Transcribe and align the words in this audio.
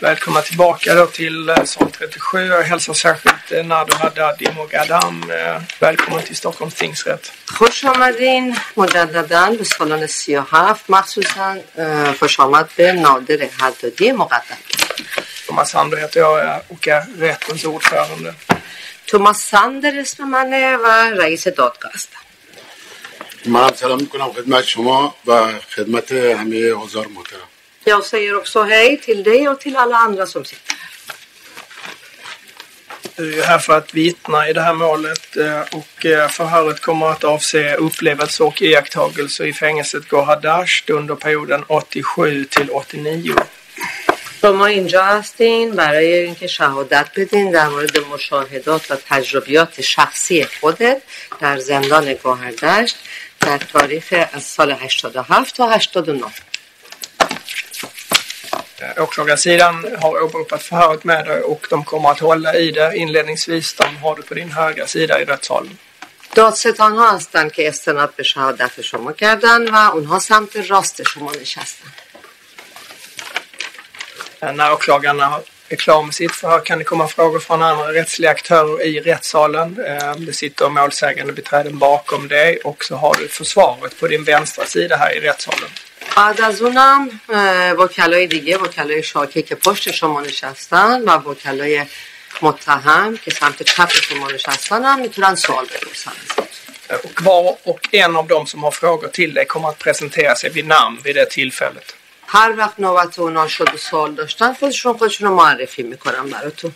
Välkomna 0.00 0.42
tillbaka 0.42 0.94
då 0.94 1.06
till 1.06 1.48
eh, 1.48 1.64
sal 1.64 1.90
37. 1.90 2.46
Jag 2.46 2.62
hälsar 2.62 2.94
särskilt 2.94 3.52
eh, 3.52 3.64
Nado 3.64 3.94
Haddad 3.96 4.42
i 4.42 4.48
Mogadam. 4.52 5.30
Eh, 5.30 5.62
Välkommen 5.80 6.22
till 6.22 6.36
Stockholms 6.36 6.74
tingsrätt. 6.74 7.32
خوش 7.58 7.84
آمدین 7.84 8.56
مجددا 8.76 9.50
به 9.58 9.64
سالن 9.64 10.06
37 10.06 10.76
مخصوصا 10.88 11.56
اه، 11.78 12.12
خوش 12.18 12.40
آمد 12.40 12.68
به 12.76 12.92
نادر 12.92 13.48
حدادی 13.60 14.12
مقدم 14.12 14.56
Thomas 15.48 15.70
Sander 15.70 15.96
heter 15.96 16.20
jag 16.20 16.44
eh, 16.44 16.60
och 16.68 16.88
är 16.88 17.02
rättens 17.20 17.64
ordförande. 17.64 18.34
توماس 19.06 19.38
ساندر 19.50 20.00
اسم 20.00 20.24
منه 20.24 20.76
و 20.76 20.86
رئیس 21.22 21.48
دادگاه 21.48 21.92
هستم 21.94 22.18
منم 23.46 23.70
سلام 23.74 24.00
میکنم 24.00 24.32
خدمت 24.32 24.64
شما 24.64 25.14
و 25.26 25.48
خدمت 25.76 26.12
همه 26.12 26.72
حضار 26.72 27.06
محترم 27.06 27.48
Jag 27.84 28.04
säger 28.04 28.36
också 28.36 28.62
hej 28.62 29.00
till 29.00 29.22
dig 29.22 29.48
och 29.48 29.60
till 29.60 29.76
alla 29.76 29.96
andra 29.96 30.26
som 30.26 30.44
sitter 30.44 30.74
här. 30.74 30.86
Du 33.16 33.32
är 33.32 33.36
ju 33.36 33.42
här 33.42 33.58
för 33.58 33.78
att 33.78 33.94
vittna 33.94 34.48
i 34.48 34.52
det 34.52 34.60
här 34.60 34.74
målet 34.74 35.36
eh, 35.36 35.60
och 35.60 36.06
eh, 36.06 36.28
förhöret 36.28 36.80
kommer 36.80 37.06
att 37.06 37.24
avse 37.24 37.74
upplevelser 37.74 38.44
och 38.44 38.62
iakttagelser 38.62 39.44
i 39.44 39.52
fängelset 39.52 40.08
Gohardasht 40.08 40.90
under 40.90 41.14
perioden 41.14 41.64
87 41.68 42.44
till 42.44 42.70
89. 42.70 43.34
شما 44.40 44.66
اینجا 44.66 45.04
هستین 45.04 45.76
برای 45.76 46.14
اینکه 46.14 46.46
شهادت 46.46 47.10
بدین 47.16 47.50
در 47.50 47.68
مورد 47.68 47.98
مشاهدات 47.98 48.90
و 48.90 48.96
تجربیات 49.08 49.80
شخصی 49.80 50.44
خودت 50.60 51.02
در 51.40 51.58
زندان 51.58 52.14
گوهردشت 52.14 52.96
در 53.40 53.58
تاریخ 53.58 54.14
از 54.32 54.42
سال 54.42 54.72
87 54.72 55.56
تا 55.56 55.68
89 55.68 56.24
Eh, 56.24 56.49
Åklagarsidan 58.96 59.86
har 60.02 60.22
åberopat 60.22 60.62
förhöret 60.62 61.04
med 61.04 61.24
dig 61.26 61.40
och 61.42 61.66
de 61.70 61.84
kommer 61.84 62.10
att 62.10 62.20
hålla 62.20 62.54
i 62.54 62.70
det. 62.70 62.96
Inledningsvis 62.96 63.74
de 63.74 63.96
har 63.96 64.16
du 64.16 64.22
på 64.22 64.34
din 64.34 64.50
högra 64.52 64.86
sida 64.86 65.20
i 65.20 65.24
rättssalen. 65.24 65.78
دادستان 66.34 66.92
ها 66.96 67.10
هستند 67.16 67.52
که 67.52 67.68
استناد 67.68 68.14
به 68.16 68.22
شهادت 68.22 68.80
شما 68.82 69.12
کردن 69.12 69.68
و 69.68 69.76
اونها 69.76 70.18
سمت 70.18 70.56
راست 70.70 71.02
شما 71.02 71.32
نشستن 71.40 71.88
Eh, 74.40 74.52
När 74.52 74.72
åklagarna 74.72 75.40
är 75.68 75.76
klara 75.76 76.02
med 76.02 76.14
sitt 76.14 76.32
förhör 76.32 76.60
kan 76.60 76.78
det 76.78 76.84
komma 76.84 77.08
frågor 77.08 77.38
från 77.40 77.62
andra 77.62 77.92
rättsliga 77.92 78.30
aktörer 78.30 78.82
i 78.82 79.00
rättssalen. 79.00 79.84
Eh, 79.86 80.14
Det 80.16 80.32
sitter 80.32 80.68
målsägande 80.68 81.32
beträden 81.32 81.78
bakom 81.78 82.28
dig 82.28 82.56
och 82.64 82.84
så 82.84 82.96
har 82.96 83.14
du 83.14 83.28
försvaret 83.28 84.00
på 84.00 84.06
din 84.08 84.24
vänstra 84.24 84.64
sida 84.64 84.96
här 84.96 85.16
i 85.16 85.20
rättssalen. 85.20 85.70
بعد 86.17 86.41
از 86.41 86.61
اونم 86.61 87.21
وکلای 87.77 88.27
دیگه 88.27 88.57
وکلای 88.57 89.03
شاکی 89.03 89.41
که 89.41 89.55
پشت 89.55 89.91
شما 89.91 90.21
نشستن 90.21 91.01
و 91.01 91.11
وکلای 91.11 91.85
متهم 92.41 93.17
که 93.17 93.31
سمت 93.31 93.63
چپ 93.63 93.91
شما 93.91 94.27
نشستن 94.27 94.83
هم 94.83 94.99
می‌تونن 94.99 95.35
سوال 95.35 95.65
بپرسن 95.65 96.11
Och 97.03 97.21
var 97.21 97.57
och 97.63 97.81
en 97.91 98.15
av 98.15 98.27
dem 98.27 98.45
som 98.47 98.63
har 98.63 98.71
frågor 98.71 99.07
till 99.07 99.33
dig 99.33 99.45
kommer 99.45 99.69
att 99.69 99.79
presentera 99.79 100.35
sig 100.35 100.49
vid 100.49 100.67
namn 100.67 100.99
vid 101.03 101.15
det 101.15 101.25
tillfället. 101.25 101.93
هر 102.27 102.55
وقت 102.57 102.79
نوبت 102.79 103.19
اونا 103.19 103.47
شد 103.47 103.73
و 103.73 103.77
سوال 103.77 104.15
داشتن 104.15 104.53
خودشون 104.53 104.97
خودشون 104.97 105.27
رو 105.27 105.35
معرفی 105.35 105.83
می‌کنن 105.83 106.29
براتون 106.29 106.71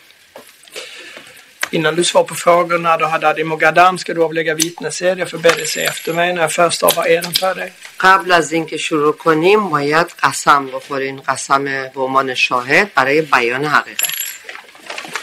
Innan 1.72 1.96
du 1.96 2.04
svarar 2.04 2.26
på 2.26 2.36
frågor 2.36 2.78
när 2.78 2.98
du 2.98 3.06
hade 3.06 3.42
i 3.42 3.44
Mogadam 3.44 3.98
ska 3.98 4.14
du 4.14 4.24
avlägga 4.24 4.54
vittnesed. 4.54 5.20
Jag 5.20 5.30
får 5.32 5.38
be 5.38 5.50
dig 5.50 5.68
se 5.68 5.82
efter 5.84 6.14
mig 6.14 6.34
när 6.34 6.42
jag 6.42 6.52
förstavar 6.52 7.08
eden 7.08 7.34
för 7.34 7.56
dig. 7.56 7.72
قبل 8.00 8.32
از 8.32 8.52
اینکه 8.52 8.78
شروع 8.78 9.14
کنیم 9.14 9.70
باید 9.70 10.08
قسم 10.24 10.66
بخورین 10.68 11.22
قسم 11.28 11.64
به 11.66 12.02
عنوان 12.02 12.36
شاهد 12.36 12.94
برای 12.94 13.22
بیان 13.22 13.66
حقیقت 13.66 14.14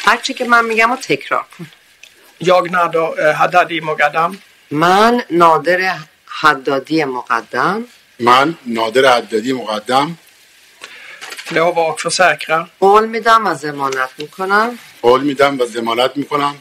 هرچی 0.04 0.34
که 0.34 0.44
من 0.44 0.64
میگم 0.64 0.90
رو 0.90 0.96
تکرار 0.96 1.44
کن 1.58 1.66
Jag 2.50 2.70
Nado 2.70 3.04
eh, 3.19 3.34
Haddadi 3.34 3.81
Mogadam 3.81 4.38
من 4.70 5.22
نادر 5.31 5.97
حدادی 6.26 7.04
مقدم 7.04 7.84
من 8.19 8.54
نادر 8.66 9.12
حدادی 9.14 9.52
مقدم 9.52 10.19
lovar 11.52 11.86
och 11.92 12.00
försäkrar 12.00 12.62
قول 12.80 13.06
میدم 13.06 13.46
و 13.46 13.54
ضمانت 13.54 14.10
می‌کنم. 14.18 14.78
قول 15.02 15.20
میدم 15.20 15.60
و 15.60 15.64
ضمانت 15.66 16.12
می‌کنم. 16.16 16.54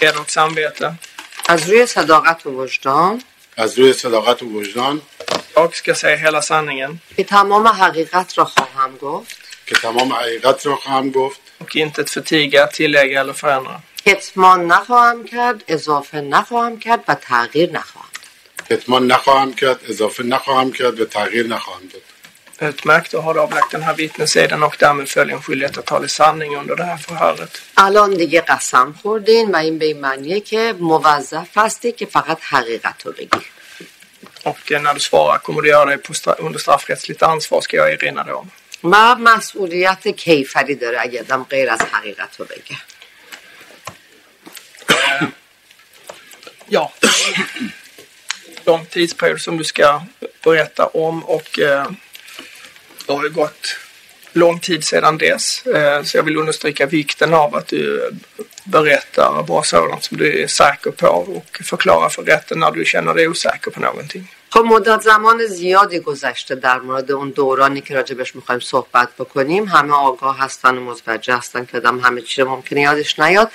och 0.00 0.28
samvete. 0.28 0.88
از 1.48 1.70
روی 1.70 1.86
صداقت 1.86 2.46
و 2.46 2.50
وجدان. 2.50 3.22
از 3.56 3.78
روی 3.78 3.92
صداقت 3.92 4.42
و 4.42 4.46
وجدان. 4.46 5.02
Jag 5.54 5.74
ska 5.74 5.94
säga 5.94 6.16
hela 6.16 6.42
sanningen 6.42 6.92
که 7.16 7.24
تمام 7.24 7.66
حقیقت 7.66 8.38
را 8.38 8.44
خواهم 8.44 8.96
گفت. 8.96 9.36
که 9.66 9.74
تمام 9.74 10.12
حقیقت 10.12 10.66
را 10.66 10.76
خواهم 10.76 11.10
گفت. 11.10 11.40
och 11.60 11.76
intet 11.76 12.08
förtiga, 12.10 12.66
tillägga 12.66 13.20
eller 13.20 13.32
förändra. 13.32 13.76
کتمان 14.06 14.66
نخواهم 14.66 15.24
کرد 15.24 15.64
اضافه 15.68 16.20
نخواهم 16.20 16.78
کرد 16.78 17.04
و 17.08 17.14
تغییر 17.14 17.72
نخواهم 17.72 18.08
داد. 18.14 18.78
کتمان 18.78 19.06
نخواهم 19.06 19.54
کرد 19.54 19.80
اضافه 19.88 20.22
نخواهم 20.22 20.72
کرد 20.72 21.00
و 21.00 21.04
تغییر 21.04 21.46
نخواهم 21.46 21.88
داد. 21.92 22.02
Utmärkt, 22.59 23.11
då 23.11 23.21
har 23.21 23.33
du 23.33 23.39
avlagt 23.39 23.71
den 23.71 23.81
här 23.83 23.93
vittneseden 23.93 24.63
och 24.63 24.75
därmed 24.79 25.09
följer 25.09 25.35
en 25.35 25.41
skyldighet 25.41 25.77
att 25.77 25.85
tala 25.85 26.07
sanning 26.07 26.55
under 26.57 26.75
det 26.75 26.83
här 26.83 26.97
förhöret. 26.97 27.61
الان 27.77 28.13
دیگه 28.13 28.41
قسم 28.41 28.95
خوردین 29.01 29.51
و 29.51 29.55
این 29.55 29.77
به 29.79 29.85
این 29.85 29.99
معنیه 30.01 30.39
که 30.39 30.73
موظف 30.79 31.47
هستی 31.57 31.91
که 31.91 32.05
فقط 32.05 32.37
حقیقت 32.41 33.05
رو 33.05 33.11
بگی 33.11 33.29
Och 34.43 34.71
eh, 34.71 34.81
när 34.81 34.93
du 34.93 34.99
svarar 34.99 35.37
kommer 35.37 35.61
du 35.61 35.67
göra 35.69 35.85
dig 35.85 35.97
på 35.97 36.13
stra- 36.13 36.39
under 36.39 36.59
straffrättsligt 36.59 37.23
ansvar 37.23 37.61
ska 37.61 37.77
jag 37.77 37.91
erinra 37.93 38.23
dig 38.23 38.33
om. 38.33 38.51
و 38.83 39.15
مسئولیت 39.15 40.07
کیفری 40.07 40.75
داره 40.75 40.97
اگه 41.01 41.19
آدم 41.19 41.43
غیر 41.49 41.69
از 41.69 41.81
حقیقت 41.81 42.39
رو 42.39 42.45
بگه 42.45 42.77
Ja. 46.77 46.91
Lång 48.65 48.85
tidsperiod 48.85 49.41
som 49.41 49.57
du 49.57 49.63
ska 49.63 50.01
berätta 50.43 50.85
om 50.87 51.23
och 51.25 51.59
eh, 51.59 51.85
det 53.06 53.12
har 53.12 53.24
ju 53.24 53.30
gått 53.30 53.76
lång 54.32 54.60
tid 54.60 54.84
sedan 54.84 55.18
dess. 55.18 55.66
Eh, 55.66 56.02
så 56.02 56.16
jag 56.16 56.22
vill 56.22 56.36
understryka 56.36 56.86
vikten 56.86 57.34
av 57.34 57.56
att 57.56 57.66
du 57.66 58.10
berättar 58.64 59.42
bara 59.42 59.62
sådant 59.62 60.04
som 60.04 60.16
du 60.16 60.42
är 60.42 60.46
säker 60.46 60.90
på 60.90 61.06
och 61.08 61.60
förklarar 61.64 62.08
för 62.08 62.22
rätten 62.22 62.58
när 62.58 62.70
du 62.70 62.84
känner 62.84 63.14
dig 63.14 63.28
osäker 63.28 63.70
på 63.70 63.80
någonting. 63.80 64.24
خب 64.50 64.64
مدت 64.64 65.02
زمان 65.02 65.46
زیادی 65.46 65.98
گذشته 65.98 66.54
در 66.54 66.78
مورد 66.78 67.12
اون 67.12 67.30
دورانی 67.30 67.80
که 67.80 67.94
راجبش 67.94 68.36
می‌خوایم 68.36 68.60
صحبت 68.60 69.08
بکنیم 69.18 69.64
همه 69.64 69.94
آگاه 69.94 70.38
هستن 70.38 70.78
و 70.78 70.80
متوجه 70.80 71.36
هستن 71.36 71.64
که 71.64 71.76
آدم 71.76 71.98
همه 72.00 72.20
چی 72.20 72.42
ممکنه 72.42 72.80
یادش 72.80 73.18
نیاد 73.18 73.50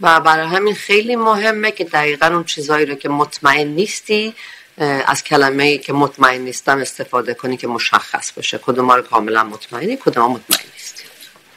و 0.00 0.20
برای 0.20 0.46
همین 0.46 0.74
خیلی 0.74 1.16
مهمه 1.16 1.70
که 1.70 1.84
دقیقا 1.84 2.26
اون 2.26 2.44
چیزایی 2.44 2.86
رو 2.86 2.94
که 2.94 3.08
مطمئن 3.08 3.68
نیستی 3.68 4.34
از 5.07 5.23
کلمه 5.23 5.63
ای 5.63 5.77
که 5.77 5.93
مطمئن 5.93 6.41
نیستم 6.41 6.77
استفاده 6.77 7.33
کنی 7.33 7.57
که 7.57 7.67
مشخص 7.67 8.31
باشه 8.31 8.57
کدوم 8.57 8.91
رو 8.91 9.01
کاملا 9.01 9.43
مطمئنی 9.43 9.97
کدوم 9.97 10.31
مطمئن 10.31 10.65
نیستی 10.73 11.03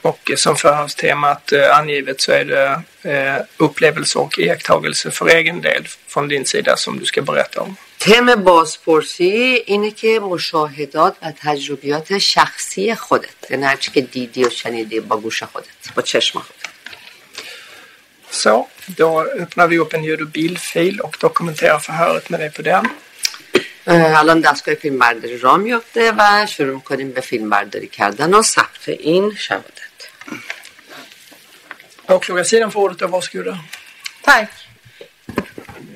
Och 0.03 0.31
eh, 0.31 0.37
som 0.37 0.57
förhörstemat 0.57 1.53
eh, 1.53 1.79
angivet 1.79 2.21
så 2.21 2.33
är 2.33 2.45
det 2.45 2.83
eh, 3.11 3.43
upplevelser 3.57 4.21
och 4.21 4.39
iakttagelser 4.39 5.11
för 5.11 5.27
egen 5.29 5.61
del 5.61 5.89
från 6.07 6.29
din 6.29 6.47
sida 6.47 6.77
som 6.77 6.99
du 6.99 7.05
ska 7.05 7.23
berätta 7.23 7.61
om. 7.61 7.77
تم 7.99 8.35
بازپرسی 8.35 9.63
اینه 9.67 9.91
که 9.91 10.21
مشاهدات 10.21 11.17
و 11.23 11.33
تجربیات 11.43 12.19
شخصی 12.19 12.95
خودت 12.95 13.51
یعنی 13.51 13.65
هرچی 13.65 13.91
که 13.91 14.01
دیدی 14.01 14.45
و 14.45 14.51
شنیدی 14.51 15.01
با 15.01 15.17
گوش 15.17 15.43
خودت 15.43 15.67
با 15.95 16.03
چشم 16.03 16.39
خودت 16.39 16.63
Så, 18.31 18.69
då 18.87 19.23
öppnar 19.23 19.67
vi 19.69 19.79
upp 19.79 19.95
en 19.95 20.05
ljud 20.05 20.21
och 20.21 20.29
bildfil 20.29 21.01
och 21.01 21.17
dokumenterar 21.21 21.79
förhöret 21.79 22.31
med 22.31 22.41
dig 22.41 22.51
på 22.51 22.63
den. 22.63 22.89
اه، 23.87 24.19
الان 24.19 24.41
دستگاه 24.41 24.75
فیلم 24.75 24.99
برداری 24.99 25.39
را 25.39 25.57
میفته 25.57 26.13
و 26.19 26.47
شروع 26.47 26.75
میکنیم 26.75 27.11
به 27.11 27.21
فیلم 27.21 27.51
برداری 27.51 27.89
کردن 27.89 28.35
و 28.35 28.43
ثبت 28.43 28.89
این 28.89 29.35
شهادت 29.35 29.93
Åklagarsidan 32.09 32.71
får 32.71 32.81
ordet 32.81 33.03
och 33.03 33.11
varsågoda. 33.11 33.59
Tack. 34.23 34.51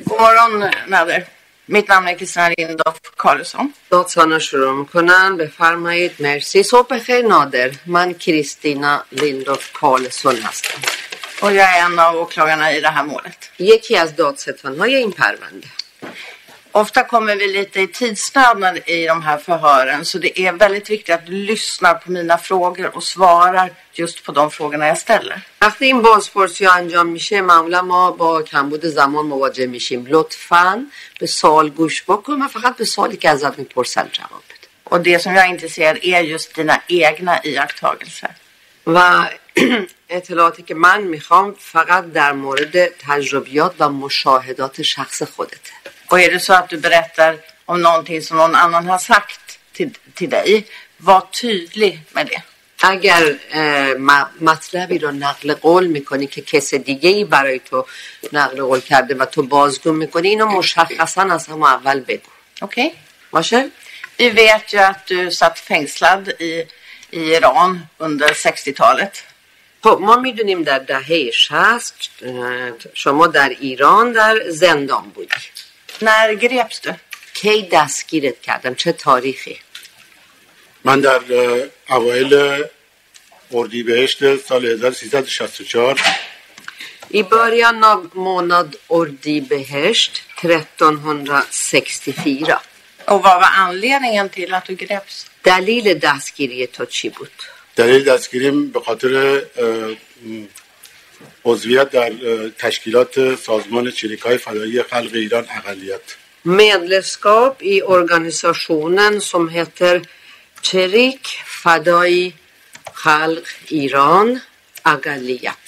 God 0.05 0.21
morgon, 0.21 0.71
Nader. 0.87 1.27
Mitt 1.69 1.89
namn 1.89 2.09
är 2.09 2.15
Kristina 2.19 2.49
Lindorff 2.49 3.01
Karlsson. 3.17 3.73
دادسانا 3.91 4.39
شروع 4.39 4.79
میکنن 4.79 5.37
بفرمایید 5.37 6.13
مرسی 6.23 6.63
صبح 6.63 6.99
خیر 6.99 7.27
نادر 7.27 7.71
من 7.87 8.15
کریستینا 8.15 9.05
لیندوف 9.11 9.73
کارلسون 9.73 10.37
هستم 10.37 10.81
Och 11.43 11.53
jag 11.53 11.77
är 11.77 11.85
en 11.85 11.99
av 11.99 12.17
åklagarna 12.17 12.73
i 12.73 12.81
det 12.81 12.89
här 12.89 13.03
målet. 13.03 13.51
یکی 13.59 13.97
از 13.97 14.17
دادستانهای 14.17 14.95
این 14.95 15.13
پرونده 15.13 15.69
Ofta 16.74 17.08
kommer 17.08 17.36
vi 17.36 17.48
lite 17.48 17.82
i 17.82 17.88
tidsnöd 17.88 18.78
i 18.86 19.06
de 19.06 19.22
här 19.22 19.38
förhören 19.38 20.06
så 20.06 20.18
det 20.18 20.40
är 20.40 20.54
väldigt 20.54 20.90
viktigt 20.90 21.16
att 21.16 21.26
du 21.26 21.32
lyssnar 21.32 21.94
på 21.94 22.12
mina 22.12 22.38
frågor 22.38 22.96
och 22.96 23.04
svarar 23.04 23.72
just 23.94 24.24
på 24.24 24.32
de 24.32 24.52
frågorna 24.52 24.88
jag 24.88 24.98
ställer. 24.98 25.42
وقتی 25.62 25.86
این 25.86 26.02
بازپرسی 26.02 26.66
ها 26.66 26.74
انجام 26.74 27.08
میشه 27.08 27.42
معمولا 27.42 27.82
ما 27.82 28.12
با 28.12 28.42
کمبود 28.42 28.86
زمان 28.86 29.26
مواجه 29.26 29.66
میشیم 29.66 30.06
لطفا 30.10 30.86
به 31.20 31.28
سوال 31.28 31.70
گوش 31.70 32.04
بکن 32.04 32.42
و 32.42 32.48
فقط 32.48 32.78
به 32.78 32.86
سوالی 32.86 33.18
که 33.18 33.30
ازت 33.30 33.60
می‌پرسن 33.60 34.10
جواب 34.12 34.44
بده 34.50 34.68
Och 34.92 35.00
det 35.02 35.20
som 35.20 35.36
jag 35.36 35.46
är 35.46 35.50
intresserad 35.50 35.98
är 36.02 36.22
just 36.22 36.56
dina 36.56 36.82
egna 36.88 37.44
iakttagelser. 37.44 38.36
و 38.88 39.26
اطلاعاتی 40.10 40.64
که 40.64 40.76
من 40.76 41.02
می‌خوام 41.02 41.56
فقط 41.60 42.12
در 42.12 42.32
مورد 42.32 42.88
تجربیات 42.88 43.76
و 43.80 43.90
مشاهدات 43.90 44.82
شخص 44.82 45.24
خودته 45.24 45.81
Och 46.11 46.21
är 46.21 46.31
det 46.31 46.41
så 46.41 46.53
att 46.53 46.69
du 46.69 46.77
berättar 46.77 47.39
om 47.65 47.83
någonting 47.83 48.23
som 48.23 48.37
någon 48.37 48.55
annan 48.55 48.87
har 48.87 48.99
sagt 48.99 49.59
till, 49.73 49.91
till 50.15 50.31
dig, 50.31 50.67
var 50.97 51.21
tydlig 51.41 52.01
med 52.13 52.27
det. 52.27 52.43
اگر 52.83 53.35
اه، 53.51 53.95
م- 53.95 54.31
مطلبی 54.41 54.99
رو 54.99 55.11
نقل 55.11 55.55
قول 55.55 55.87
میکنی 55.87 56.27
که 56.27 56.43
کس 56.43 56.75
دیگه 56.75 57.11
ای 57.11 57.25
برای 57.25 57.59
تو 57.59 57.87
نقل 58.33 58.63
قول 58.63 58.81
کرده 58.81 59.15
و 59.15 59.25
تو 59.25 59.43
بازگو 59.43 59.93
میکنی 59.93 60.29
اینو 60.29 60.47
مشخصا 60.47 61.23
از 61.23 61.47
همون 61.47 61.63
اول 61.69 62.01
بگو 62.01 62.31
Okej? 62.63 62.93
باشه؟ 63.31 63.71
Vi 64.19 64.31
vet 64.31 64.73
ju 64.73 64.79
att 64.79 65.07
du 65.07 65.31
satt 65.31 65.59
fängslad 65.59 66.29
i, 66.29 66.53
i 67.11 67.21
Iran 67.37 67.87
under 67.99 68.29
60-talet. 68.29 69.15
خب 69.85 69.99
ما 70.01 70.17
میدونیم 70.17 70.63
در 70.63 70.79
دهه 70.79 71.31
60 71.31 71.95
اه، 72.23 72.71
شما 72.95 73.27
در 73.27 73.49
ایران 73.49 74.13
در 74.13 74.51
زندان 74.51 75.03
بودی 75.15 75.37
När 76.02 76.34
greps 76.34 76.80
du? 76.80 76.94
کی 77.34 77.68
دستگیرت 77.72 78.42
کردم 78.42 78.76
چه 78.76 78.92
تاریخی 78.92 79.60
من 80.84 81.02
در 81.02 81.22
اوایل 81.90 82.64
اردیبهشت 83.52 84.38
سال 84.38 84.66
1364 84.66 86.00
I 87.14 87.24
början 87.24 87.84
av 87.84 88.12
månad 88.14 88.76
Ordibehesht 88.88 90.24
1364 90.42 92.62
Och 93.08 93.24
vad 93.24 93.42
var 93.42 93.50
anledningen 93.56 94.30
till 94.30 94.54
att 94.54 94.66
du 94.66 94.76
greps? 94.76 95.26
دلیل 95.44 96.00
دستگیری 96.00 96.68
تو 96.68 96.86
چی 96.86 97.10
بود؟ 97.10 97.32
دلیل 97.76 98.04
دستگیریم 98.04 98.72
به 98.72 98.80
خاطر 98.80 99.42
عضویت 101.46 101.90
در 101.90 102.12
تشکیلات 102.60 103.36
سازمان 103.36 103.92
چریک 103.92 104.22
های 104.22 104.38
فدایی 104.38 104.84
خلق 104.84 105.14
ایران 105.14 105.46
اقلیت 105.50 106.02
Medlemskap 106.44 107.62
i 107.62 107.84
organisationen 107.84 109.22
som 109.22 109.50
heter 109.50 110.02
Cherik 110.62 111.24
Fadai 111.46 112.34
Khalq 113.02 113.48
Iran 113.70 114.42
Agaliyat. 114.84 115.68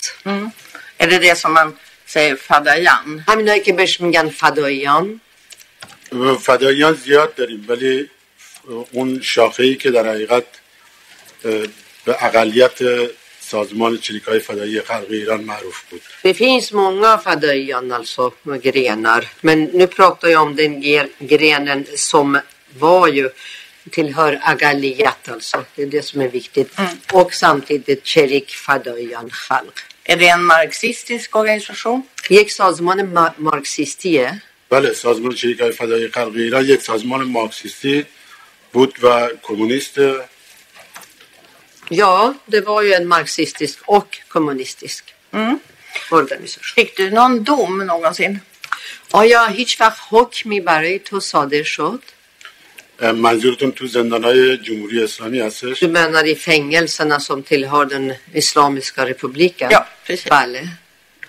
Är 0.97 1.07
det 1.07 1.19
det 1.19 1.35
som 1.35 1.53
man 1.53 1.77
säger 2.05 2.35
fadayan? 2.35 3.23
که 3.65 3.73
بهش 3.73 4.01
میگن 4.01 4.29
فداییان 4.29 5.21
و 6.11 6.35
فداییان 6.35 6.93
زیاد 6.93 7.35
داریم 7.35 7.65
ولی 7.67 8.09
اون 8.91 9.21
شاخه 9.21 9.63
ای 9.63 9.75
که 9.75 9.91
در 9.91 10.07
حقیقت 10.07 10.45
به 12.05 12.25
اقلیت 12.25 12.79
سازمان 13.52 13.98
چریک 13.98 14.22
های 14.22 14.38
فدایی 14.40 14.80
خلق 14.80 15.06
ایران 15.10 15.40
معروف 15.44 15.82
بود 15.90 16.02
Det 16.24 16.34
finns 16.34 16.72
många 16.72 17.18
fadaian, 17.26 17.92
alltså 17.92 18.32
grenar. 18.68 19.22
Men 19.40 19.58
nu 19.64 19.86
pratar 19.86 20.28
jag 20.28 20.42
om 20.42 20.56
den 20.56 20.82
ge- 20.82 21.08
grenen 21.18 21.80
som 21.96 22.40
var 22.78 23.08
ju 23.08 23.28
tillhör 23.90 24.32
Agaliyat 24.42 25.28
alltså. 25.28 25.64
Det 25.74 25.82
är 25.82 25.86
det 25.86 26.02
som 26.02 26.20
är 26.20 26.28
viktigt. 26.28 26.70
Och 27.12 27.34
samtidigt 27.34 28.06
Cherik 28.06 28.48
Fadaian 28.50 29.30
Khalq. 29.30 29.76
Är 30.04 30.16
det 30.16 30.28
en 30.28 30.44
marxistisk 30.44 31.36
organisation? 31.36 32.02
یک 32.30 32.52
سازمان 32.52 32.98
ما- 33.16 33.34
مارکسیستیه 33.38 34.42
بله 34.70 34.92
سازمان 34.92 35.34
چریک 35.34 35.60
های 35.60 35.72
فدایی 35.72 36.08
خلق 36.08 36.34
ایران 36.36 36.64
یک 36.64 36.82
سازمان 36.82 37.22
مارکسیستی 37.24 38.06
بود 38.72 38.92
و 39.04 39.28
کمونیست 39.42 39.94
Ja, 41.92 42.34
det 42.46 42.60
var 42.60 42.82
ju 42.82 42.92
en 42.92 43.08
marxistisk 43.08 43.78
och 43.86 44.18
kommunistisk 44.28 45.14
organisation. 46.10 46.74
Fick 46.74 46.96
du 46.96 47.10
någon 47.10 47.44
dom 47.44 47.86
någonsin? 47.86 48.40
آیا 49.10 49.46
هیچ 49.46 49.80
وقت 49.80 50.00
حکمی 50.10 50.60
برای 50.60 50.98
تو 50.98 51.20
صادر 51.20 51.62
شد؟ 51.62 52.02
منظورتون 53.00 53.72
تو 53.72 53.86
زندان 53.86 54.24
های 54.24 54.56
جمهوری 54.56 55.04
اسلامی 55.04 55.40
هستش 55.40 55.84
Du 55.84 55.88
menar 55.88 56.24
i 56.24 56.34
fängelserna 56.34 57.20
som 57.20 57.42
tillhör 57.42 57.84
den 57.84 58.14
Islamiska 58.34 59.06
republiken? 59.06 59.70
Ja, 59.70 59.86
precis. 60.06 60.28
Bale. 60.30 60.68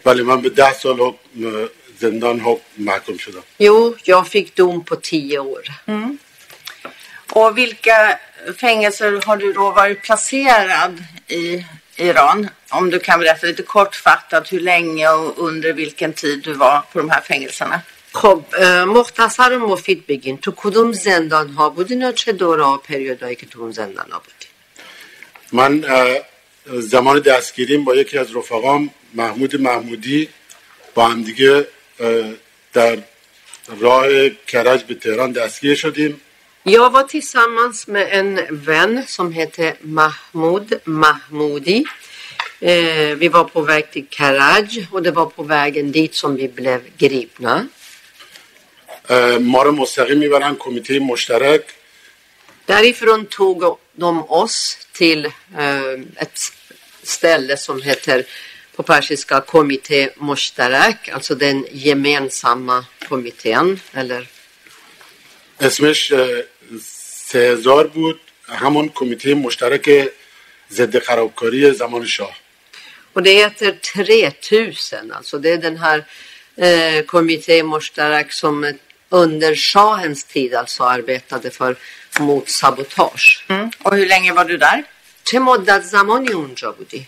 بله 0.04 0.24
من 0.24 0.42
به 0.42 0.50
ده 0.50 0.74
سال 0.74 1.00
حکم 1.00 1.70
زندان 2.00 2.40
حکم 2.40 2.64
محکوم 2.78 3.18
شدم 3.18 3.44
Jo, 3.60 3.96
jag 4.04 4.28
fick 4.28 4.56
dom 4.56 4.86
på 4.86 4.96
tio 4.96 5.40
år. 5.40 5.64
Och 7.32 7.58
vilka 7.58 8.20
fängelser 8.53 9.23
har 9.27 9.37
du 9.37 9.53
då 9.53 9.71
varit 9.71 10.03
placerad 10.03 11.05
i 11.29 11.65
Iran? 11.97 12.49
Om 12.71 12.91
du 12.91 12.99
kan 12.99 13.21
berätta 13.21 13.47
lite 13.47 13.63
kortfattat 13.63 14.53
hur 14.53 14.61
länge 14.61 15.09
och 15.09 15.39
under 15.49 15.73
vilken 15.73 16.13
tid 16.13 16.39
du 16.43 16.53
var 16.53 16.83
på 16.93 16.99
de 16.99 17.11
här 17.11 17.21
fängelserna. 17.21 17.81
خب 18.13 18.43
مختصر 18.87 19.59
و 19.59 19.69
مفید 19.69 20.07
بگین 20.07 20.39
تو 20.39 20.53
کدوم 20.57 20.93
زندان 20.93 21.49
ها 21.49 21.71
بودین 21.71 22.09
و 22.09 22.13
چه 22.13 22.33
دوره 22.33 22.65
و 22.65 22.77
پریودایی 22.77 23.37
که 23.37 23.47
تو 23.47 23.61
اون 23.61 23.73
زندان 23.73 24.11
ها 24.11 24.23
بودین 24.25 24.51
من 25.53 25.85
زمان 26.67 27.21
دستگیریم 27.21 27.85
با 27.85 27.95
یکی 27.95 28.19
از 28.19 28.37
رفقام 28.37 28.91
محمود 29.15 29.61
محمودی 29.61 30.29
با 30.95 31.09
هم 31.09 31.23
دیگه 31.23 31.67
اه، 32.01 32.33
در 32.73 32.99
راه 33.81 34.07
کرج 34.47 34.85
به 34.85 34.95
تهران 34.95 35.33
دستگیر 35.33 35.75
شدیم 35.75 36.21
Jag 36.64 36.90
var 36.90 37.04
tillsammans 37.04 37.88
med 37.88 38.08
en 38.12 38.40
vän 38.50 39.04
som 39.08 39.34
hette 39.34 39.76
Mahmoud 39.82 40.80
Mahmoudi. 40.84 41.86
Eh, 42.60 43.16
vi 43.16 43.28
var 43.28 43.44
på 43.44 43.62
väg 43.62 43.92
till 43.92 44.06
Karaj 44.10 44.88
och 44.92 45.04
det 45.04 45.12
var 45.12 45.26
på 45.26 45.44
vägen 45.44 45.92
dit 45.92 46.16
som 46.16 46.36
vi 46.36 46.48
blev 46.48 46.82
gripna. 46.98 47.68
اه، 49.10 49.38
ما 49.38 49.64
رو 49.64 49.72
مستقیم 49.72 50.20
میبرن 50.20 50.56
کمیته 50.56 51.00
مشترک 51.00 51.62
Därifrån 52.66 53.26
tog 53.26 53.78
de 53.94 54.24
oss 54.30 54.78
till 54.92 55.26
eh, 55.58 55.94
ett 56.16 56.40
ställe 57.04 57.58
som 57.58 57.82
heter 57.82 58.26
på 58.76 58.84
persiska 58.84 59.42
komité 59.42 60.10
Moshtarak, 60.16 61.10
alltså 61.10 61.36
den 61.36 61.66
gemensamma 61.72 62.86
kommittén. 63.10 63.80
Eller, 63.94 64.28
اسمش 65.60 66.14
اه، 67.25 67.31
سه 67.31 67.39
هزار 67.39 67.87
بود 67.87 68.21
همون 68.49 68.89
کمیته 68.89 69.35
مشترک 69.35 70.09
ضد 70.71 70.99
خرابکاری 70.99 71.73
زمان 71.73 72.07
شاه 72.07 72.37
och 73.15 73.23
det 73.23 73.31
heter 73.31 73.73
3000, 73.73 75.13
alltså 75.13 75.39
det 75.39 75.51
är 75.51 75.59
den 75.59 75.77
här 75.77 76.05
eh, 76.57 77.03
komité 77.05 77.63
Moshtarak 77.63 78.33
som 78.33 78.73
under 79.09 79.55
shahens 79.55 80.25
tid 80.25 80.55
alltså 80.55 80.85
arbetade 80.85 81.51
för 81.51 81.77
mot 82.21 82.49
sabotage. 82.49 83.47
Och 83.83 83.97
hur 83.97 84.07
länge 84.07 84.33
var 84.33 84.45
du 84.45 84.57
där? 84.57 84.85
چه 85.25 85.39
مدت 85.39 85.83
زمانی 85.83 86.33
اونجا 86.33 86.73
بودی؟ 86.73 87.07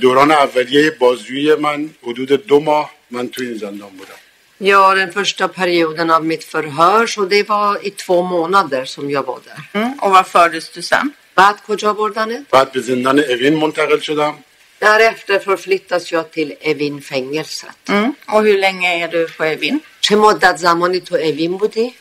دوران 0.00 0.30
اولیه 0.32 0.90
بازجویی 0.90 1.54
من 1.54 1.90
حدود 2.02 2.46
دو 2.46 2.60
ماه 2.60 2.90
من 3.10 3.28
توی 3.28 3.46
این 3.46 3.58
زندان 3.58 3.90
بودم 3.90 4.20
Ja, 4.57 4.95
den 4.95 5.11
första 5.13 5.47
perioden 5.47 6.11
av 6.11 6.25
mitt 6.25 6.43
förhör, 6.43 7.07
så 7.07 7.25
det 7.25 7.43
var 7.49 7.87
i 7.87 7.89
två 7.89 8.21
månader 8.21 8.85
som 8.85 9.11
jag 9.11 9.23
var 9.23 9.39
där. 9.45 9.81
Mm. 9.81 9.93
Och 9.99 10.11
vad 10.11 10.27
fördes 10.27 10.69
du 10.69 10.81
sen? 10.81 11.13
بعد 11.35 11.61
کجا 11.67 11.93
بردنت؟ 11.93 12.49
بعد 12.49 12.71
به 12.71 12.79
زندان 12.81 13.19
اوین 13.19 13.55
منتقل 13.59 13.99
شدم 13.99 14.33
Därefter 14.79 15.39
förflyttas 15.39 16.11
jag 16.11 16.31
till 16.31 16.53
Evin-fängelset. 16.61 17.89
Mm. 17.89 18.13
Och 18.27 18.43
hur 18.43 18.57
länge 18.57 19.03
är 19.03 19.07
du 19.07 19.27
på 19.27 19.43
Evin? 19.43 19.79
چه 19.99 20.15
مدت 20.15 20.57
زمانی 20.57 20.99
تو 20.99 21.15
اوین 21.15 21.57
بودی؟ 21.57 21.93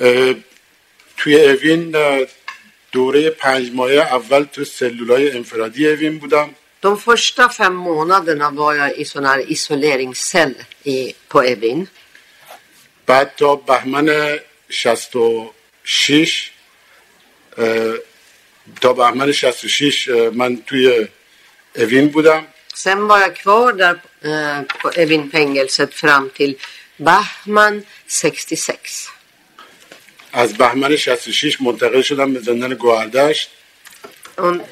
اه، 0.00 0.34
توی 1.16 1.34
اوین 1.50 1.96
اه، 1.96 2.26
دوره 2.92 3.30
پنج 3.30 3.70
ماهه 3.74 4.14
اول 4.14 4.44
تو 4.44 4.64
سلولای 4.64 5.30
انفرادی 5.36 5.88
اوین 5.88 6.18
بودم 6.18 6.50
De 6.80 6.98
första 6.98 7.48
fem 7.48 7.74
månaderna 7.74 8.50
var 8.50 8.74
jag 8.74 8.98
i 8.98 9.04
sån 9.04 9.24
här 9.24 9.50
isoleringscell 9.52 10.54
i, 10.84 11.14
på 11.28 11.42
Evin. 11.42 11.86
بعد 13.06 13.36
تا 13.36 13.56
بهمن 13.56 14.38
66 14.68 16.50
اه، 17.58 17.94
تا 18.80 18.92
بهمن 18.92 19.32
66 19.32 20.08
اه، 20.08 20.30
من 20.30 20.62
توی 20.66 21.08
اوین 21.76 22.08
بودم 22.08 22.46
Sen 22.74 23.06
var 23.06 23.18
jag 23.18 23.36
kvar 23.36 23.72
där 23.72 24.00
eh, 24.22 24.62
på 24.82 24.90
Evin-fängelset 24.90 25.94
fram 25.94 26.30
till 26.30 26.56
Bahman 26.96 27.84
66. 28.06 29.08
از 30.32 30.54
بهمن 30.54 30.96
66 30.96 31.60
منتقل 31.60 32.02
شدم 32.02 32.34
به 32.34 32.40
زندان 32.40 32.74
گوهردشت 32.74 33.50
Och 33.50 33.57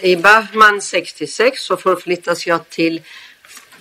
I 0.01 0.17
Bahman 0.17 0.81
66 0.81 1.63
så 1.63 1.77
förflyttas 1.77 2.47
jag 2.47 2.69
till 2.71 3.01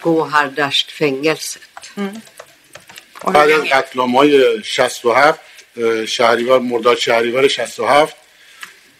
Gohardasht-fängelset. 0.01 1.61
Och 3.21 3.33
hur 3.33 3.33
بعد 3.33 3.49
از 3.49 3.59
länge? 3.59 3.69
قتلام 3.69 4.15
های 4.15 4.63
67 4.63 5.39
اه، 5.77 6.05
شهریور 6.05 6.59
مرداد 6.59 6.97
شهریور 6.97 7.47
67 7.47 8.15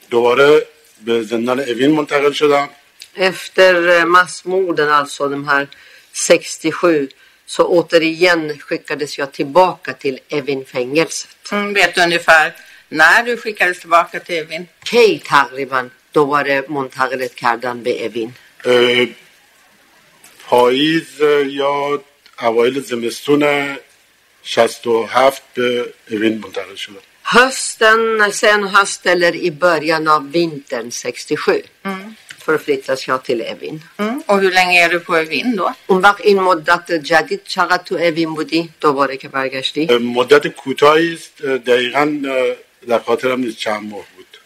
دوباره 0.10 0.68
به 1.06 1.24
زندان 1.24 1.60
اوین 1.60 1.92
منتقل 1.92 2.32
شدم 2.32 2.70
Efter 3.16 4.00
eh, 4.00 4.06
massmorden, 4.06 4.90
alltså 4.90 5.28
de 5.30 5.48
här 5.48 5.68
67, 6.14 7.10
så 7.46 7.64
återigen 7.64 8.60
skickades 8.60 9.18
jag 9.18 9.32
tillbaka 9.32 9.94
till 9.94 10.20
Evin-fängelset. 10.30 11.52
Mm, 11.52 11.74
vet 11.74 11.96
du 11.96 12.02
ungefär 12.02 12.56
när 12.90 13.24
du 13.24 13.38
skickades 13.38 13.80
tillbaka 13.80 14.20
till 14.20 14.36
Evin? 14.36 14.68
کی 14.86 15.20
تقریبا 15.26 15.90
دوباره 16.17 16.65
منتقلت 16.69 17.35
کردن 17.35 17.83
به 17.83 18.07
اوین؟ 18.07 18.31
پاییز 20.49 21.21
یا 21.47 22.03
اوایل 22.41 22.81
زمستون 22.81 23.77
67 24.43 25.43
به 25.55 25.95
اوین 26.11 26.35
منتقل 26.45 26.75
شدم 26.75 27.05
Hösten, 27.37 28.33
sen 28.33 28.63
höst 28.75 29.07
eller 29.07 29.35
i 29.49 29.51
början 29.51 30.09
av 30.09 30.23
vintern 30.33 30.91
67 30.91 31.69
förflyttas 32.39 33.09
jag 33.09 33.25
till 33.25 33.41
Evin. 33.41 33.83
Mm. 33.97 34.23
Och 34.27 34.41
hur 34.41 34.53
länge 34.53 34.85
är 34.85 34.89
du 34.89 35.01
på 35.01 35.17
Evin 35.17 35.57
då? 35.57 35.75
اون 35.87 36.05
این 36.25 36.41
مدت 36.41 36.93
جدید 36.93 37.41
چقدر 37.45 37.83
تو 37.83 37.95
اوین 37.95 38.35
بودی؟ 38.35 38.71
دوباره 38.81 39.17
که 39.17 39.29
برگشتی. 39.29 39.87
مدت 40.19 40.47
کوتاهی 40.47 41.15
است 41.15 41.43
دقیقا 41.43 42.05
در 42.89 42.99
خاطرم 42.99 43.41
نیست 43.41 43.57
چند 43.57 43.91
ماه. 43.91 44.05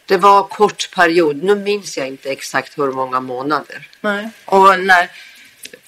Det 0.10 0.18
var 0.18 0.44
kort 0.48 0.92
period. 0.92 1.44
Nu 1.44 1.56
minns 1.56 1.98
jag 1.98 2.08
inte 2.08 2.30
exakt 2.32 2.77
hur 2.77 2.92
många 2.92 3.20
månader. 3.20 3.88
Nej. 4.01 4.30
Och 4.46 4.80
när 4.80 5.10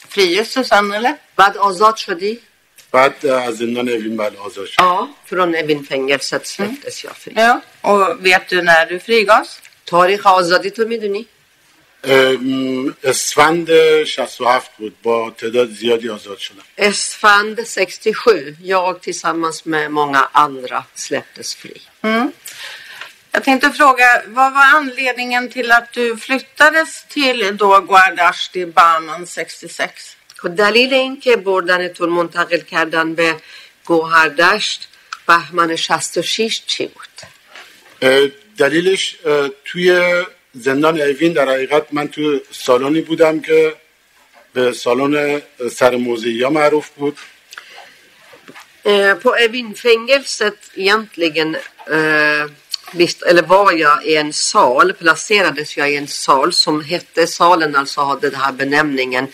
friges 0.10 0.54
du 0.54 0.64
sen 0.64 0.92
eller? 0.92 1.16
بعد 1.36 1.58
آزاد 1.58 1.98
شدی؟ 1.98 2.40
بعد 2.92 3.26
اه، 3.26 3.44
از 3.48 3.56
زندان 3.58 3.90
اوین 3.90 4.18
بله 4.18 4.38
آزاد 4.40 4.66
شد 4.66 4.82
Ja. 4.82 5.08
Från 5.26 5.56
Evin-fängelset 5.56 6.46
släpptes 6.48 7.04
jag 7.04 7.16
fri. 7.16 7.34
Ja. 7.36 7.62
Och 7.82 8.26
vet 8.26 8.48
du 8.50 8.62
när 8.62 8.86
du 8.86 9.00
frigavs? 9.00 9.60
تاریخ 9.86 10.26
آزادی 10.26 10.70
تو 10.72 10.86
میدونی؟ 10.88 11.26
اه، 12.04 12.32
م، 12.32 12.94
اسفند 13.04 13.70
67 14.06 14.70
بود 14.78 14.96
با 15.04 15.32
تعداد 15.38 15.70
زیادی 15.70 16.10
آزاد 16.10 16.38
شدم 16.38 16.64
Esfand 16.78 17.64
67. 17.68 18.56
Jag 18.62 19.02
tillsammans 19.02 19.66
med 19.66 19.92
många 19.92 20.30
andra 20.32 20.84
släpptes 20.96 21.56
fri. 21.56 21.82
Jag 23.32 23.44
tänkte 23.44 23.72
fråga, 23.72 24.22
vad 24.28 24.54
var 24.54 24.66
anledningen 24.76 25.50
till 25.50 25.72
att 25.72 25.94
du 25.94 26.18
flyttades 26.18 27.06
till 27.10 27.58
då 27.58 27.80
Guardasht 27.82 28.56
i 28.56 28.66
Barman 28.66 29.28
66? 29.28 30.18
خب 30.36 30.56
دلیل 30.56 30.94
این 30.94 31.20
که 31.20 31.36
بردنتون 31.38 32.10
منتقل 32.10 32.60
کردن 32.60 33.16
به 33.16 33.36
گوهردشت 33.86 34.88
بهمن 35.28 35.76
66 35.76 36.62
چی 36.66 36.86
بود؟ 36.88 37.08
اه، 38.02 38.28
دلیلش 38.58 39.16
اه، 39.26 39.50
توی 39.66 40.14
زندان 40.54 41.02
اوین 41.02 41.34
در 41.34 41.50
حقیقت 41.50 41.88
من 41.92 42.08
تو 42.08 42.40
سالنی 42.52 43.02
بودم 43.02 43.40
که 43.40 43.76
به 44.54 44.72
سالن 44.72 45.42
سر 45.72 45.96
موزیا 45.96 46.50
معروف 46.50 46.90
بود 46.90 47.18
Eh, 48.88 49.16
på 49.16 49.36
Evin-fängelset 49.36 50.58
egentligen 50.76 51.58
eh, 51.88 52.44
visst, 52.94 53.22
eller 53.24 53.44
var 53.44 53.72
jag 53.72 54.06
i 54.06 54.16
en 54.16 54.34
sal, 54.34 54.94
placerades 54.94 55.78
jag 55.78 55.92
i 55.92 55.96
en 55.96 56.08
sal 56.08 56.54
som 56.54 56.82
hette, 56.82 57.28
salen 57.28 57.76
alltså 57.76 58.02
hade 58.02 58.30
den 58.30 58.40
här 58.40 58.52
benämningen, 58.52 59.28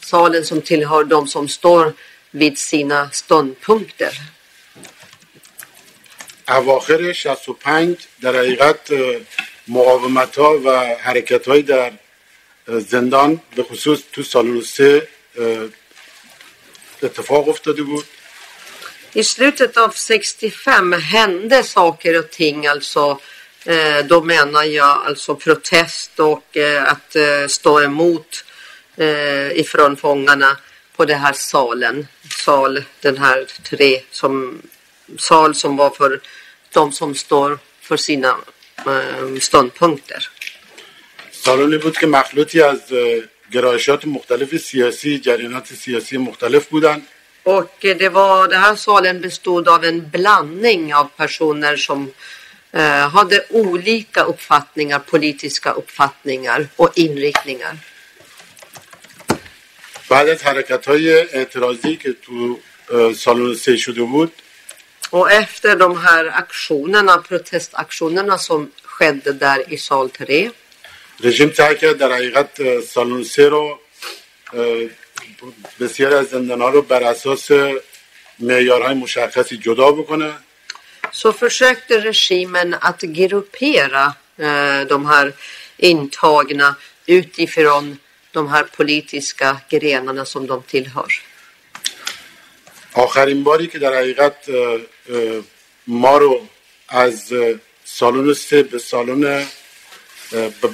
salen 0.00 0.44
som 0.44 0.62
tillhör 0.62 1.04
de 1.04 1.26
som 1.26 1.48
står 1.48 1.92
vid 2.30 2.58
sina 2.58 3.10
ståndpunkter. 3.10 4.20
اواخر 6.48 7.12
65 7.12 7.96
در 8.20 8.36
حقیقت 8.36 8.90
مقاومت 9.68 10.36
ها 10.36 10.58
و 10.64 10.70
حرکت 11.00 11.48
های 11.48 11.62
در 11.62 11.92
اه، 12.68 12.80
زندان 12.80 13.40
به 13.56 13.62
خصوص 13.62 14.00
تو 14.12 14.22
سالن 14.22 14.60
سه 14.60 15.08
اه، 15.38 15.68
اتفاق 17.02 17.48
افتاده 17.48 17.82
بود 17.82 18.04
I 19.14 19.24
slutet 19.24 19.76
av 19.76 19.90
65 19.90 20.92
hände 20.92 21.62
saker 21.62 22.18
och 22.18 22.30
ting, 22.30 22.66
alltså 22.66 23.20
eh, 23.64 24.06
då 24.06 24.22
menar 24.22 24.64
jag 24.64 25.06
alltså 25.06 25.34
protest 25.34 26.20
och 26.20 26.56
eh, 26.56 26.92
att 26.92 27.16
eh, 27.16 27.46
stå 27.48 27.82
emot 27.82 28.44
eh, 28.96 29.52
ifrån 29.52 29.96
fångarna 29.96 30.56
på 30.96 31.04
den 31.04 31.20
här 31.20 31.32
salen. 31.32 32.06
Sal, 32.44 32.84
den 33.00 33.18
här 33.18 33.46
tre, 33.62 34.00
som, 34.10 34.62
sal 35.18 35.54
som 35.54 35.76
var 35.76 35.90
för 35.90 36.20
de 36.72 36.92
som 36.92 37.14
står 37.14 37.58
för 37.80 37.96
sina 37.96 38.36
eh, 38.86 39.38
ståndpunkter. 39.40 40.30
سالنی 41.44 41.78
بود 41.78 41.98
که 41.98 42.06
مخلوطی 42.06 42.62
از 42.62 42.92
اه، 42.92 43.20
گرایشات 43.52 44.06
مختلف 44.06 44.56
سیاسی 44.56 45.18
جریانات 45.18 45.66
سیاسی 45.74 46.16
مختلف 46.16 46.66
بودن 46.66 47.02
Och 47.44 47.84
eh, 47.84 47.96
det 47.96 48.08
var, 48.08 48.48
den 48.48 48.60
här 48.60 48.76
salen 48.76 49.20
bestod 49.20 49.68
av 49.68 49.84
en 49.84 50.08
blandning 50.08 50.94
av 50.94 51.06
personer 51.16 51.76
som 51.76 52.12
eh, 52.72 53.08
hade 53.08 53.44
olika 53.50 54.22
uppfattningar, 54.22 54.98
politiska 54.98 55.70
uppfattningar 55.72 56.68
och 56.76 56.90
inriktningar. 56.94 57.76
بعد 60.10 60.28
از 60.28 60.42
حرکت 60.42 60.88
های 60.88 61.12
اعتراضی 61.12 61.96
که 61.96 62.12
تو 62.12 62.58
اه، 62.90 63.12
سالن 63.12 63.54
سه 63.54 63.76
شده 63.76 64.02
بود 64.02 64.32
Och 65.10 65.32
efter 65.32 65.76
de 65.76 65.96
här 65.96 66.24
aktionerna, 66.42 67.18
protestaktionerna 67.28 68.38
som 68.38 68.70
skedde 68.82 69.32
där 69.32 69.72
i 69.72 69.78
sal 69.78 70.10
3 70.10 70.50
رژیم 71.24 71.52
سعی 71.52 71.76
کرد 71.76 71.98
در 71.98 72.12
حقیقت 72.12 72.60
اه، 72.60 72.80
سالن 72.80 73.24
سه 73.24 73.48
رو 73.48 73.78
اه، 75.21 75.51
بسیاری 75.79 76.15
از 76.15 76.27
زندان 76.27 76.61
ها 76.61 76.69
رو 76.69 76.81
بر 76.81 77.03
اساس 77.03 77.51
معیارهای 78.39 78.93
مشخصی 78.93 79.57
جدا 79.57 79.91
بکنه 79.91 80.33
så 81.11 81.33
försökte 81.33 81.99
regimen 81.99 82.75
att 82.81 83.01
gruppera 83.01 84.05
eh, 84.37 84.81
de 84.93 85.05
här 85.05 85.33
intagna 85.77 86.75
utifrån 87.05 87.97
de 88.31 88.47
här 88.47 88.63
politiska 88.63 89.57
grenarna 89.69 90.25
som 90.25 90.47
de 90.47 90.63
tillhör. 90.63 91.11
آخرین 92.93 93.43
باری 93.43 93.67
که 93.67 93.79
در 93.79 93.93
حقیقت 93.93 94.35
ما 95.87 96.17
رو 96.17 96.47
از 96.89 97.33
سالن 97.85 98.33
سه 98.33 98.63
به 98.63 98.79
سالن 98.79 99.45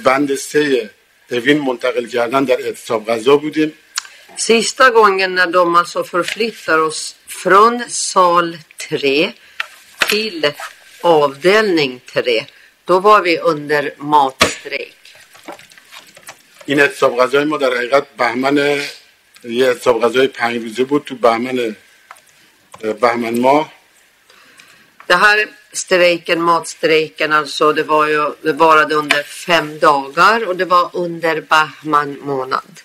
بند 0.04 0.34
سه 0.34 0.90
اوین 1.30 1.58
منتقل 1.58 2.06
کردن 2.06 2.44
در 2.44 2.60
اعتصاب 2.60 3.06
غذا 3.06 3.36
بودیم 3.36 3.72
Sista 4.37 4.89
gången 4.89 5.35
när 5.35 5.47
de 5.47 5.75
alltså 5.75 6.03
förflyttar 6.03 6.77
oss 6.77 7.15
från 7.27 7.83
sal 7.89 8.57
3 8.89 9.31
till 10.09 10.51
avdelning 11.01 12.01
3, 12.13 12.45
då 12.85 12.99
var 12.99 13.21
vi 13.21 13.39
under 13.39 13.93
matstrejk. 13.97 14.93
این 16.69 16.79
اعتصاب 16.79 17.17
غذای 17.17 17.43
ما 17.43 17.57
در 17.57 17.73
حقیقت 17.77 18.07
بهمن 18.17 18.81
یه 19.43 19.65
اعتصاب 19.65 20.01
غذای 20.01 20.27
پنج 20.27 20.63
روزه 20.63 20.83
بود 20.83 21.03
تو 21.03 21.15
بهمن 21.15 21.75
اه، 22.83 22.93
بهمن 22.93 23.39
ماه 23.39 23.71
Det 25.07 25.15
här 25.15 25.47
strejken, 25.73 26.41
matstrejken, 26.41 27.33
alltså 27.33 27.73
det 27.73 27.83
var 27.83 28.07
ju, 28.07 28.31
det 28.41 28.53
varade 28.53 28.95
under 28.95 29.23
fem 29.23 29.79
dagar 29.79 30.47
och 30.47 30.55
det 30.55 30.65
var 30.65 30.89
under 30.93 31.41
Bahman 31.41 32.19
månad. 32.21 32.81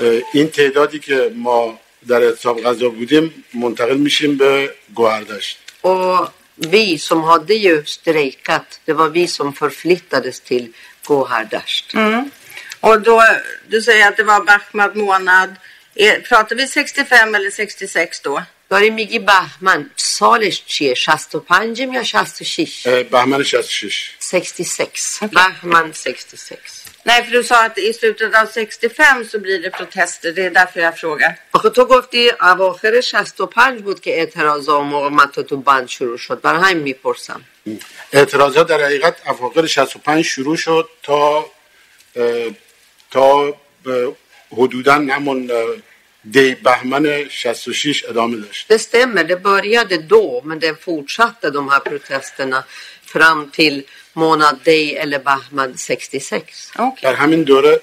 اه، 0.00 0.20
این 0.32 0.48
تعدادی 0.50 0.98
که 0.98 1.32
ما 1.34 1.78
در 2.08 2.22
اعتصاب 2.22 2.62
غذا 2.62 2.88
بودیم 2.88 3.44
منتقل 3.54 3.96
میشیم 3.96 4.36
به 4.36 4.74
گوهردشت 4.94 5.58
Och 5.82 6.28
vi 6.56 6.98
som 6.98 7.24
hade 7.24 7.54
ju 7.54 7.84
strejkat, 7.84 8.80
det 8.84 8.92
var 8.92 9.08
vi 9.08 9.26
som 9.26 9.52
förflyttades 9.52 10.40
till 10.40 10.72
Gohardasht. 11.04 11.94
Och 12.80 13.00
då, 13.00 13.22
du 13.68 13.82
säger 13.82 14.08
att 14.08 14.16
det 14.16 14.22
var 14.22 14.40
Bahmad 14.44 14.96
månad. 14.96 15.50
Är, 15.94 16.20
pratar 16.20 16.56
vi 16.56 16.66
65 16.66 17.34
eller 17.34 17.50
66 17.50 18.20
då? 18.20 18.42
داری 18.72 18.90
میگی 18.90 19.18
بهمن 19.18 19.90
سالش 19.96 20.62
چیه 20.66 20.94
65 20.94 21.80
یا 21.80 22.04
66 22.04 22.86
اه، 22.86 23.02
بهمن 23.02 23.42
66 23.42 24.10
66 24.20 25.18
بهمن 25.22 25.92
66 25.92 26.75
Nej, 27.07 27.23
för 27.25 27.31
du 27.31 27.43
sa 27.43 27.65
att 27.65 27.77
i 27.77 27.93
slutet 27.93 28.35
av 28.41 28.45
65 28.45 29.25
så 29.25 29.39
blir 29.39 29.59
det 29.61 29.69
protester. 29.69 30.31
Det 30.31 30.45
är 30.45 30.49
därför 30.49 30.79
jag 30.79 30.97
frågar. 30.97 31.31
آخه 31.51 31.69
تو 31.69 31.85
گفتی 31.85 32.31
اواخر 32.41 33.01
65 33.01 33.81
بود 33.81 33.99
که 34.01 34.19
اعتراض 34.19 34.69
و 34.69 34.81
مقاومت 34.81 35.39
تو 35.39 35.57
بند 35.57 35.87
شروع 35.87 36.17
شد 36.17 36.41
برای 36.41 36.61
همین 36.61 36.83
می‌پرسم 36.83 37.41
اعتراضات 38.13 38.67
در 38.67 38.81
حقیقت 38.81 39.15
اواخر 39.27 39.65
65 39.65 40.25
شروع 40.25 40.55
شد 40.57 40.89
تا 41.03 41.37
اه، 42.15 42.49
تا 43.11 43.53
به 43.83 44.15
حدودا 44.51 44.93
همون 44.93 45.51
اه، 45.51 45.57
دی 46.31 46.55
بهمن 46.55 47.29
66 47.29 48.05
ادامه 48.05 48.37
داشت 48.37 48.67
Det 48.73 48.77
stämmer, 48.77 49.23
det 49.23 49.43
började 49.43 49.97
då 49.97 50.41
men 50.45 50.59
det 50.59 50.81
fortsatte 50.81 51.49
de 51.49 51.69
här 51.69 51.79
protesterna 51.79 52.63
fram 53.05 53.49
till 53.49 53.83
månad 54.23 54.57
dig 54.65 54.85
eller 55.03 55.19
Bahman 55.19 55.71
66. 55.77 56.71
Okej. 56.79 57.01
در 57.01 57.13
همین 57.13 57.43
دوره 57.43 57.81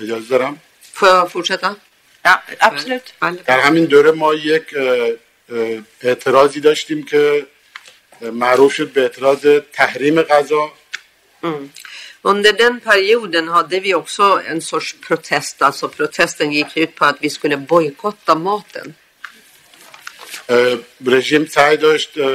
اجازه 0.00 0.28
دارم 0.28 0.60
Får 0.94 1.08
jag 1.08 1.30
fortsätta? 1.30 1.76
Ja, 2.24 2.42
absolut. 2.60 3.12
در 3.46 3.60
همین 3.60 3.84
دوره 3.84 4.10
ما 4.10 4.34
یک 4.34 4.74
اعتراضی 6.02 6.60
داشتیم 6.60 7.02
که 7.02 7.46
معروف 8.20 8.72
شد 8.74 8.92
به 8.92 9.00
اعتراض 9.02 9.46
تحریم 9.72 10.22
غذا 10.22 10.72
Under 12.24 12.52
den 12.52 12.80
perioden 12.80 13.48
hade 13.48 13.80
vi 13.80 13.94
också 13.94 14.42
en 14.46 14.60
sorts 14.60 14.90
protest. 15.06 15.62
Alltså 15.62 15.88
protesten 15.88 16.52
gick 16.52 16.76
ut 16.76 16.94
på 16.94 17.04
att 17.04 17.18
vi 17.20 17.30
skulle 17.30 17.56
bojkotta 17.56 18.34
maten. 18.34 18.94
اه، 20.49 20.77
رژیم 21.05 21.45
سعی 21.45 21.77
داشت 21.77 22.17
اه، 22.17 22.25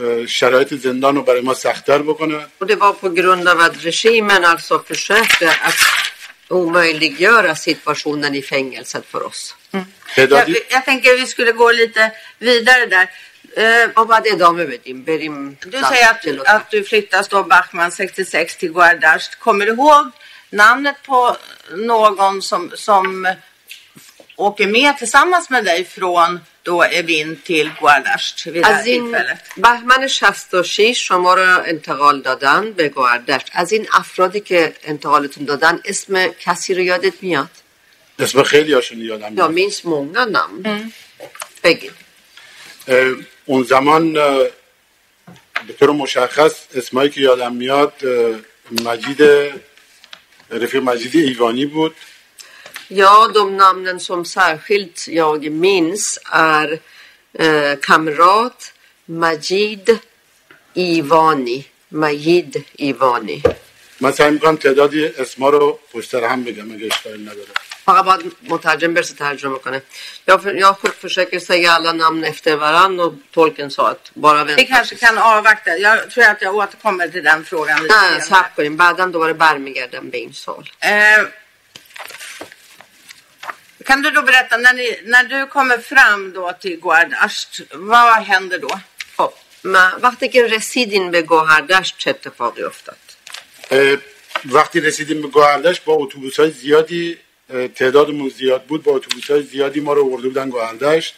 اه، 0.00 0.26
شرایط 0.26 0.74
زندان 0.74 1.16
رو 1.16 1.22
برای 1.22 1.40
ما 1.40 1.54
سختتر 1.54 2.02
بکنه 2.02 2.46
Och 2.60 2.66
det 2.66 2.76
var 2.76 2.92
på 2.92 3.08
grund 3.08 3.48
av 3.48 3.60
att 3.60 3.84
regimen 3.84 4.44
alltså 4.44 4.82
försökte 4.86 5.48
att 5.68 5.80
omöjliggöra 6.48 7.54
situationen 7.54 8.34
i 8.34 8.42
fängelset 8.42 9.04
för 9.12 9.22
oss. 9.26 9.56
Jag, 9.70 9.84
تعدادی 10.16 10.56
jag 10.70 10.84
tänker 10.84 11.16
vi 11.16 11.26
skulle 11.26 11.52
gå 11.52 11.72
lite 11.72 12.12
vidare 12.38 12.86
där. 12.86 13.06
Eh, 13.56 13.90
Och 13.98 14.08
vad 14.08 14.22
det 14.24 14.36
dame 14.44 14.64
bedim, 14.72 14.98
berim. 15.04 15.56
Du 15.60 15.78
säger 15.90 16.10
att, 16.10 16.46
att 16.54 16.70
du 16.70 16.84
flyttas 16.84 17.28
då 17.28 17.42
Bachman 17.42 17.92
66 17.92 18.56
till 18.56 18.72
Guardasht. 18.72 19.34
Kommer 19.38 19.66
du 19.66 19.72
ihåg 19.72 20.04
namnet 20.50 20.96
på 21.06 21.36
någon 21.76 22.42
som, 22.42 22.62
som 22.74 23.06
åker 24.37 24.67
med 24.67 24.97
tillsammans 24.97 25.49
med 25.49 25.65
dig 25.65 25.85
från 25.85 26.39
då 26.63 26.83
Evin 26.83 27.29
till 27.43 27.71
Guardasht 27.79 28.47
vid 28.47 28.63
det 28.63 28.67
här 28.67 28.79
از 28.79 28.85
این 28.85 29.03
tillfället? 29.03 29.39
بهمن 29.57 30.07
66 30.07 31.07
شما 31.07 31.33
را 31.33 31.63
انتقال 31.63 32.21
دادن 32.21 32.71
به 32.71 32.89
گوهردشت 32.89 33.49
از 33.53 33.71
این 33.71 33.87
افرادی 33.93 34.39
که 34.39 34.75
انتقالتون 34.83 35.45
دادن 35.45 35.81
اسم 35.85 36.27
کسی 36.27 36.73
رو 36.73 36.81
یادت 36.81 37.23
میاد 37.23 37.49
اسم 38.19 38.43
خیلی 38.43 38.73
هاشون 38.73 39.01
یادم 39.01 39.35
jag 39.35 39.51
میاد 39.51 39.53
minns 39.53 39.85
många 39.85 40.25
namn. 40.25 40.91
بگید 41.63 41.91
اه، 42.87 43.15
اون 43.45 43.63
زمان 43.63 44.13
به 45.67 45.73
طور 45.79 45.91
مشخص 45.91 46.53
اسمایی 46.75 47.09
که 47.09 47.21
یادم 47.21 47.55
میاد 47.55 47.93
مجید 48.85 49.21
رفیق 50.51 50.83
مجید 50.83 51.15
ایوانی 51.15 51.65
بود. 51.65 51.95
Ja, 52.88 53.30
de 53.34 53.56
namnen 53.56 54.00
som 54.00 54.24
särskilt 54.24 55.08
jag 55.08 55.50
minns 55.50 56.18
är 56.32 56.78
eh, 57.38 57.78
kamrat 57.82 58.72
Majid 59.04 59.98
Ivani. 60.74 61.66
Majid 61.88 62.64
Ivani. 62.78 63.42
من 64.00 64.12
سعی 64.12 64.30
میکنم 64.30 64.56
تعدادی 64.56 65.06
اسما 65.06 65.48
رو 65.50 65.78
پشت 65.92 66.10
سر 66.10 66.24
هم 66.24 66.44
بگم 66.44 66.72
اگه 66.72 66.86
اشکالی 66.86 67.22
نداره 67.22 67.48
فقط 67.84 68.04
باید 68.04 68.32
مترجم 68.42 68.94
برسه 68.94 69.14
ترجمه 69.14 69.58
کنه 69.58 69.82
jag, 70.26 70.42
för, 70.42 70.54
jag 70.54 70.76
försöker 70.98 71.38
säga 71.38 71.72
alla 71.72 71.92
namn 71.92 72.24
efter 72.24 72.56
varann 72.56 73.00
och 73.00 73.12
tolken 73.32 73.70
sa 73.70 73.90
att 73.90 74.10
bara 74.14 74.44
Vi 74.44 74.54
vänta 74.54 74.64
kanske 74.74 74.94
kan 74.96 75.18
avvakta. 75.18 75.70
Jag 75.78 76.10
tror 76.10 76.24
att 76.24 76.42
jag 76.42 76.54
återkommer 76.54 77.08
till 77.08 77.24
den 77.24 77.44
frågan 77.44 77.82
lite 77.82 77.94
نه 77.94 78.00
senare. 78.00 78.20
صبر 78.20 78.50
کنیم 78.56 78.76
بعدا 78.76 79.06
دوباره 79.06 79.32
برمیگردم 79.32 80.10
به 80.10 80.18
این 80.18 80.32
سال 80.32 80.64
Eh, 80.80 80.88
kan 83.86 84.02
du 84.02 84.10
då 84.10 84.22
berätta, 84.22 84.56
när, 84.56 84.72
ni, 84.72 85.00
när 85.04 85.24
du 85.24 85.46
kommer 85.46 85.78
fram 85.78 86.32
då 86.32 86.52
till 86.60 86.76
Guardasht, 86.80 87.60
vad 87.72 88.22
händer 88.22 88.58
då? 88.58 88.80
خب 89.16 89.32
ما 89.64 89.90
وقتی 90.02 90.28
که 90.28 90.46
رسیدین 90.46 91.10
به 91.10 91.22
گوهردشت 91.22 91.94
چه 91.98 92.10
اتفاقی 92.10 92.62
افتاد 92.62 92.96
اه، 93.70 93.96
وقتی 94.44 94.80
رسیدیم 94.80 95.22
به 95.22 95.28
گوهردش 95.28 95.80
با 95.80 95.92
اتوبوس 95.92 96.40
های 96.40 96.50
زیادی 96.50 97.18
اه، 97.50 97.68
تعدادمون 97.68 98.28
زیاد 98.28 98.64
بود 98.64 98.82
با 98.82 98.92
اتوبوس 98.92 99.30
های 99.30 99.42
زیادی 99.42 99.80
ما 99.80 99.92
رو 99.92 100.02
ورده 100.10 100.28
بودن 100.28 100.50
گوهردشت 100.50 101.14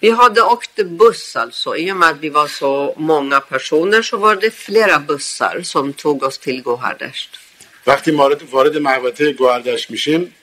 Vi 0.00 0.10
hade 0.10 0.42
åkt 0.42 0.76
buss 0.76 1.36
alltså. 1.36 1.76
I 1.76 1.92
och 1.92 1.96
med 1.96 2.08
att 2.08 2.20
vi 2.20 2.28
var 2.28 2.46
så 2.46 2.94
många 2.96 3.40
personer 3.40 4.02
så 4.02 4.16
var 4.16 4.36
det 4.36 4.50
flera 4.50 4.98
bussar 4.98 5.62
som 5.62 5.92
tog 5.92 6.22
oss 6.22 6.38
till 6.38 6.62
Gohardesht. 6.62 7.38
وقتی 7.86 8.10
وارد 8.10 8.42
وارد 8.42 8.76
محوطه 8.76 9.32
گوهردشت 9.32 9.90
میشیم 9.90 10.34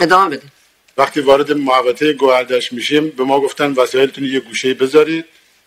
ادامه 0.00 0.36
بده. 0.36 0.46
وقتی 0.96 1.20
وارد 1.20 1.52
محوطه 1.52 2.12
گوهردشت 2.12 2.72
میشیم 2.72 3.08
به 3.08 3.24
ما 3.24 3.40
گفتن 3.40 3.72
وسایلتون 3.72 4.24
رو 4.24 4.30
یه 4.30 4.40
گوشه 4.40 4.74
بذارید 4.74 5.24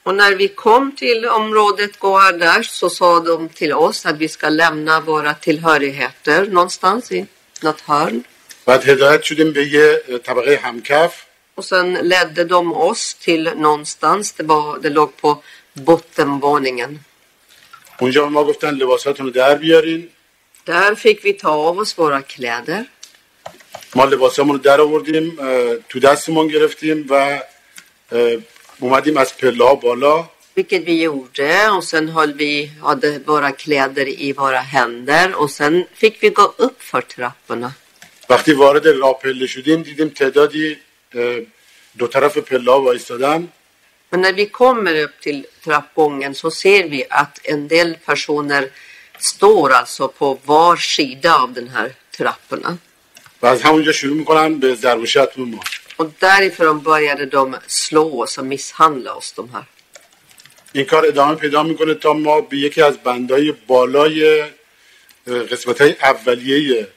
Och 0.07 0.15
när 0.15 0.33
vi 0.35 0.47
kom 0.47 0.91
till 0.91 1.25
området 1.25 1.99
Gohardesht 1.99 2.71
så 2.81 2.89
sa 2.89 3.19
de 3.19 3.49
till 3.49 3.73
oss 3.73 4.05
att 4.05 4.17
vi 4.17 4.27
ska 4.27 4.49
lämna 4.49 4.99
våra 4.99 5.33
tillhörigheter 5.33 6.45
någonstans 6.45 7.11
i 7.11 7.25
något 7.61 7.81
hörn. 7.81 8.23
بعد 8.65 8.89
هدایت 8.89 9.23
شدیم 9.23 9.51
به 9.53 9.67
یه 9.67 10.03
اه، 10.09 10.17
طبقه 10.17 10.59
همکف 10.63 11.25
Och 11.55 11.65
sen 11.65 11.93
ledde 11.93 12.43
de 12.43 12.73
oss 12.73 13.13
till 13.13 13.43
någonstans. 13.55 14.33
Det, 14.33 14.43
var, 14.43 14.79
det 14.79 14.89
låg 14.89 15.17
på 15.17 15.43
bottenvåningen. 15.73 16.99
اونجا 17.99 18.23
به 18.23 18.29
ما 18.29 18.43
گفتن 18.43 18.69
لباساتون 18.69 19.25
رو 19.25 19.31
در 19.31 19.55
بیارین 19.55 20.09
Där 20.65 20.95
fick 20.95 21.25
vi 21.25 21.33
ta 21.33 21.49
av 21.49 21.79
oss 21.79 21.97
våra 21.97 22.21
kläder. 22.21 22.85
ما 23.95 24.05
لباسامون 24.05 24.55
رو 24.55 24.61
در 24.61 24.81
آوردیم 24.81 25.39
اه، 25.39 25.75
تو 25.89 25.99
دستمون 25.99 26.47
گرفتیم 26.47 27.05
و 27.09 27.13
اه، 28.11 28.37
اومدیم 28.79 29.17
از 29.17 29.37
پله 29.37 29.63
ها 29.65 29.75
بالا 29.75 30.29
Vilket 30.57 30.83
vi 30.85 30.95
gjorde 31.01 31.69
och 31.77 31.83
sen 31.83 32.05
höll 32.09 32.33
vi, 32.33 32.71
hade 32.81 33.19
våra 33.19 33.51
kläder 33.51 34.07
i 34.07 34.33
våra 34.33 34.59
händer 34.59 35.35
och 35.41 35.51
sen 35.51 35.85
fick 35.93 36.23
vi 36.23 36.29
gå 36.29 36.53
upp 36.57 36.81
för 36.81 37.01
trapporna. 37.01 37.71
وقتی 38.29 38.53
وارد 38.53 38.87
راه 38.87 39.19
پله 39.19 39.47
شدیم 39.47 39.81
دیدیم 39.81 40.09
تعدادی 40.09 40.77
اه، 41.15 41.39
دو 41.97 42.07
طرف 42.07 42.37
پله 42.37 42.71
ها 42.71 42.81
وایستادن 42.81 43.47
Men 44.09 44.21
när 44.21 44.33
vi 44.33 44.45
kommer 44.45 44.95
upp 44.95 45.19
till 45.21 45.45
trappgången 45.63 46.35
så 46.35 46.51
ser 46.51 46.83
vi 46.83 47.05
att 47.09 47.39
en 47.43 47.67
del 47.67 47.97
personer 48.05 48.69
står 49.19 49.73
alltså 49.73 50.07
på 50.07 50.39
var 50.45 50.75
sida 50.75 51.35
av 51.35 51.53
den 51.53 51.67
här 51.67 51.93
trapporna. 52.17 52.77
و 53.42 53.46
از 53.46 53.62
همونجا 53.62 53.92
شروع 53.92 54.16
می‌کنن 54.16 54.58
به 54.58 54.74
زربوشت 54.74 55.38
ما 55.38 55.60
و 55.98 56.04
داری 56.20 56.50
فرام 56.50 56.78
باید 56.80 57.30
دام 57.30 57.60
سلو 57.66 58.22
و 58.22 58.26
سا 58.26 58.42
میسهند 58.42 59.02
لازدوم 59.04 59.50
هر 59.54 59.62
این 60.72 60.84
کار 60.84 61.06
ادامه 61.06 61.34
پیدا 61.34 61.62
می‌کنه 61.62 61.94
تا 61.94 62.12
ما 62.12 62.40
به 62.40 62.56
یکی 62.56 62.82
از 62.82 62.98
بندهای 62.98 63.52
بالای 63.66 64.44
قسمت 65.26 65.80
های 65.80 65.96
اولیه 66.02 66.88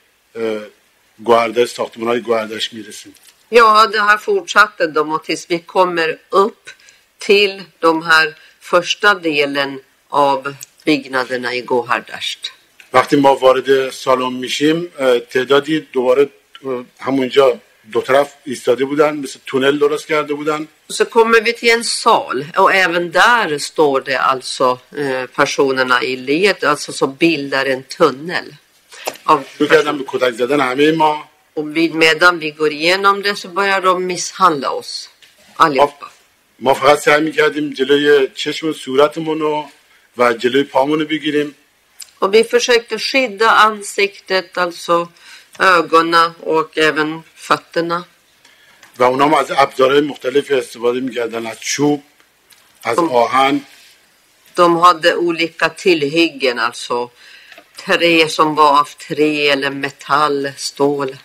گوهردش 1.24 1.70
ساختمان 1.70 2.08
های 2.08 2.20
گوهردش 2.20 2.74
می‌رسیم. 2.74 3.16
یا 3.52 3.70
ها 3.70 3.86
ده 3.86 4.02
هر 4.02 4.18
فورچت 4.18 4.78
دام 4.96 5.10
و 5.10 5.20
تیز 5.20 5.48
بی 5.48 5.64
کمر 5.68 6.16
اپ 6.34 6.54
تیل 7.20 7.64
دام 7.82 8.02
هر 8.02 8.28
فرشتا 8.62 9.14
دیلن 9.14 9.80
آب 10.10 10.48
بیگنادن 10.84 11.46
های 11.46 11.62
گوهردشت 11.62 12.52
وقتی 12.94 13.16
ما 13.16 13.36
وارد 13.36 13.90
سالن 13.90 14.34
میشیم 14.34 14.88
تعدادی 15.30 15.80
دوباره 15.80 16.30
همونجا 17.00 17.60
دو 17.92 18.02
طرف 18.02 18.34
ایستاده 18.46 18.86
بودن 18.86 19.18
مثل 19.18 19.40
تونل 19.46 19.80
درست 19.80 20.08
کرده 20.08 20.34
بودن 20.34 20.68
Så 20.90 21.06
kommer 21.06 21.42
vi 21.42 21.54
till 21.54 21.70
en 21.70 21.84
sal 21.84 22.46
och 22.58 22.74
även 22.74 23.12
där 23.12 23.58
står 23.58 24.02
det 24.02 24.18
alltså 24.18 24.80
personerna 25.36 26.04
i 26.04 26.16
led, 26.16 26.64
alltså 26.64 26.92
som 26.92 27.16
bildar 27.16 27.66
en 27.66 27.84
tunnel. 27.84 28.48
Av 29.24 29.44
och 31.54 31.78
vid, 31.78 31.94
medan 31.96 32.40
vi 32.40 32.52
går 32.52 32.72
igenom 32.72 33.22
det 33.22 33.36
så 33.36 33.48
börjar 33.48 33.82
de 33.82 34.06
misshandla 34.06 34.70
oss. 34.70 35.10
Allihopa. 35.56 36.08
ما 36.60 36.74
فقط 36.74 37.00
سعی 37.00 37.22
می‌کردیم 37.22 37.74
جلوی 37.74 38.28
چشم 38.36 38.74
صورتمون 38.74 39.42
و 40.18 40.34
جلوی 40.34 40.64
پامون 40.64 41.00
رو 41.00 41.06
بگیریم 41.06 41.56
Och 42.23 42.35
vi 42.35 42.45
försökte 42.45 42.99
skydda 42.99 43.51
ansiktet, 43.51 44.59
alltså 44.59 45.09
ögonen 45.59 46.31
och 46.41 46.79
även 46.79 47.23
fötterna. 47.35 48.05
و 48.99 49.03
اونا 49.03 49.25
هم 49.25 49.35
از 49.35 49.51
ابزارهای 49.51 50.01
مختلفی 50.01 50.55
استفاده 50.55 51.01
میکردن 51.01 51.47
از 51.47 51.61
چوب 51.61 52.03
از 52.83 52.99
آهن 52.99 53.61
De 54.57 54.77
hade 54.77 55.15
olika 55.15 55.69
tillhyggen, 55.69 56.59
alltså 56.59 57.11
trä 57.77 58.29
som 58.29 58.55
var 58.55 58.81
av 58.81 58.89
trä 59.07 59.51
eller 59.51 59.71
metall, 59.71 60.53
stål. 60.57 61.17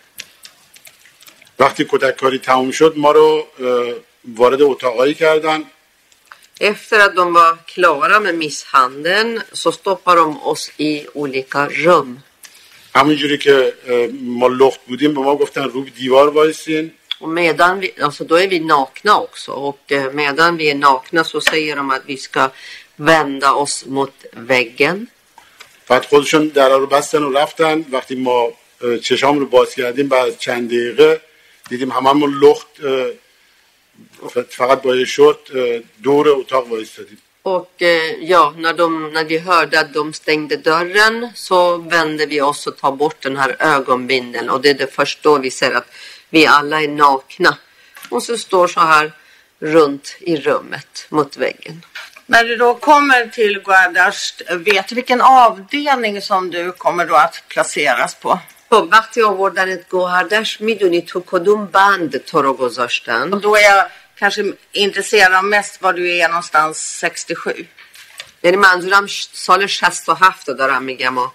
وقتی 1.59 1.85
کتک 1.89 2.17
کاری 2.17 2.39
تموم 2.39 2.71
شد 2.71 2.93
ما 2.97 3.11
رو 3.11 3.47
اه، 3.59 3.93
وارد 4.35 4.61
اتاقایی 4.61 5.13
کردن 5.13 5.63
Efter 6.59 6.99
att 6.99 7.15
de 7.15 7.33
var 7.33 7.57
klara 7.65 8.19
med 8.19 8.35
misshandeln 8.35 9.41
så 9.51 9.71
stoppade 9.71 10.19
de 10.21 10.43
oss 10.43 10.71
i 10.77 11.05
olika 11.13 11.67
rum. 11.69 12.23
همونجوری 12.95 13.37
که 13.37 13.73
اه، 13.87 14.07
ما 14.11 14.47
لخت 14.47 14.79
بودیم 14.87 15.13
به 15.13 15.21
ما 15.21 15.35
گفتن 15.35 15.63
رو 15.63 15.81
به 15.81 15.89
دیوار 15.89 16.29
وایسین 16.29 16.91
Och 17.19 17.29
medan 17.29 17.79
vi, 17.79 17.89
alltså 18.01 18.23
då 18.23 18.35
är 18.35 18.47
vi 18.47 18.59
nakna 18.59 19.13
också 19.25 19.51
och 19.51 19.79
eh, 19.91 20.11
medan 20.11 20.57
vi 20.57 20.65
är 20.69 20.75
nakna 20.75 21.23
så 21.23 21.41
säger 21.41 21.75
de 21.75 21.91
att 21.91 22.01
vi 22.05 22.17
ska 22.17 22.49
vända 22.97 23.51
oss 23.53 23.85
mot 23.85 24.13
väggen. 24.33 25.07
بعد 25.89 26.05
خودشون 26.05 26.47
در 26.47 26.69
رو 26.69 26.87
بستن 26.87 27.23
و 27.23 27.31
رفتن 27.31 27.85
وقتی 27.91 28.15
ما 28.15 28.51
اه، 28.83 28.97
چشام 28.97 29.39
رو 29.39 29.45
باز 29.45 29.75
کردیم 29.75 30.07
بعد 30.07 30.37
چند 30.39 30.67
دقیقه 30.69 31.21
دیدیم 31.69 31.91
هممون 31.91 32.31
لخت 32.43 32.67
اه، 32.83 33.07
ف- 33.07 33.13
فقط 34.49 34.81
با 34.81 34.95
یه 34.95 35.05
شورت 35.05 35.55
اه، 35.55 35.81
دور 36.03 36.29
اتاق 36.29 36.71
وایستادیم 36.71 37.17
Och 37.43 37.81
eh, 37.81 38.13
ja, 38.21 38.53
när, 38.57 38.73
de, 38.73 39.13
när 39.13 39.25
vi 39.25 39.37
hörde 39.37 39.79
att 39.79 39.93
de 39.93 40.13
stängde 40.13 40.57
dörren 40.57 41.29
så 41.35 41.77
vände 41.77 42.25
vi 42.25 42.41
oss 42.41 42.67
och 42.67 42.77
tar 42.77 42.91
bort 42.91 43.21
den 43.21 43.37
här 43.37 43.55
ögonbindeln. 43.59 44.49
Och 44.49 44.61
det 44.61 44.69
är 44.69 44.73
det 44.73 44.93
först 44.93 45.23
då 45.23 45.37
vi 45.37 45.51
ser 45.51 45.71
att 45.71 45.87
vi 46.29 46.47
alla 46.47 46.81
är 46.81 46.87
nakna. 46.87 47.57
Och 48.09 48.23
så 48.23 48.37
står 48.37 48.67
så 48.67 48.79
här 48.79 49.11
runt 49.59 50.15
i 50.19 50.37
rummet 50.37 51.05
mot 51.09 51.37
väggen. 51.37 51.85
När 52.25 52.43
du 52.43 52.55
då 52.55 52.75
kommer 52.75 53.27
till 53.27 53.61
Guadasht, 53.65 54.41
vet 54.51 54.87
du 54.87 54.95
vilken 54.95 55.21
avdelning 55.21 56.21
som 56.21 56.51
du 56.51 56.71
kommer 56.71 57.05
då 57.05 57.15
att 57.15 57.43
placeras 57.47 58.15
på? 58.15 58.39
خب 58.69 58.87
وقتی 58.91 59.21
آوردنت 59.21 59.89
گوهردش 59.89 60.61
میدونی 60.61 61.01
تو 61.01 61.23
کدوم 61.25 61.65
بند 61.65 62.17
تو 62.17 62.41
رو 62.41 62.49
Och 62.51 62.57
گذاشتن 62.57 63.29
då 63.29 63.55
är 63.55 63.61
jag 63.61 63.85
kanske 64.19 64.53
intresserad 64.71 65.33
av 65.33 65.43
mest 65.43 65.81
var 65.81 65.93
du 65.93 66.17
är 66.17 66.27
någonstans 66.27 66.97
67. 66.99 67.67
یعنی 68.43 68.57
منظورم 68.57 69.07
ش- 69.07 69.29
سال 69.33 69.67
67 69.67 70.47
رو 70.49 70.53
دارم 70.53 70.83
میگم 70.83 71.17
و 71.17 71.27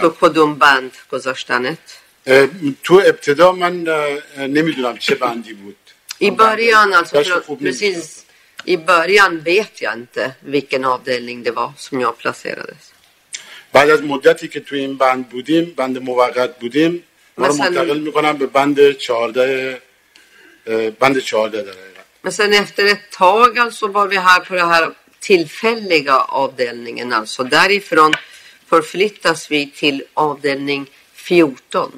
تو 0.00 0.10
کدوم 0.20 0.54
بند 0.58 0.92
گذاشتنت 1.10 1.78
اه، 2.26 2.46
تو 2.82 2.94
ابتدا 3.06 3.52
من 3.52 3.88
اه، 3.88 4.46
نمیدونم 4.46 4.98
چه 4.98 5.14
بندی 5.14 5.52
بود 5.54 5.76
I 6.20 6.30
början 6.30 6.88
alltså, 6.94 7.16
Värsta 7.16 7.34
för, 7.34 7.40
خوب 7.46 7.58
precis. 7.60 8.24
I 8.64 8.76
början 8.76 9.40
vet 9.40 9.74
jag 9.84 9.94
inte 9.94 10.24
vilken 10.40 10.84
avdelning 10.84 11.42
det 11.42 11.50
var 11.50 11.72
som 11.76 12.00
jag 12.00 12.18
placerades. 12.18 12.82
بعد 13.73 13.89
از 13.89 14.01
مدتی 14.03 14.47
که 14.47 14.59
تو 14.59 14.75
این 14.75 14.97
بند 14.97 15.29
بودیم 15.29 15.73
بند 15.77 15.97
موقت 15.97 16.59
بودیم 16.59 17.03
ما 17.37 17.47
رو 17.47 17.53
مثلا- 17.53 17.65
منتقل 17.69 17.99
می‌کنم 17.99 18.37
به 18.37 18.45
بند 18.45 18.91
14 18.91 19.81
اه، 20.67 20.89
بند 20.89 21.19
14 21.19 21.61
در 21.61 21.71
حقیقت. 21.71 21.97
Men 22.23 22.31
sen 22.31 22.53
efter 22.53 22.85
ett 22.85 23.05
tag 23.11 23.57
alltså 23.57 23.87
var 23.87 24.07
vi 24.07 24.17
här 24.17 24.39
på 24.39 24.53
den 24.55 24.67
här 24.67 24.91
tillfälliga 25.19 26.15
avdelningen. 26.43 27.13
Alltså 27.13 27.43
därifrån 27.43 28.11
förflyttas 28.69 29.51
vi 29.51 29.61
till 29.79 30.03
avdelning 30.13 30.83
14. 31.15 31.91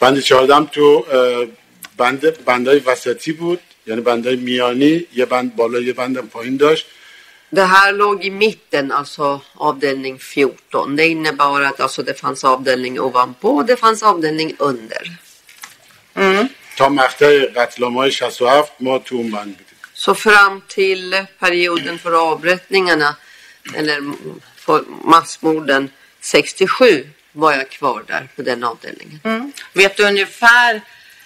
بند 0.00 0.20
14 0.20 0.54
هم 0.54 0.66
تو 0.66 1.06
بند 1.96 2.44
بندای 2.44 2.78
وسطی 2.78 3.32
بود 3.32 3.60
یعنی 3.86 4.00
بندای 4.00 4.36
میانی 4.36 5.06
یه 5.14 5.24
بند 5.24 5.56
بالا 5.56 5.80
یه 5.80 5.92
بند 5.92 6.18
پایین 6.18 6.56
داشت 6.56 6.86
Det 7.49 7.63
här 7.63 7.93
låg 7.93 8.23
i 8.23 8.29
mitten, 8.29 8.91
alltså 8.91 9.41
avdelning 9.53 10.19
14. 10.19 10.95
Det 10.95 11.07
innebar 11.07 11.61
att 11.61 11.79
alltså, 11.79 12.03
det 12.03 12.13
fanns 12.13 12.43
avdelning 12.43 12.99
ovanpå 12.99 13.49
och 13.49 13.65
det 13.65 13.77
fanns 13.77 14.03
avdelning 14.03 14.55
under. 14.59 15.17
تا 16.77 16.89
مقطع 16.89 17.45
قتل 17.55 17.83
های 17.83 18.11
67 18.11 18.71
ما 18.79 18.99
تو 18.99 19.15
اون 19.15 19.31
بند 19.31 19.57
بودیم 19.57 19.75
Så 19.93 20.15
fram 20.15 20.61
till 20.67 21.25
perioden 21.39 21.99
för 21.99 22.31
avrättningarna, 22.31 23.15
eller 23.75 24.01
för 24.55 24.83
massmorden 25.03 25.89
67, 26.21 27.09
var 27.31 27.51
jag 27.53 27.69
kvar 27.69 28.03
där 28.07 28.27
på 28.35 28.41
den 28.41 28.63
avdelningen. 28.63 29.19
Vet 29.73 29.97
du 29.97 30.03
ungefär 30.03 30.81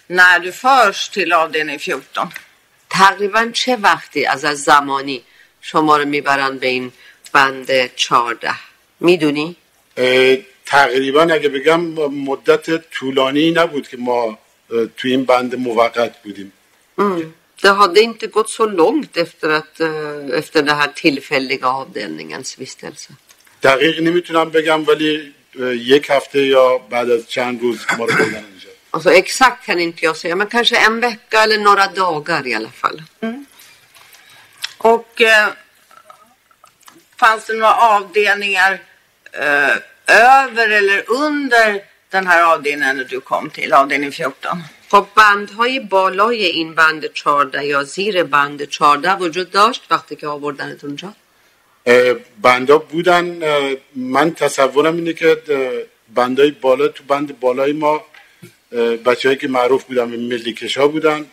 när 0.08 0.40
du 0.40 0.52
förs 0.52 1.10
till 1.10 1.34
avdelning 1.34 1.80
14? 1.80 2.32
تقریبا 2.90 3.52
چه 3.54 3.76
وقتی 3.76 4.26
از 4.26 4.46
از 4.46 4.64
زمانی 4.64 5.24
شما 5.71 5.97
رو 5.97 6.05
می‌برن 6.05 6.59
به 6.59 6.67
این 6.67 6.93
بند 7.33 7.95
14 7.97 8.51
می‌دونی؟ 9.01 9.57
تقریبا 10.67 11.23
اگه 11.23 11.49
بگم 11.49 11.81
مدت 12.31 12.91
طولانی 12.91 13.51
نبود 13.51 13.89
که 13.89 13.97
ما 13.97 14.25
اه، 14.25 14.87
تو 14.97 15.09
این 15.09 15.25
بند 15.25 15.55
موقت 15.55 16.23
بودیم 16.23 16.53
Det 17.63 17.75
hade 17.83 18.01
inte 18.01 18.27
gått 18.27 18.51
så 18.59 18.67
långt 18.67 19.17
efter, 19.27 19.49
att, 19.61 19.75
eh, 19.81 20.39
efter 20.41 20.59
den 20.63 20.77
här 20.81 20.91
tillfälliga 21.03 21.69
avdelningens 21.83 22.59
vistelse. 22.59 23.11
دقیق 23.63 24.01
نمی‌تونم 24.03 24.51
بگم 24.51 24.87
ولی 24.89 25.35
یک 25.95 26.07
هفته 26.11 26.47
یا 26.47 26.79
بعد 26.79 27.11
از 27.11 27.29
چند 27.29 27.63
روز 27.63 27.79
ما 27.99 28.05
رو 28.05 28.15
بردن 28.15 28.45
اینجا 28.51 28.71
Alltså 28.95 29.11
exakt 29.23 29.61
kan 29.67 29.81
inte 29.81 30.05
jag 30.05 30.17
säga, 30.17 30.37
men 30.37 30.47
kanske 30.47 30.77
en 30.77 31.01
vecka 31.01 31.39
eller 31.45 31.59
några 31.59 31.87
dagar 31.87 32.47
i 32.47 32.55
alla 32.55 32.75
fall. 32.83 33.03
Och 34.93 35.21
eh, 35.21 35.49
fanns 37.17 37.47
det 37.47 37.53
några 37.53 37.75
avdelningar 37.75 38.73
eh, 39.33 39.77
över 40.07 40.69
eller 40.79 41.05
under 41.25 41.69
den 42.11 42.27
här 42.27 42.43
avdelningen 42.55 43.07
du 43.11 43.21
kom 43.21 43.51
till, 43.51 43.73
avdelning 43.73 44.13
14? 44.13 44.57
خب 44.89 45.07
بندهای 45.17 45.81
بالای 45.81 46.45
این 46.45 46.75
بند 46.75 47.13
14 47.13 47.67
یا 47.67 47.83
زیر 47.83 48.23
بند 48.23 48.65
14 48.65 49.15
وجود 49.15 49.51
داشت 49.51 49.83
وقتی 49.91 50.17
که 50.17 50.27
آوردنت 50.27 50.85
اونجا 50.85 51.13
بندا 52.43 52.79
بودن 52.79 53.25
من 53.97 54.35
تصورم 54.35 54.97
اینه 54.97 55.13
که 55.13 55.43
اه، 55.49 55.71
بندای 56.15 56.51
بالا 56.51 56.89
تو 56.89 57.05
بند 57.05 57.41
بالای 57.41 57.73
ما 57.73 58.05
بچه 59.05 59.37
که 59.37 59.49
معروف 59.49 59.85
بودن 59.85 60.11
به 60.11 60.17
ملیکش 60.17 60.79
ها 60.79 60.89
بودن 60.89 61.27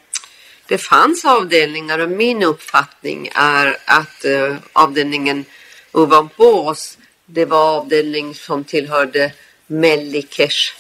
Det 0.71 0.79
fanns 0.79 1.25
avdelningar 1.25 1.99
och 1.99 2.11
min 2.11 2.43
uppfattning 2.43 3.31
är 3.35 3.77
att 3.85 4.25
eh, 4.25 4.57
avdelningen 4.73 5.45
ovanpå 5.93 6.69
oss 6.69 6.99
det 7.27 7.45
var 7.45 7.77
avdelning 7.77 8.35
som 8.35 8.65
tillhörde 8.65 9.33
Mellikers. 9.67 10.75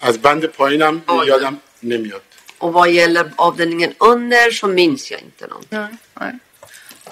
از 0.00 0.18
بند 0.22 0.44
پایینم 0.46 1.02
آه. 1.06 1.26
یادم 1.26 1.60
نمیاد 1.82 2.22
Och 2.58 2.72
vad 2.72 2.90
gäller 2.90 3.32
avdelningen 3.36 3.94
under 3.98 4.50
så 4.50 4.66
minns 4.66 5.10
jag 5.10 5.20
inte 5.20 5.46
någonting. 5.46 5.78
Nej. 5.78 5.96
Nej. 6.20 6.32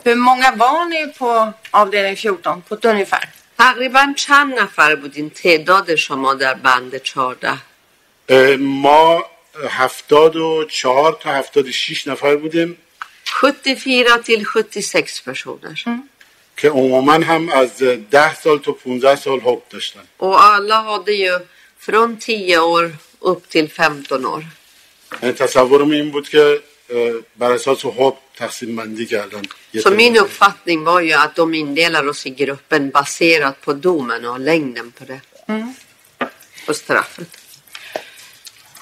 Hur 0.05 0.15
många 0.15 0.53
var 0.57 0.85
ni 0.85 1.13
på 1.19 1.53
avdelning 1.71 2.17
14 2.17 2.63
på 2.63 2.75
ett 2.75 2.85
ungefär? 2.85 3.29
تقریبا 3.59 4.13
چند 4.17 4.55
نفر 4.55 4.95
بودین 4.97 5.31
تعداد 5.31 5.95
شما 5.95 6.35
در 6.35 6.55
بند 6.55 6.99
14 6.99 7.59
اه، 8.29 8.57
ما 8.57 9.25
هفتاد 9.70 10.36
و 10.36 10.66
چهار 10.70 11.18
تا 11.22 11.32
هفتاد 11.32 11.68
و 11.68 11.72
شیش 11.72 12.08
نفر 12.08 12.36
بودیم 12.36 12.78
74 13.42 14.24
till 14.24 14.44
76 14.56 15.22
personer. 15.22 15.90
که 16.58 16.70
عموما 16.70 17.14
هم 17.14 17.50
از 17.50 17.78
ده 18.12 18.36
سال 18.36 18.60
تا 18.60 18.72
15 18.72 19.16
سال 19.16 19.40
حکم 19.40 19.62
داشتن 19.70 20.00
Och 20.18 20.44
alla 20.44 20.82
hade 20.82 21.14
ju 21.14 21.40
från 21.80 22.18
10 22.18 22.58
år 22.60 22.94
upp 23.20 23.50
till 23.50 23.68
15 23.70 24.26
år. 24.26 24.44
یعنی 25.24 25.34
تصورم 25.36 25.92
این 25.92 26.12
بود 26.12 26.30
که 26.30 26.62
بر 27.38 27.52
اساس 27.52 27.86
حکم 27.86 28.18
تقسیم 28.36 28.76
بندی 28.76 29.06
کردن 29.06 29.42
Så 29.78 29.90
min 29.92 30.18
uppfattning 30.18 30.84
var 30.84 31.02
ju 31.02 31.14
att 31.14 31.36
de 31.36 31.54
indelar 31.54 32.08
oss 32.08 32.26
i 32.26 32.30
gruppen 32.30 32.90
baserat 32.90 33.62
på 33.62 33.74
domen 33.74 34.26
och 34.26 34.40
längden 34.40 34.92
på 34.92 35.04
det. 35.06 35.22
Och 36.68 36.76
straffet. 36.76 37.47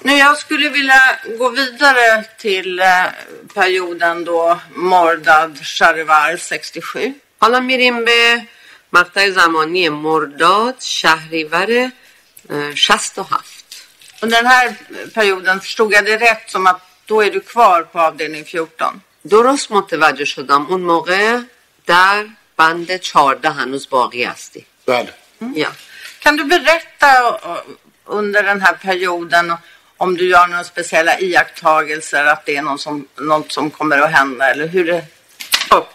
Nu, 0.03 0.17
jag 0.17 0.37
skulle 0.37 0.69
vilja 0.69 1.19
gå 1.37 1.49
vidare 1.49 2.23
till 2.37 2.79
eh, 2.79 3.05
perioden 3.53 4.25
då 4.25 4.59
Mordad 4.75 5.57
Charivar 5.65 6.37
67. 6.37 7.13
حالا 7.39 7.59
میریم 7.59 8.05
به 8.05 8.47
مقطع 8.93 9.29
زمانی 9.29 9.89
مرداد 9.89 10.75
شهریور 10.79 11.91
اه، 12.49 12.75
67 12.75 13.35
Under 14.21 14.37
den 14.37 14.45
här 14.45 14.75
perioden 15.13 15.61
förstod 15.61 15.93
jag 15.93 16.05
det 16.05 16.17
rätt 16.17 16.49
som 16.51 16.67
att 16.67 16.81
då 17.05 17.21
är 17.21 17.31
du 17.31 17.39
kvar 17.39 17.81
på 17.83 17.99
avdelning 17.99 18.45
14. 18.45 19.01
درست 19.23 19.71
متوجه 19.71 20.25
شدم 20.25 20.65
اون 20.69 20.81
موقع 20.81 21.39
در 21.85 22.25
بند 22.57 22.97
14 22.97 23.45
هنوز 23.45 23.87
باقی 23.89 24.23
هستی 24.23 24.65
بله 24.85 25.13
یا 25.55 25.71
Kan 26.23 26.37
du 26.37 26.43
berätta 26.43 27.09
eh, 27.27 27.63
under 28.05 28.43
den 28.43 28.61
här 28.61 28.73
perioden 28.73 29.53
om 29.96 30.16
du 30.16 30.28
gör 30.28 30.46
några 30.46 30.64
speciella 30.64 31.20
iakttagelser 31.20 32.24
att 32.24 32.46
det 32.46 32.56
är 32.56 32.62
någon 32.62 32.78
som, 32.78 33.08
något 33.18 33.52
som 33.52 33.70
kommer 33.70 33.98
att 33.98 34.10
hända 34.10 34.50
eller 34.50 34.66
hur 34.66 34.84
det, 34.84 35.04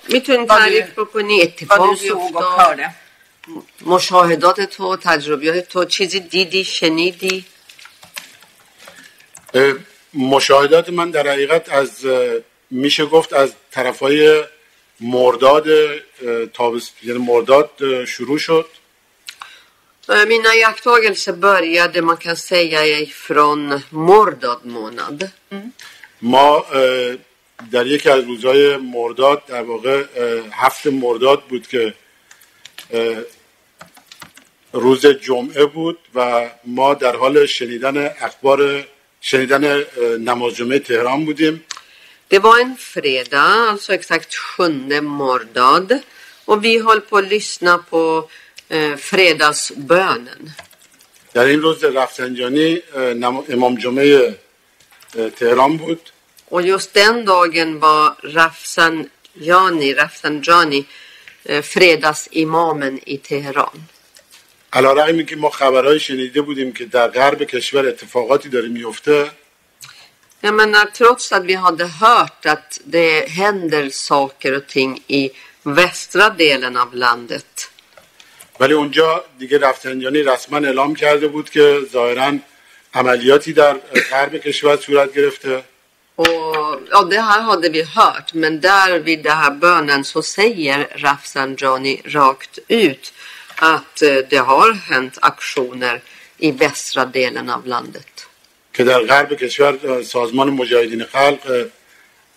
می‌تونی 0.07 0.45
vad 0.45 0.59
تعریف 0.59 0.85
du, 0.95 1.01
بکنی 1.01 1.37
vad 1.37 1.79
du 1.79 1.91
اتفاقی 1.91 2.09
såg 2.09 2.17
och 2.17 2.41
افتاد 2.41 2.59
hörde? 2.59 2.87
مشاهدات 3.81 4.61
تو 4.61 4.97
تجربیات 4.97 5.69
تو 5.69 5.85
چیزی 5.85 6.19
دیدی 6.19 6.63
شنیدی 6.63 7.45
اه، 9.53 9.73
مشاهدات 10.13 10.89
من 10.89 11.11
در 11.11 11.27
حقیقت 11.27 11.69
از 11.69 12.05
میشه 12.69 13.05
گفت 13.05 13.33
از 13.33 13.49
طرفای 13.71 14.43
مرداد 14.99 15.67
اه، 15.69 16.45
تابست 16.53 16.93
یعنی 17.03 17.19
مرداد 17.19 17.69
شروع 18.05 18.37
شد. 18.37 18.67
Mina 20.09 20.54
iakttagelser 20.54 21.32
började 21.32 22.02
man 22.02 22.16
kan 22.16 22.37
säga 22.37 22.87
ifrån 22.87 23.80
mordad 23.90 24.61
månad. 24.64 25.30
ما 26.20 26.56
اه، 26.59 27.16
در 27.72 27.87
یکی 27.87 28.11
از 28.11 28.24
روزهای 28.24 28.76
مرداد 28.76 29.46
در 29.46 29.62
واقع 29.62 30.04
هفت 30.52 30.87
مرداد 30.87 31.42
بود 31.42 31.66
که 31.66 31.94
روز 34.72 35.06
جمعه 35.06 35.66
بود 35.66 35.98
و 36.14 36.50
ما 36.64 36.94
در 36.94 37.16
حال 37.16 37.46
شنیدن 37.46 38.11
اخبار 38.20 38.87
شنیدن 39.20 39.85
نماز 40.18 40.54
جمعه 40.54 40.78
تهران 40.78 41.24
بودیم 41.24 41.64
Det 42.28 42.38
var 42.38 42.59
en 42.61 42.76
fredag, 42.76 43.68
alltså 43.72 43.92
exakt 43.94 44.35
7 44.35 45.00
mordad. 45.00 45.98
Och 46.44 46.64
vi 46.64 46.78
höll 46.78 47.00
på 47.00 47.18
att 47.18 47.28
lyssna 47.28 47.78
på 47.78 48.02
eh, 48.18 48.24
fredagsbönen. 48.96 50.54
در 51.35 51.44
این 51.44 51.62
روز 51.62 51.85
رفسنجانی 51.85 52.82
امام 53.48 53.76
جمعه 53.76 54.38
تهران 55.37 55.76
بود 55.76 56.11
Och 56.48 56.62
just 56.62 56.94
den 56.94 57.24
dagen 57.24 57.80
var 57.80 58.16
Rafsanjani, 58.22 59.94
Rafsanjani 59.94 60.85
eh, 61.44 61.62
fredagsimamen 61.62 63.00
i 63.06 63.18
Teheran. 63.18 63.88
علا 64.72 64.92
رقمی 64.92 65.26
که 65.26 65.37
ما 65.37 65.50
خبرهای 65.50 66.00
شنیده 66.00 66.42
بودیم 66.42 66.72
که 66.72 66.85
در 66.85 67.09
غرب 67.09 67.42
کشور 67.42 67.88
اتفاقاتی 67.88 68.48
داره 68.48 68.68
میفته 68.68 69.30
Jag 70.40 70.54
menar, 70.54 70.87
trots 70.87 71.32
att 71.32 71.44
vi 71.44 71.54
hade 71.54 71.87
hört 71.87 72.46
att 72.46 72.80
det 72.85 73.30
händer 73.30 73.90
saker 73.90 74.56
och 74.56 74.66
ting 74.66 75.02
i 75.06 75.30
västra 75.62 76.30
delen 76.30 76.76
av 76.76 76.94
landet. 76.94 77.69
ولی 78.62 78.74
اونجا 78.74 79.24
دیگه 79.39 79.58
رفسنجانی 79.58 80.24
رسما 80.24 80.58
اعلام 80.58 80.95
کرده 80.95 81.28
بود 81.28 81.50
که 81.50 81.80
ظاهرا 81.91 82.34
عملیاتی 82.93 83.54
در 83.54 83.74
غرب 84.12 84.38
کشور 84.38 84.78
صورت 84.78 85.13
گرفته. 85.13 85.63
Och, 86.15 86.28
ja, 86.91 87.00
det 87.12 87.21
här 87.21 87.41
hade 87.41 87.69
vi 87.69 87.84
hört, 87.84 88.34
men 88.34 88.54
där 88.62 89.00
vid 89.00 89.24
den 89.24 89.38
här 89.38 89.52
bönen 89.52 90.04
så 90.04 90.21
säger 90.21 90.88
Rafsanjani 90.95 92.02
rakt 92.06 92.60
ut 92.67 93.13
att 93.56 93.95
det 94.30 94.38
har 94.52 94.71
hänt 94.74 95.17
aktioner 95.21 96.02
i 96.38 96.52
västra 96.52 97.06
delen 97.06 97.50
av 97.50 97.67
landet. 97.67 98.28
که 98.74 98.84
در 98.84 99.00
غرب 99.00 99.34
کشور 99.34 100.04
سازمان 100.04 100.50
مجاهدین 100.50 101.04
خلق 101.04 101.67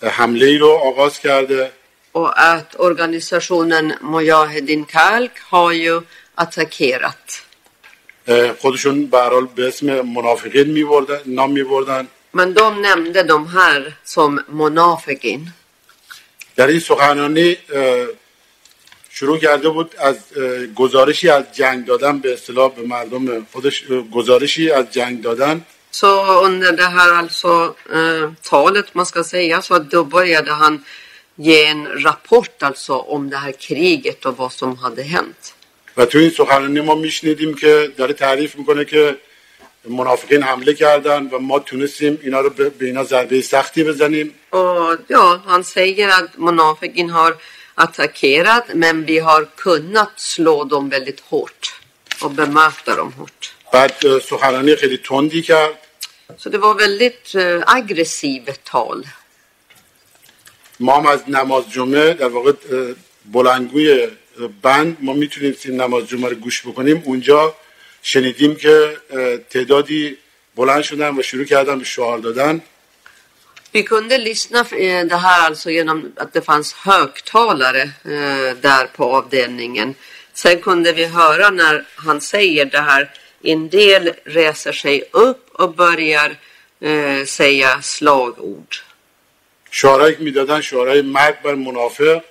حمله 0.03 0.47
ای 0.47 0.59
رو 0.59 0.71
آغاز 0.71 1.19
کرده. 1.19 1.73
och 2.19 2.31
att 2.53 2.71
organisationen 2.89 3.87
Mojahedin 4.01 4.85
Kalk 4.85 5.35
har 5.53 5.73
ju 5.73 5.95
attackerat. 6.45 7.25
Eh, 8.27 8.51
خودشون 8.59 9.07
به 9.07 9.19
حال 9.19 9.47
به 9.57 9.69
اسم 9.69 10.01
منافقین 10.01 10.69
میوردن 10.77 11.21
نام 11.27 11.51
میوردن 11.53 12.07
من 12.33 12.53
دوم 12.53 12.87
نمده 12.87 13.23
دم 13.23 13.45
هر 13.45 13.93
سوم 14.05 14.45
منافقین. 14.49 15.43
در 16.57 16.67
این 16.67 16.81
سخنانی 16.81 17.57
شروع 19.11 19.39
کرده 19.39 19.69
بود 19.69 19.95
از 19.99 20.17
گزارشی 20.75 21.29
از 21.29 21.45
جنگ 21.53 21.87
دادن 21.87 22.19
به 22.19 22.33
اصطلاح 22.33 22.75
به 22.75 22.83
مردم 22.83 23.47
خودش 23.53 23.85
گزارشی 24.13 24.71
از 24.71 24.91
جنگ 24.91 25.23
دادن. 25.23 25.65
سو 25.91 26.07
اون 26.07 26.61
ده 26.61 26.89
هر 26.89 27.29
سو 27.29 27.75
تالت 28.43 28.87
ما 28.95 29.05
سکا 29.05 29.23
سیا 29.23 29.61
سو 29.61 29.79
دو 29.79 30.05
بایده 30.05 30.55
هن 30.55 30.85
ge 31.36 31.66
en 31.66 31.88
rapport 32.04 32.64
alltså 32.64 32.94
om 33.16 33.30
det 33.30 33.38
här 33.38 33.52
kriget 33.52 34.26
och 34.26 34.38
vad 34.38 34.52
som 34.54 34.78
hade 34.78 35.04
hänt. 35.04 35.54
و 35.98 36.06
تو 36.06 36.18
این 36.18 36.30
سخنرانی 36.30 36.82
ما 36.82 36.96
میشنیدیم 36.96 37.56
که 37.56 37.92
داره 37.98 38.14
تعریف 38.14 38.56
میکنه 38.56 38.86
که 38.86 39.18
منافقین 39.86 40.44
حمله 40.44 40.74
کردن 40.74 41.30
و 41.32 41.40
ما 41.40 41.60
تونستیم 41.60 42.20
اینا 42.24 42.40
رو 42.42 42.50
به 42.50 42.70
به 42.70 42.86
اینا 42.86 43.04
ضربه 43.04 43.42
سختی 43.42 43.84
بزنیم 43.84 44.34
Och 44.50 44.96
ja, 45.08 45.42
han 45.46 45.64
säger 45.64 46.08
att 46.10 46.38
Monafikin 46.38 47.10
har 47.10 47.36
attackerat 47.76 48.66
men 48.74 49.06
vi 49.06 49.20
har 49.20 49.42
kunnat 49.56 50.14
slå 50.16 50.64
dem 50.64 50.90
väldigt 50.90 51.20
hårt 51.20 51.64
och 52.22 52.32
bemöta 52.32 52.96
dem 52.96 53.12
hårt. 53.18 53.56
بعد 53.74 53.94
اه، 54.06 54.20
سخنرانی 54.20 54.76
خیلی 54.76 54.98
تندی 54.98 55.42
کرد 55.42 55.76
Så 56.38 56.50
det 56.50 56.58
var 56.58 56.74
väldigt 56.76 57.36
eh, 57.36 57.62
aggressivt 57.78 58.64
tal. 58.64 59.08
ما 60.81 60.97
هم 60.97 61.07
از 61.07 61.21
نماز 61.29 61.71
جمعه 61.71 62.15
در 62.15 62.29
واقع 62.29 62.53
اه، 62.73 64.49
بند 64.63 64.97
ما 65.01 65.13
می‌تونیم 65.13 65.55
نماز 65.67 66.09
جمعه 66.09 66.29
رو 66.29 66.37
gوش 66.37 66.67
بکنیم 66.67 67.03
اونجا 67.05 67.55
شنیدیم 68.03 68.57
که 68.57 68.97
تعدادی 69.51 70.17
بلند 70.57 70.83
شدن 70.83 71.19
و 71.19 71.23
شروع 71.23 71.45
کردن 71.45 71.79
به 71.79 71.85
شعار 71.85 72.19
دادن 72.19 72.63
Vi 73.75 73.83
kunde 73.83 74.19
lyssna 74.19 74.61
eh, 74.61 75.07
det 75.07 75.17
här 75.17 75.47
alltså 75.47 75.71
genom 75.71 76.13
att 76.17 76.33
det 76.33 76.43
fanns 76.43 76.73
högtalare 76.73 77.83
eh, 77.83 78.57
där 78.61 78.87
på 78.97 79.17
avdelningen. 79.17 79.95
Sen 80.33 80.61
kunde 80.61 80.93
vi 80.93 81.05
höra 81.05 81.51
när 81.51 81.85
han 81.97 82.21
säger 82.21 82.65
det 82.65 82.81
här. 82.81 83.11
En 83.43 83.69
del 83.69 84.13
reser 84.25 84.73
sig 84.73 85.05
upp 85.11 85.51
och 85.53 85.75
börjar 85.75 86.37
eh, 86.81 87.25
säga 87.25 87.83
slagord. 87.83 88.75
شعارهایی 89.74 90.16
که 90.16 90.24
میدادن 90.24 90.62
شعارهای 90.62 91.02
مرگ 91.02 91.42
بر 91.42 91.56
منافق 91.56 92.24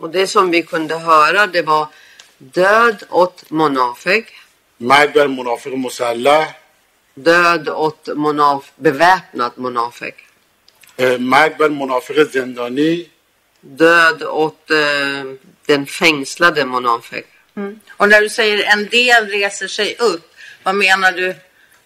Och 0.00 0.10
det 0.10 0.26
som 0.26 0.50
vi 0.50 0.62
kunde 0.62 0.96
höra 0.98 1.46
det 1.46 1.62
var 1.62 1.86
död 2.38 3.04
åt 3.10 3.44
Monafeg, 3.50 4.24
مرگ 4.80 5.12
بر 5.12 5.26
منافق 5.26 5.70
مسلح 5.70 6.56
död 7.14 7.68
åt 7.68 8.08
monaf, 8.14 8.72
beväpnad 8.76 9.52
Monafeg, 9.56 10.14
اه، 10.98 11.16
مرگ 11.16 11.56
بر 11.56 11.68
منافق 11.68 12.22
زندانی 12.32 13.10
död 13.60 14.22
åt 14.22 14.70
eh, 14.70 15.24
den 15.66 15.86
fängslade 15.86 16.64
Monafeg. 16.64 17.24
Och 17.96 18.08
när 18.08 18.20
du 18.20 18.28
säger 18.28 18.72
en 18.72 18.88
del 18.88 19.26
reser 19.26 19.68
sig 19.68 19.96
upp, 19.98 20.34
vad 20.62 20.74
menar 20.74 21.12
du? 21.12 21.34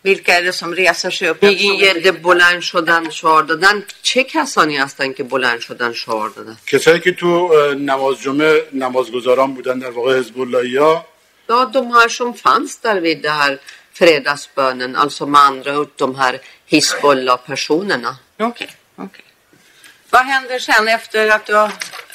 Vilka 0.06 0.38
är 0.38 0.42
det 0.42 0.52
som 0.52 0.74
reser 0.74 1.10
sig 1.10 1.28
upp? 1.28 1.42
میگی 1.42 1.66
یه 1.66 2.12
بلند 2.12 2.60
شدن 2.60 3.10
شعار 3.10 3.42
دادن 3.42 3.84
چه 4.02 4.24
کسانی 4.24 4.76
هستن 4.76 5.12
که 5.12 5.22
بلند 5.22 5.60
شدن 5.60 5.92
شعار 5.92 6.28
دادن 6.28 6.56
کسایی 6.66 7.00
که 7.00 7.12
تو 7.12 7.26
اه، 7.26 7.74
نماز 7.74 8.20
جمعه 8.20 8.66
نمازگزاران 8.72 9.54
بودن 9.54 9.78
در 9.78 9.90
واقع 9.90 10.18
حزب 10.18 10.40
اللهی 10.40 10.76
ها 10.76 11.06
Ja, 11.48 11.64
de 11.66 11.92
här 11.92 12.08
som 12.08 12.34
fanns 12.34 12.78
där 12.78 13.00
vid 13.00 13.22
det 13.22 13.30
här 13.30 13.58
fredagsbönen, 13.92 14.96
alltså 14.96 15.26
med 15.26 15.40
andra 15.40 15.78
ord 15.78 15.90
de 15.96 16.14
här 16.14 16.40
Hizbollah-personerna. 16.66 18.16
Okej, 18.38 18.70
okej. 18.96 19.24
Vad 20.10 20.22
händer 20.22 20.58
sen 20.58 20.88
efter 20.88 21.28
att 21.28 21.46
du 21.46 21.54
har, 21.54 21.72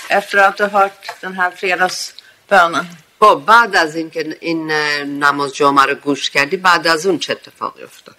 efter 0.10 0.38
att 0.38 0.58
du 0.58 0.64
har 0.64 0.70
hört 0.70 1.22
den 1.22 1.34
här 1.34 1.52
fredagsbönen? 1.52 2.86
خب 3.23 3.43
بعد 3.47 3.77
از 3.77 3.97
اینکه 3.97 4.37
این 4.41 4.71
نماز 5.25 5.55
جمعه 5.55 5.85
رو 5.85 5.95
گوش 5.95 6.31
کردی 6.31 6.57
بعد 6.57 6.87
از 6.87 7.07
اون 7.07 7.19
چه 7.19 7.33
اتفاقی 7.33 7.83
افتاد؟ 7.83 8.15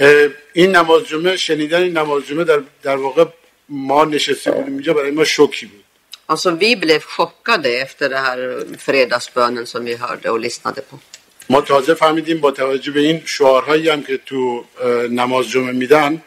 این 0.54 0.76
نماز 0.76 1.04
جمعه 1.04 1.38
شنیدن 1.38 1.82
این 1.82 1.98
نماز 1.98 2.26
جمعه 2.26 2.44
در, 2.44 2.62
در 2.84 2.96
واقع 2.96 3.26
ما 3.70 4.06
نشسته 4.06 4.52
بودیم 4.52 4.74
اینجا 4.74 4.94
برای 4.94 5.12
ما 5.12 5.24
شوکی 5.24 5.66
بود. 5.66 5.84
Alltså 6.30 6.52
vi 6.52 6.76
blev 6.76 7.02
chockade 7.16 7.72
efter 7.86 8.10
det 8.10 8.18
här 8.28 8.40
fredagsbönen 8.78 9.66
som 9.66 9.86
vi 9.86 9.96
hörde 9.96 10.30
och 10.30 10.40
lyssnade 10.40 10.82
på. 10.82 10.98
ما 11.50 11.62
تازه 11.62 11.94
فهمیدیم 11.94 12.40
با 12.40 12.52
توجه 12.52 12.92
به 12.92 13.00
این 13.00 13.22
شعارهایی 13.26 13.90
هم 13.90 14.04
که 14.04 14.18
تو 14.18 14.66
نماز 15.12 15.50
جمعه 15.50 15.72
میدن 15.72 16.22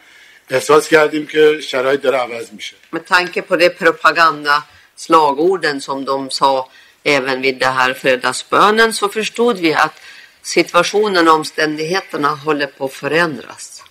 احساس 0.51 0.89
کردیم 0.89 1.27
که 1.27 1.61
شرایط 1.61 2.01
داره 2.01 2.19
عوض 2.19 2.53
میشه. 2.53 2.77
Med 2.93 3.07
tanke 3.07 3.43
på 3.43 3.57
de 3.57 3.71
propaganda 3.71 4.67
slagorden 4.97 5.81
som 5.81 6.05
de 6.05 6.31
sa 6.31 6.65
även 7.06 7.41
vid 7.41 7.60
det 7.60 7.65
här 7.65 7.94
fredagsbönen 7.94 8.94
så 8.94 9.10
förstod 9.10 9.60
vi 9.60 9.74
att 9.74 9.96
situationen 10.41 11.28
och 11.28 11.36
omständigheterna 11.36 12.30
håller 12.30 12.67
på 12.67 12.86
att 12.86 12.94
förändras. 12.94 13.84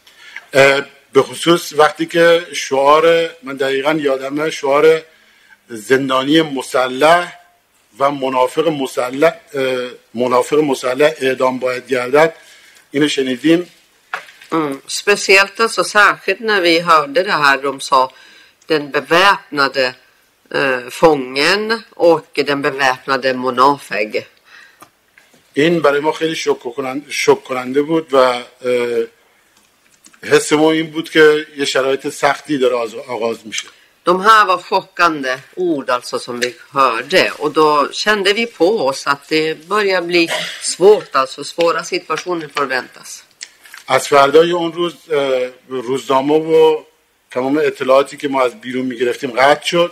اه، 0.52 0.80
به 1.12 1.22
خصوص 1.22 1.72
وقتی 1.72 2.06
که 2.06 2.46
شعار 2.52 3.30
من 3.42 3.56
دقیقا 3.56 3.92
یادمه 3.92 4.50
شعار 4.50 5.02
زندانی 5.68 6.42
مسلح 6.42 7.32
و 7.98 8.10
منافق 8.10 8.68
مسلح 8.68 9.32
اه، 9.54 9.90
منافق 10.14 10.58
مسلح 10.58 11.10
اعدام 11.20 11.58
باید 11.58 11.86
گردد 11.86 12.32
اینو 12.90 13.08
شنیدیم 13.08 13.66
Mm. 14.52 14.80
Speciellt 14.86 15.60
alltså 15.60 15.84
särskilt 15.84 16.40
när 16.40 16.60
vi 16.60 16.80
hörde 16.80 17.22
det 17.22 17.32
här 17.32 17.62
de 17.62 17.80
sa 17.80 18.12
den 18.66 18.90
beväpnade 18.90 19.86
eh, 19.86 19.92
fången 20.89 21.83
och 21.89 22.27
den 22.33 22.61
beväpnade 22.61 23.33
Monafeg. 23.33 24.25
این 25.53 25.81
برای 25.81 25.99
ما 25.99 26.11
خیلی 26.11 26.35
شوک 27.09 27.43
کننده, 27.43 27.81
بود 27.81 28.13
و 28.13 28.43
حس 30.23 30.53
ما 30.53 30.71
این 30.71 30.91
بود 30.91 31.09
که 31.09 31.47
یه 31.57 31.65
شرایط 31.65 32.09
سختی 32.09 32.57
داره 32.57 32.75
آغاز 33.07 33.37
میشه 33.45 33.67
De 34.05 34.21
här 34.21 34.45
var 34.45 34.57
chockande 34.57 35.33
ord 35.55 35.89
alltså 35.89 36.19
som 36.19 36.39
vi 36.39 36.55
hörde 36.71 37.31
och 37.31 37.51
då 37.51 37.89
kände 37.91 38.33
vi 38.33 38.45
på 38.45 38.87
oss 38.87 39.07
att 39.07 39.27
det 39.27 39.67
börjar 39.67 40.01
bli 40.01 40.29
svårt, 40.61 41.15
alltså 41.15 41.43
svåra 41.43 41.83
situationer 41.83 42.47
förväntas. 42.47 43.23
از 43.87 44.07
فردای 44.07 44.51
اون 44.51 44.73
روز 44.73 44.93
روزنامه 45.67 46.33
و 46.33 46.83
تمام 47.31 47.57
اطلاعاتی 47.57 48.17
که 48.17 48.27
ما 48.27 48.41
از 48.41 48.61
بیرون 48.61 48.85
می‌گرفتیم 48.85 49.31
قطع 49.31 49.65
شد 49.65 49.91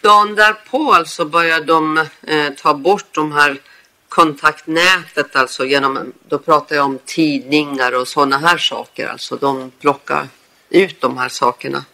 Dagen 0.00 0.34
därpå 0.34 0.92
alltså 0.92 1.24
började 1.24 1.64
de 1.64 1.98
eh, 2.22 2.50
ta 2.62 2.74
bort 2.74 3.14
de 3.14 3.32
här 3.32 3.60
kontaktnätet 4.08 5.36
alltså 5.36 5.64
genom, 5.64 6.12
då 6.28 6.38
pratar 6.38 6.76
jag 6.76 6.84
om 6.84 6.98
tidningar 7.04 7.92
och 7.92 8.08
sådana 8.08 8.38
här 8.38 8.58
saker 8.58 9.08
alltså. 9.08 9.36
De 9.36 9.70
plockar 9.80 10.28
ut 10.70 11.00
de 11.00 11.18
här 11.18 11.28
sakerna. 11.28 11.84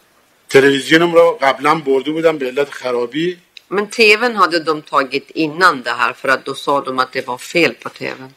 تلویزیونم 0.49 1.13
رو 1.13 1.37
قبلا 1.41 1.75
برده 1.75 2.11
بودم 2.11 2.37
به 2.37 2.47
علت 2.47 2.69
خرابی 2.69 3.37
Men 3.69 3.87
tvn 3.87 4.35
hade 4.35 4.59
de 4.59 4.81
tagit 4.81 5.29
innan 5.29 5.81
det 5.81 5.91
här 5.91 6.13
för 6.13 6.29
att 6.29 6.45
då 6.45 6.55
sa 6.55 6.81
de 6.81 6.99
att 6.99 7.11
det 7.11 7.27
var 7.27 7.37
fel 7.37 7.73
på 7.73 7.89
tvn. 7.89 8.33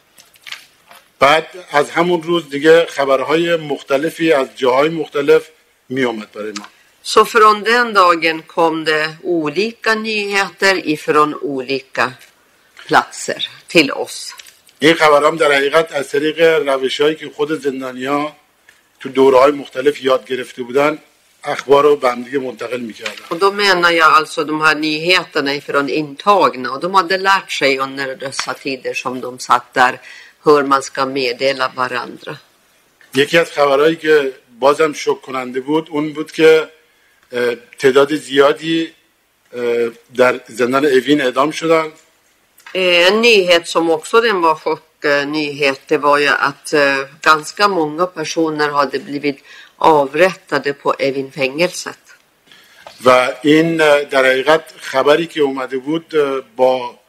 بعد 1.19 1.47
از 1.71 1.89
همون 1.91 2.23
روز 2.23 2.49
دیگه 2.49 2.85
خبرهای 2.85 3.55
مختلفی 3.55 4.33
از 4.33 4.47
جاهای 4.55 4.89
مختلف 4.89 5.49
می 5.89 6.03
اومد 6.03 6.31
برای 6.31 6.53
ما 6.57 6.65
Så 7.07 7.25
från 7.25 7.63
den 7.63 7.93
dagen 7.93 8.41
kom 8.41 8.83
det 8.83 9.15
olika 9.23 9.95
nyheter 9.95 10.87
ifrån 10.87 11.33
olika 11.41 12.13
platser 12.87 13.49
till 13.67 13.91
oss. 13.91 14.33
این 14.79 14.93
خبرام 14.93 15.35
در 15.37 15.51
حقیقت 15.51 15.91
از 15.91 16.09
طریق 16.09 16.39
روش 16.69 17.01
هایی 17.01 17.15
که 17.15 17.29
خود 17.35 17.61
زندانیا 17.61 18.35
تو 18.99 19.09
دوره 19.09 19.37
های 19.37 19.51
مختلف 19.51 20.03
یاد 20.03 20.25
گرفته 20.25 20.63
بودن 20.63 20.97
اخبار 21.43 21.83
رو 21.83 21.95
به 21.95 22.11
هم 22.11 22.23
دیگه 22.23 22.39
منتقل 22.39 22.79
میکردن 22.79 23.25
Och 23.29 23.37
då 23.37 23.51
menar 23.51 23.91
jag 23.91 24.13
alltså 24.13 24.43
de 24.43 24.61
här 24.61 24.75
nyheterna 24.75 25.55
ifrån 25.55 25.89
intagna. 25.89 26.71
Och 26.71 26.79
de 26.79 26.93
hade 26.93 27.17
lärt 27.17 27.51
sig 27.51 27.79
under 27.79 28.15
dessa 28.15 28.53
tider 28.53 28.93
som 28.93 29.21
de 29.21 29.39
satt 29.39 29.73
där 29.73 29.99
hur 30.45 30.63
man 30.63 30.83
ska 30.83 31.05
meddela 31.05 31.67
varandra. 31.75 32.37
یکی 33.15 33.37
از 33.37 33.51
خبرهایی 33.51 33.95
که 33.95 34.33
بازم 34.59 34.93
شک 34.93 35.21
کننده 35.21 35.59
بود 35.59 35.87
اون 35.91 36.13
بود 36.13 36.31
که 36.31 36.49
اه، 36.59 36.67
تعداد 37.79 38.15
زیادی 38.15 38.91
اه، 39.53 39.89
در 40.15 40.39
زندان 40.47 40.85
اوین 40.85 41.21
اعدام 41.21 41.51
شدن 41.51 41.91
Eh, 42.75 43.07
En 43.07 43.21
nyhet 43.21 43.67
som 43.67 43.89
också 43.97 44.21
den 44.21 44.41
var 44.41 44.55
chocknyhet 44.55 45.81
det 45.87 45.97
var 45.97 46.17
ju 46.17 46.27
att 46.49 46.73
eh, 46.73 46.99
ganska 47.21 47.67
många 47.67 48.05
personer 48.05 48.69
hade 48.69 48.99
blivit 48.99 49.39
avrättade 49.77 50.73
på 50.73 50.93
Evin-fängelset. 51.07 52.03
و 53.05 53.31
این 53.41 53.81
اه، 53.81 54.03
در 54.03 54.25
حقیقت 54.25 54.63
خبری 54.79 55.27
که 55.27 55.41
اومده 55.41 55.77
بود 55.77 56.15
اه، 56.15 56.41
با 56.55 56.99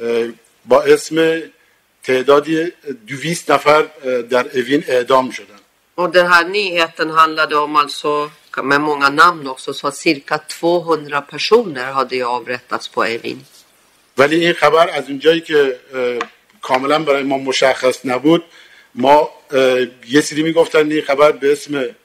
اه، 0.00 0.28
با 0.64 0.82
اسم 0.82 1.42
تعدادی 2.02 2.72
دویست 3.06 3.50
نفر 3.50 3.82
اه، 4.04 4.22
در 4.22 4.46
اوین 4.54 4.84
اعدام 4.88 5.30
شدن 5.30 5.56
Och 5.98 6.10
den 6.10 6.26
här 6.26 6.44
nyheten 6.44 7.10
handlade 7.10 7.56
om 7.56 7.76
alltså 7.76 8.30
med 8.57 8.81
många 8.81 9.09
namn 9.09 9.47
också 9.47 9.73
så 9.73 9.87
att 9.87 9.95
cirka 9.95 10.37
200 10.37 11.21
personer 11.21 11.91
hade 11.91 12.25
avrättats 12.25 12.87
på 12.87 13.05
Evin. 13.05 13.45
ولی 14.17 14.45
این 14.45 14.53
خبر 14.53 14.89
از 14.89 15.03
اونجایی 15.07 15.41
که 15.41 15.79
کاملا 16.61 16.99
برای 16.99 17.23
ما 17.23 17.37
مشخص 17.37 18.05
نبود 18.05 18.43
ما 18.95 19.29
یه 20.07 20.21
سری 20.21 20.43
می‌گفتن 20.43 20.91
این 20.91 21.01
خبر 21.01 21.31
به 21.31 21.51
اسم 21.51 21.95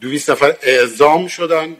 دویست 0.00 0.30
نفر 0.30 0.56
اعزام 0.62 1.28
شدن 1.28 1.76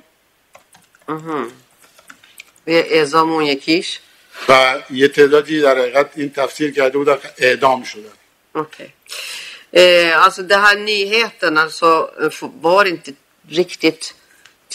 Ezam 2.67 3.15
اون 3.15 3.45
یکیش 3.45 4.01
و 4.49 4.83
یه 4.91 5.09
تعدادی 5.09 5.61
در 5.61 5.79
حقیقت 5.79 6.11
این 6.17 6.31
تفسیر 6.31 6.73
کرده 6.73 6.99
بودن 6.99 7.19
اعدام 7.39 7.83
شدن 7.83 8.13
Okej. 8.55 8.95
Eh, 9.73 10.25
alltså 10.25 10.43
den 10.43 10.61
här 10.61 10.77
nyheten 10.77 11.59
alltså 11.59 12.11
var 12.61 12.85
inte 12.85 13.13
riktigt 13.49 14.15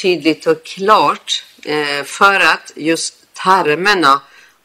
tydligt 0.02 0.48
och 0.48 0.66
klart 0.66 1.44
eh, 1.66 2.04
för 2.04 2.40
att 2.40 2.72
just 2.76 3.34
termerna 3.34 4.22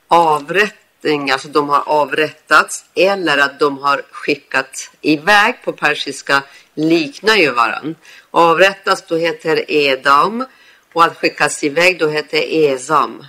avrättning, 0.08 1.30
alltså 1.30 1.48
de 1.48 1.68
har 1.68 1.82
avrättats 1.88 2.84
eller 2.94 3.38
att 3.38 3.60
de 3.60 3.78
har 3.78 4.02
skickats 4.10 4.90
iväg 5.00 5.54
på 5.64 5.72
persiska 5.72 6.42
liknar 6.74 7.36
ju 7.36 7.50
varann. 7.50 7.94
Avrättas 8.30 9.06
då 9.06 9.16
heter 9.16 9.70
edam 9.70 10.44
och 10.92 11.04
att 11.04 11.16
skickas 11.16 11.64
iväg 11.64 11.98
då 11.98 12.08
heter 12.08 12.42
ezam. 12.50 13.26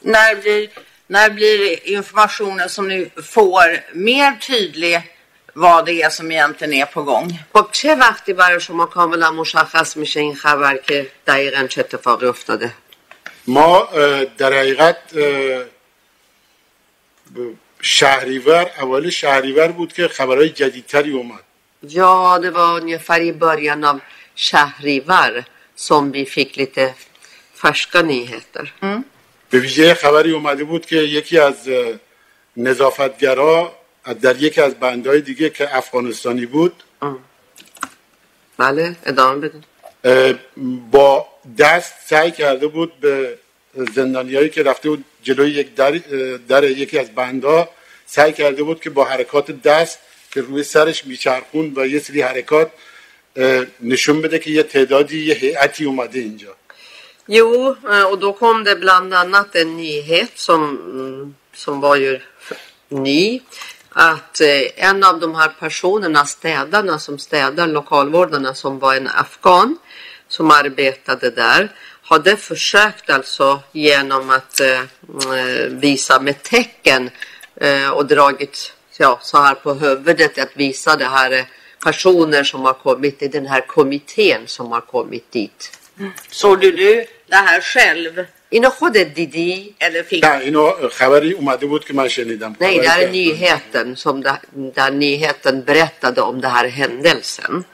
När 0.00 0.36
blir, 0.36 0.70
när 1.06 1.30
blir 1.30 1.88
informationen 1.88 2.68
som 2.68 2.88
ni 2.88 3.10
får 3.22 3.94
mer 3.94 4.36
tydlig 4.36 5.17
vad 5.62 5.80
det 5.86 6.02
är 6.02 6.10
som 6.18 6.26
egentligen 6.32 6.72
är 6.82 6.86
på 6.96 7.02
gång? 7.10 7.26
خب 7.54 7.66
چه 7.72 7.94
وقتی 7.94 8.32
برای 8.32 8.60
شما 8.60 8.86
کاملا 8.86 9.30
مشخص 9.30 9.96
میشه 9.96 10.20
این 10.20 10.34
خبر 10.36 10.76
که 10.76 11.10
دقیقا 11.26 11.66
چه 11.66 11.80
اتفاقی 11.80 12.26
افتاده 12.26 12.72
ما 13.46 13.76
اه، 13.82 14.24
در 14.24 14.52
حقیقت 14.52 14.96
اه، 15.16 15.64
ب- 17.34 17.54
شهریور 17.80 18.70
اول 18.80 19.10
شهریور 19.10 19.68
بود 19.68 19.92
که 19.92 20.08
خبرهای 20.08 20.48
جدیدتری 20.48 21.10
اومد 21.12 21.44
Ja, 22.00 22.38
det 22.44 22.50
var 22.50 22.70
ungefär 22.80 23.20
i 23.20 23.32
början 23.32 23.84
av 23.90 23.96
Shahrivar 24.46 25.32
som 25.86 26.02
vi 26.12 26.24
fick 26.36 26.50
lite 26.56 26.94
färska 27.54 28.02
nyheter. 28.02 28.72
به 29.50 29.58
ویژه 29.58 29.94
خبری 29.94 30.32
اومده 30.32 30.64
بود 30.64 30.86
که 30.86 30.96
یکی 30.96 31.38
از 31.38 31.68
اه، 31.68 31.92
نظافتگرا 32.56 33.72
در 34.22 34.36
یکی 34.36 34.60
از 34.60 34.74
بندهای 34.74 35.20
دیگه 35.20 35.50
که 35.50 35.76
افغانستانی 35.76 36.46
بود 36.46 36.82
بله 38.58 38.96
ادامه 39.06 39.48
بدین. 39.48 39.64
اه، 40.04 40.32
با 40.90 41.26
دست 41.58 41.94
سعی 42.06 42.30
کرده 42.30 42.66
بود 42.66 43.00
به 43.00 43.38
زندانیایی 43.94 44.48
که 44.48 44.62
رفته 44.62 44.88
بود 44.88 45.04
جلوی 45.22 45.50
یک 45.50 45.74
در, 45.74 45.90
در 46.48 46.64
یکی 46.64 46.98
از 46.98 47.14
بندها 47.14 47.68
سعی 48.06 48.32
کرده 48.32 48.62
بود 48.62 48.80
که 48.80 48.90
با 48.90 49.04
حرکات 49.04 49.50
دست 49.50 49.98
که 50.30 50.40
روی 50.40 50.62
سرش 50.62 51.04
میچرخون 51.04 51.72
و 51.76 51.86
یه 51.86 51.98
سری 51.98 52.20
حرکات 52.20 52.70
نشون 53.80 54.22
بده 54.22 54.38
که 54.38 54.50
یه 54.50 54.62
تعدادی 54.62 55.24
یه 55.24 55.34
هیئتی 55.34 55.84
اومده 55.84 56.18
اینجا. 56.18 56.54
Jo, 57.28 57.76
och 58.10 58.18
då 58.18 58.32
kom 58.32 58.64
det 58.64 58.76
bland 58.76 59.14
annat 59.14 59.54
en 59.54 59.76
nyhet 59.76 60.32
som, 60.34 60.60
som 61.54 61.80
var 61.80 61.96
ju 61.96 62.20
ny. 62.88 63.42
Att 64.00 64.40
eh, 64.40 64.84
en 64.88 65.04
av 65.04 65.20
de 65.20 65.34
här 65.34 65.48
personerna, 65.48 66.26
städarna 66.26 66.98
som 66.98 67.18
städar, 67.18 67.66
lokalvårdarna 67.66 68.54
som 68.54 68.78
var 68.78 68.94
en 68.94 69.08
afghan 69.08 69.78
som 70.28 70.50
arbetade 70.50 71.30
där, 71.30 71.72
hade 72.02 72.36
försökt 72.36 73.10
alltså 73.10 73.60
genom 73.72 74.30
att 74.30 74.60
eh, 74.60 74.80
mm, 75.24 75.80
visa 75.80 76.20
med 76.20 76.42
tecken 76.42 77.10
eh, 77.56 77.90
och 77.90 78.06
dragit 78.06 78.72
ja, 78.96 79.18
så 79.22 79.38
här 79.38 79.54
på 79.54 79.74
huvudet 79.74 80.38
att 80.38 80.56
visa 80.56 80.96
det 80.96 81.04
här 81.04 81.32
eh, 81.32 81.44
personer 81.84 82.44
som 82.44 82.60
har 82.60 82.74
kommit 82.74 83.22
i 83.22 83.28
den 83.28 83.46
här 83.46 83.60
kommittén 83.60 84.42
som 84.46 84.72
har 84.72 84.80
kommit 84.80 85.32
dit. 85.32 85.78
Mm. 85.98 86.12
Såg 86.30 86.60
du 86.60 87.06
det 87.26 87.36
här 87.36 87.60
själv? 87.60 88.24
اینو 88.50 88.70
خودت 88.70 89.14
دیدی؟ 89.14 89.74
نه 90.22 90.38
اینو 90.38 90.88
خبری 90.88 91.32
اومده 91.32 91.66
بود 91.66 91.84
که 91.84 91.94
من 91.94 92.08
شنیدم 92.08 92.56
Nej, 92.60 92.60
خبری 92.60 92.80
det 92.80 92.88
här 92.88 93.00
är 93.00 93.08
nyheten 93.08 93.96
som 93.96 94.22
där, 94.22 94.38
där 94.74 94.90
nyheten 94.90 95.64
berättade 95.64 96.20
om 96.20 96.40
den 96.40 96.50
här 96.50 96.68
händelsen. 96.68 97.64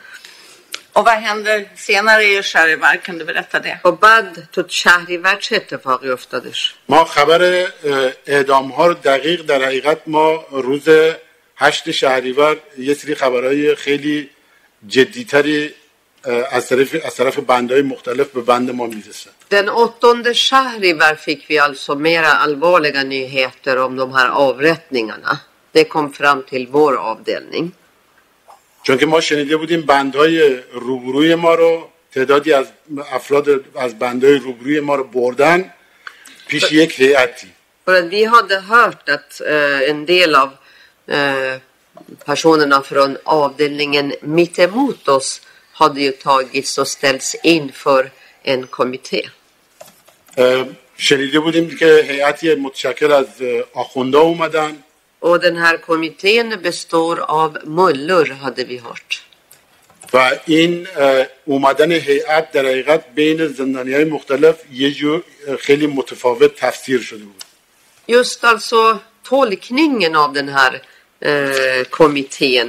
Och 0.96 1.04
vad 1.04 1.18
händer 1.28 1.68
senare 1.76 2.24
i 2.24 2.42
Sharivar? 2.42 2.96
Kan 2.96 3.18
du 3.18 3.24
berätta 3.24 3.58
det? 3.60 3.78
Och 3.84 3.98
بعد 3.98 4.48
تو 4.52 4.62
شهریور 4.68 5.36
چه 5.36 5.56
اتفاقی 5.56 6.10
افتادش؟ 6.10 6.74
ما 6.88 7.04
خبر 7.04 7.66
اعدام 8.26 8.68
ها 8.68 8.86
رو 8.86 8.94
دقیق 8.94 9.42
در 9.42 9.62
حقیقت 9.62 9.98
ما 10.06 10.44
روز 10.50 10.88
هشت 11.56 11.90
شهریور 11.90 12.56
یه 12.78 12.94
سری 12.94 13.14
خبرهای 13.14 13.74
خیلی 13.74 14.30
جدیتری 14.86 15.74
از 16.50 16.68
طرف 16.68 17.04
از 17.04 17.14
طرف 17.14 17.38
بندهای 17.38 17.82
مختلف 17.82 18.28
به 18.28 18.40
بند 18.40 18.70
ما 18.70 18.86
می‌رسه 18.86 19.30
Den 19.47 19.69
8 19.69 20.33
Shahrivar 20.33 21.15
fick 21.15 21.49
vi 21.49 21.59
alltså 21.59 21.95
mera 21.95 22.31
allvarliga 22.33 23.03
nyheter 23.03 23.77
om 23.77 23.95
de 23.95 24.13
här 24.13 24.29
avrättningarna. 24.29 25.39
Det 25.71 25.83
kom 25.83 26.13
fram 26.13 26.43
till 26.43 26.67
vår 26.67 26.97
avdelning. 26.97 27.71
چون 28.83 28.97
که 28.97 29.05
ما 29.05 29.21
شنیده 29.21 29.57
بودیم 29.57 29.81
بندهای 29.81 30.59
روبروی 30.71 31.35
ما 31.35 31.55
رو 31.55 31.89
تعدادی 32.13 32.53
از 32.53 32.67
افراد 33.11 33.47
از 33.75 33.99
بندهای 33.99 34.35
روبروی 34.39 34.79
ما 34.79 34.95
رو 34.95 35.03
بردن 35.03 35.73
پیش 36.47 36.71
یک 36.71 36.99
هیئتی 36.99 37.47
För 37.85 37.95
att 37.95 38.05
vi 38.05 38.25
hade 38.25 38.59
hört 38.59 39.09
att 39.09 39.41
eh, 39.41 39.89
en 39.89 40.05
del 40.05 40.35
av 40.35 40.49
eh, 41.07 41.55
personerna 42.25 42.81
från 42.81 43.17
avdelningen 43.23 44.13
mittemot 44.21 45.07
oss 45.07 45.41
hade 45.71 46.01
ju 46.01 46.11
tagits 46.11 46.77
och 46.77 46.87
ställts 46.87 47.35
inför 47.43 48.11
این 48.44 48.68
کمیته 48.72 49.22
شنیده 50.96 51.40
بودیم 51.40 51.76
که 51.76 52.06
هیاتی 52.08 52.54
متشکل 52.54 53.12
از 53.12 53.26
آخونده 53.74 54.18
اومدن. 54.18 54.76
و 55.22 55.38
دن 55.38 55.56
هر 55.56 55.76
کمیته 55.76 56.42
بستور 56.64 57.20
آب 57.20 57.58
مولور 57.66 58.36
هده 58.42 58.64
بی 58.64 58.76
هرد 58.76 59.10
و 60.12 60.38
این 60.46 60.86
اومدن 61.44 61.92
هیات 61.92 62.52
در 62.52 62.66
حقیقت 62.66 63.04
بین 63.14 63.46
زندانی 63.46 63.94
های 63.94 64.04
مختلف 64.04 64.56
یه 64.72 64.90
جو 64.90 65.20
خیلی 65.58 65.86
متفاوت 65.86 66.56
تفسیر 66.56 67.00
شده 67.00 67.24
بود. 67.24 67.44
جست 68.08 68.44
الاسو 68.44 69.00
تولکنینگن 69.24 70.16
آب 70.16 70.34
دن 70.34 70.48
هر 70.48 70.80
کمیته 71.90 72.66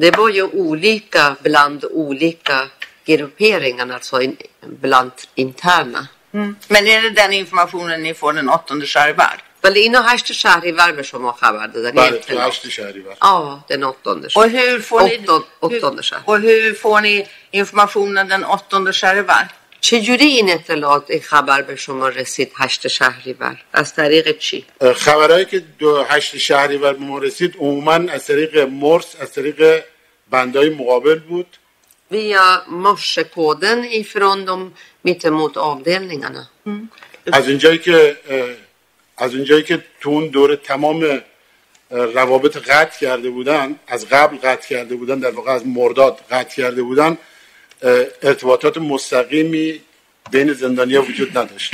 ده 0.00 0.10
بای 0.10 0.40
اولیکا 0.40 1.36
بلند 1.42 1.84
اولیکا 1.84 2.66
grupperingar, 3.05 3.89
alltså 3.97 4.15
in, 4.21 4.37
bland 4.81 5.11
interna. 5.35 6.01
Men 6.73 6.83
är 6.87 7.01
det 7.01 7.09
den 7.21 7.33
informationen 7.33 7.97
ni 8.03 8.13
får 8.13 8.33
den 8.33 8.49
8 8.49 8.85
Shahrivar? 8.85 9.37
ولی 9.63 9.79
اینا 9.79 10.01
هشت 10.01 10.31
شهریور 10.33 10.91
به 10.91 11.03
شما 11.03 11.31
خبر 11.31 11.67
دادن 11.67 11.91
بله 11.91 12.03
یه 12.05 12.11
تو 12.11 12.17
اطلاع. 12.17 12.47
هشت 12.47 12.69
شهریور 12.69 13.15
Ja, 13.21 13.63
den 13.73 13.83
åttonde. 13.83 14.27
Och 14.35 14.49
hur 14.49 14.79
får 14.79 15.01
ni, 15.01 15.17
Åtton- 15.17 15.43
åttonde 15.61 16.01
hur, 16.01 16.03
Shahrivar. 16.09 16.29
och 16.35 16.39
hur 16.39 16.73
får 16.73 17.01
ni 17.01 17.27
informationen 17.51 18.27
den 18.27 18.43
8 18.43 18.91
Shahrivar? 18.93 19.45
چجوری 19.81 20.25
این 20.25 20.49
اطلاعات 20.51 21.05
این 21.11 21.21
خبر 21.21 21.61
به 21.61 21.75
شما 21.75 22.07
رسید 22.09 22.51
هشت 22.55 22.87
شهریور 22.87 23.57
از 23.73 23.95
طریق 23.95 24.37
چی 24.37 24.65
اه، 24.81 24.93
خبرهایی 24.93 25.45
که 25.45 25.59
دو 25.79 26.03
هشت 26.03 26.37
شهریور 26.37 26.93
به 26.93 26.99
ما 27.05 27.17
رسید 27.17 27.55
عموما 27.59 27.93
از 27.93 28.25
طریق 28.27 28.57
مرس 28.57 29.15
از 29.19 29.31
طریق 29.33 29.83
بندهای 30.29 30.69
مقابل 30.69 31.19
بود 31.19 31.47
via 32.13 32.63
morsekoden 32.67 33.83
ifrån 33.83 34.45
de 34.45 34.71
mittemot 35.03 35.57
avdelningarna 35.57 36.49
از 37.31 37.47
اونجایی 37.47 37.77
که 37.77 38.17
اه، 38.29 38.49
از 39.17 39.35
اونجایی 39.35 39.63
که 39.63 39.83
تو 40.01 40.09
اون 40.09 40.27
دوره 40.27 40.55
تمام 40.55 41.03
اه، 41.03 41.19
روابط 42.05 42.57
قطع 42.57 42.99
کرده 42.99 43.29
بودن 43.29 43.79
از 43.87 44.05
قبل 44.05 44.37
قطع 44.37 44.67
کرده 44.67 44.95
بودن 44.95 45.19
در 45.19 45.31
واقع 45.31 45.51
از 45.51 45.67
مرداد 45.67 46.19
قطع 46.31 46.55
کرده 46.55 46.83
بودن 46.83 47.17
اه، 47.81 48.05
ارتباطات 48.21 48.77
مستقیمی 48.77 49.81
بین 50.31 50.53
زندانیا 50.53 51.01
وجود 51.01 51.37
نداشت 51.37 51.71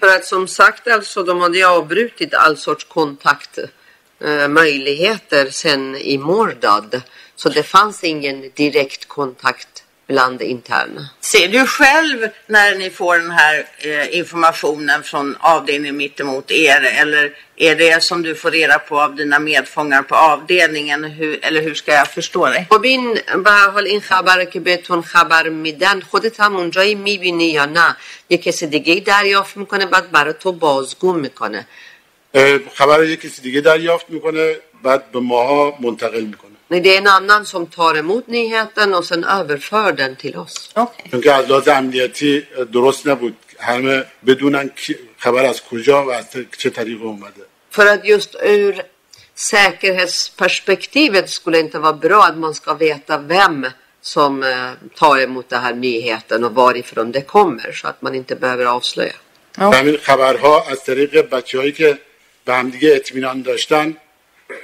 för 0.00 0.08
att 0.08 0.24
som 0.24 0.46
sagt 0.46 0.88
alltså 0.88 1.22
de 1.22 1.40
hade 1.40 1.68
avbrutit 1.68 2.34
all 2.34 2.56
sorts 2.56 2.84
kontaktmöjligheter 2.84 5.50
sen 5.50 5.96
i 5.96 6.18
Mordad 6.18 7.00
så 7.36 7.48
det 7.48 7.62
fanns 7.62 8.04
ingen 8.04 8.50
direkt 8.54 9.08
kontakt 9.08 9.81
bland 10.08 10.42
interna 10.42 11.08
Ser 11.20 11.48
du 11.48 11.66
själv 11.66 12.28
när 12.46 12.74
ni 12.74 12.90
får 12.90 13.18
den 13.18 13.30
här 13.30 13.64
eh, 13.78 14.18
informationen 14.18 15.02
från 15.02 15.36
avdelningen 15.40 15.96
mittemot 15.96 16.50
er 16.50 16.82
eller 17.00 17.24
är 17.56 17.74
det 17.76 18.02
som 18.02 18.22
du 18.22 18.34
får 18.34 18.50
reda 18.50 18.78
på 18.78 19.00
av 19.00 19.16
dina 19.16 19.38
medfångar 19.38 20.02
på 20.02 20.14
avdelningen 20.14 21.04
hur, 21.04 21.38
eller 21.42 21.62
hur 21.62 21.74
ska 21.74 21.92
jag 21.92 22.08
förstå 22.08 22.46
dig? 22.46 22.66
خب 22.70 22.84
این 22.84 23.20
به 23.44 23.50
هر 23.50 23.70
حال 23.70 23.86
این 23.86 24.00
خبره 24.00 24.46
که 24.46 24.60
بهتون 24.60 25.02
خبر 25.02 25.48
میدن 25.48 26.00
خودت 26.00 26.40
هم 26.40 26.56
اونجایی 26.56 26.94
میبینی 26.94 27.50
یا 27.50 27.66
نه 27.66 27.96
یه 28.28 28.38
کسی 28.38 28.66
دیگه 28.66 28.94
دریافت 28.94 29.56
میکنه 29.56 29.86
بعد 29.86 30.10
برای 30.10 30.34
تو 30.40 30.52
بازگو 30.52 31.12
میکنه 31.12 31.66
اه، 32.34 32.58
خبر 32.74 32.96
رو 32.98 33.04
یه 33.04 33.16
کسی 33.16 33.42
دیگه 33.42 33.60
دریافت 33.60 34.10
میکنه 34.10 34.56
بعد 34.82 35.10
به 35.12 35.20
ماها 35.20 35.76
منتقل 35.80 36.24
میکنه 36.24 36.41
Nej, 36.72 36.80
det 36.80 36.94
är 36.94 36.98
en 36.98 37.06
annan 37.06 37.46
som 37.46 37.66
tar 37.66 37.94
emot 38.02 38.26
nyheten 38.26 38.94
och 38.94 39.04
sen 39.04 39.24
överför 39.24 39.92
den 39.92 40.16
till 40.16 40.36
oss. 40.36 40.54
Okej. 40.74 41.04
چون 41.10 41.20
که 41.20 41.32
از 41.32 41.44
لحاظ 41.50 41.68
امنیتی 41.68 42.46
اه، 42.58 42.64
درست 42.64 43.06
نبود 43.06 43.36
همه 43.60 44.04
بدونن 44.26 44.68
کی- 44.68 44.98
خبر 45.18 45.44
از 45.44 45.62
کجا 45.62 46.04
و 46.06 46.12
از 46.12 46.24
چه 46.58 46.70
طریق 46.70 47.02
اومده 47.02 47.42
För 47.70 47.86
att 47.86 48.04
just 48.04 48.34
ur 48.42 48.82
säkerhetsperspektivet 49.34 51.30
skulle 51.30 51.56
det 51.56 51.60
inte 51.60 51.78
vara 51.78 51.92
bra 51.92 52.20
att 52.24 52.36
man 52.36 52.54
ska 52.54 52.74
veta 52.74 53.18
vem 53.18 53.66
som 54.00 54.42
eh, 54.42 54.70
tar 55.00 55.18
emot 55.18 55.48
den 55.48 55.62
här 55.62 55.74
nyheten 55.74 56.44
och 56.44 56.54
varifrån 56.54 57.12
det 57.12 57.22
kommer 57.36 57.72
så 57.72 57.88
att 57.88 58.02
man 58.02 58.14
inte 58.14 58.34
behöver 58.36 58.64
avslöja. 58.64 59.14
و 59.58 59.62
همین 59.74 59.96
خبرها 59.96 60.64
از 60.70 60.84
طریق 60.84 61.28
بچه 61.30 61.58
هایی 61.58 61.72
که 61.72 61.98
به 62.44 62.54
همدیگه 62.54 62.94
اطمینان 62.96 63.42
داشتن 63.42 63.96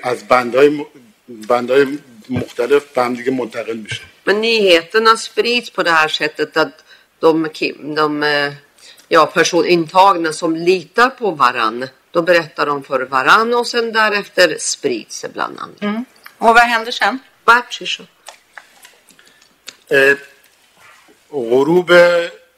از 0.03 0.29
بندهای, 0.29 0.69
م... 0.69 0.87
بندهای 1.29 1.99
مختلف 2.31 2.85
به 2.95 3.03
همدیگه 3.03 3.31
منتقل 3.31 3.77
میشه 3.77 4.03
Men 4.27 4.41
nyheterna 4.41 5.17
sprids 5.17 5.71
på 5.71 5.83
det 5.83 5.91
här 5.91 6.09
sättet 6.09 6.57
att 6.57 6.85
de, 7.21 7.49
ki- 7.49 7.95
de 8.01 8.23
eh, 8.23 8.53
ja, 9.09 9.27
personintagna 9.27 10.33
som 10.33 10.57
litar 10.57 11.11
på 11.11 11.31
varann, 11.31 11.89
då 12.13 12.23
berättar 12.23 12.67
de 12.67 12.83
för 12.89 13.01
varann 13.15 13.55
och 13.55 13.67
sen 13.67 13.93
därefter 13.93 14.57
sprids 14.59 15.21
det 15.23 15.29
bland 15.37 15.59
andra. 15.65 16.05
Och 16.39 16.53
vad 16.57 16.67
händer 16.73 16.93
sen? 16.93 17.19
Världshisho. 17.47 18.05
اه، 19.91 20.17
غروب 21.33 21.91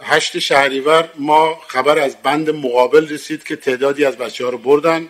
هشت 0.00 0.38
شهریور 0.38 1.08
ما 1.14 1.54
خبر 1.68 1.98
از 1.98 2.16
بند 2.22 2.50
مقابل 2.50 3.08
رسید 3.08 3.44
که 3.44 3.56
تعدادی 3.56 4.04
از 4.04 4.16
بچه 4.16 4.44
ها 4.44 4.50
رو 4.50 4.58
بردن 4.58 5.08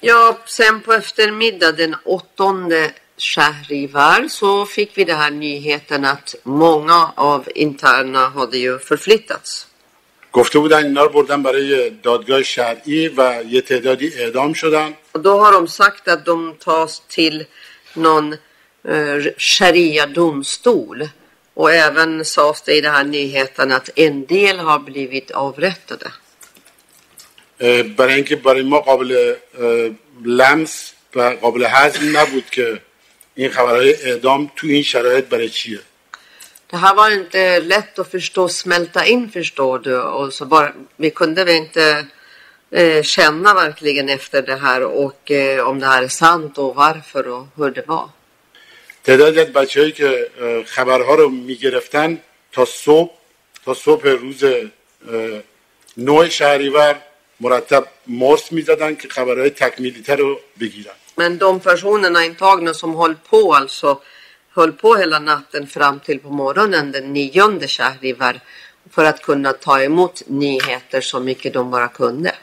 Ja, 0.00 0.38
sen 0.46 0.80
på 0.80 0.92
eftermiddag 0.92 1.72
den 1.72 1.96
8 2.04 2.92
Shahrivar 3.16 4.28
så 4.28 4.66
fick 4.66 4.98
vi 4.98 5.04
den 5.04 5.16
här 5.16 5.30
nyheten 5.30 6.04
att 6.04 6.34
många 6.42 7.12
av 7.14 7.48
interna 7.54 8.28
hade 8.28 8.58
ju 8.58 8.78
förflyttats. 8.78 9.66
گفته 10.32 10.58
بودن 10.58 10.84
اینا 10.84 11.02
رو 11.02 11.08
بردن 11.08 11.42
برای 11.42 11.90
دادگاه 11.90 12.42
شرعی 12.42 13.08
و 13.08 13.42
یه 13.46 13.60
تعدادی 13.60 14.12
اعدام 14.18 14.52
شدن 14.54 14.94
Och 15.12 15.20
då 15.20 15.38
har 15.38 15.52
de 15.52 15.68
sagt 15.68 16.08
att 16.08 16.24
de 16.24 16.54
tas 16.58 17.02
till 17.08 17.44
någon 17.94 18.32
eh, 18.84 19.18
sharia-domstol. 19.36 21.08
Och 21.54 21.72
även 21.72 22.24
sades 22.24 22.62
det 22.62 22.74
i 22.74 22.80
den 22.80 22.94
här 22.94 23.04
nyheten 23.04 23.72
att 23.72 23.90
en 23.96 24.26
del 24.26 24.58
har 24.58 24.78
blivit 24.78 25.30
avrättade. 25.30 26.12
برای 27.97 28.13
اینکه 28.13 28.35
برای 28.35 28.63
ما 28.63 28.79
قابل 28.79 29.35
لمس 30.25 30.93
و 31.15 31.21
قابل 31.21 31.65
هضم 31.69 32.17
نبود 32.17 32.45
که 32.51 32.81
این 33.35 33.49
خبرهای 33.49 33.95
اعدام 34.03 34.51
تو 34.55 34.67
این 34.67 34.83
شرایط 34.83 35.25
برای 35.25 35.49
چیه 35.49 35.79
Det 36.71 36.77
här 36.77 36.95
var 36.95 37.09
inte 37.11 37.59
lätt 37.59 37.99
att 37.99 38.11
förstå, 38.11 38.49
smälta 38.49 39.05
in 39.05 39.29
förstår 39.29 39.79
du. 39.79 39.97
Och 40.01 40.33
så 40.33 40.45
bara, 40.45 40.73
vi 40.97 41.09
kunde 41.09 41.43
väl 41.43 41.55
inte 41.55 42.05
eh, 42.71 43.01
känna 43.03 43.53
verkligen 43.53 44.09
efter 44.09 44.41
det 44.41 44.55
här 44.55 44.83
och 44.83 45.31
eh, 45.31 45.67
om 45.69 45.79
det 45.79 45.85
här 45.85 46.03
är 46.03 46.07
sant 46.07 46.57
och 46.57 46.75
varför 46.75 47.27
och 47.27 47.47
hur 47.57 47.71
det 47.71 47.87
var. 47.87 48.09
تعدادی 49.03 49.39
از 49.39 49.53
بچههایی 49.53 49.91
که 49.91 50.29
خبرها 50.65 51.15
رو 51.15 51.29
می‌گرفتن 51.29 52.17
تا 52.51 52.65
صبح 52.65 53.13
تا 53.65 53.73
صبح 53.73 54.07
روز 54.07 54.43
نوع 55.97 56.29
شهریور 56.29 56.95
مرتب 57.39 57.87
ماست 58.07 58.51
می‌زدن 58.51 58.95
که 58.95 59.07
خبرهای 59.07 59.49
تکمیلی 59.49 60.01
تر 60.01 60.15
رو 60.15 60.39
بگیرن. 60.59 60.93
من 61.17 61.35
دوم 61.35 61.59
پرسونن 61.59 62.15
این 62.15 62.35
تاگنه 62.35 62.73
سم 62.73 63.01
هل 63.01 63.13
پو 63.13 63.55
altså 63.55 64.01
höll 64.55 64.71
på 64.71 64.95
hela 64.95 65.19
natten 65.19 65.67
fram 65.67 65.99
till 65.99 66.19
på 66.19 66.29
morgonen 66.29 66.91
den 66.91 67.13
nionde 67.13 67.67
Shahrivar 67.67 68.35
för 68.91 69.05
att 69.05 69.21
kunna 69.21 69.53
ta 69.53 69.83
emot 69.83 70.15
nyheter 70.27 71.01
så 71.01 71.19
mycket 71.19 71.53
de 71.53 71.71
bara 71.71 71.87
kunde. 71.87 72.33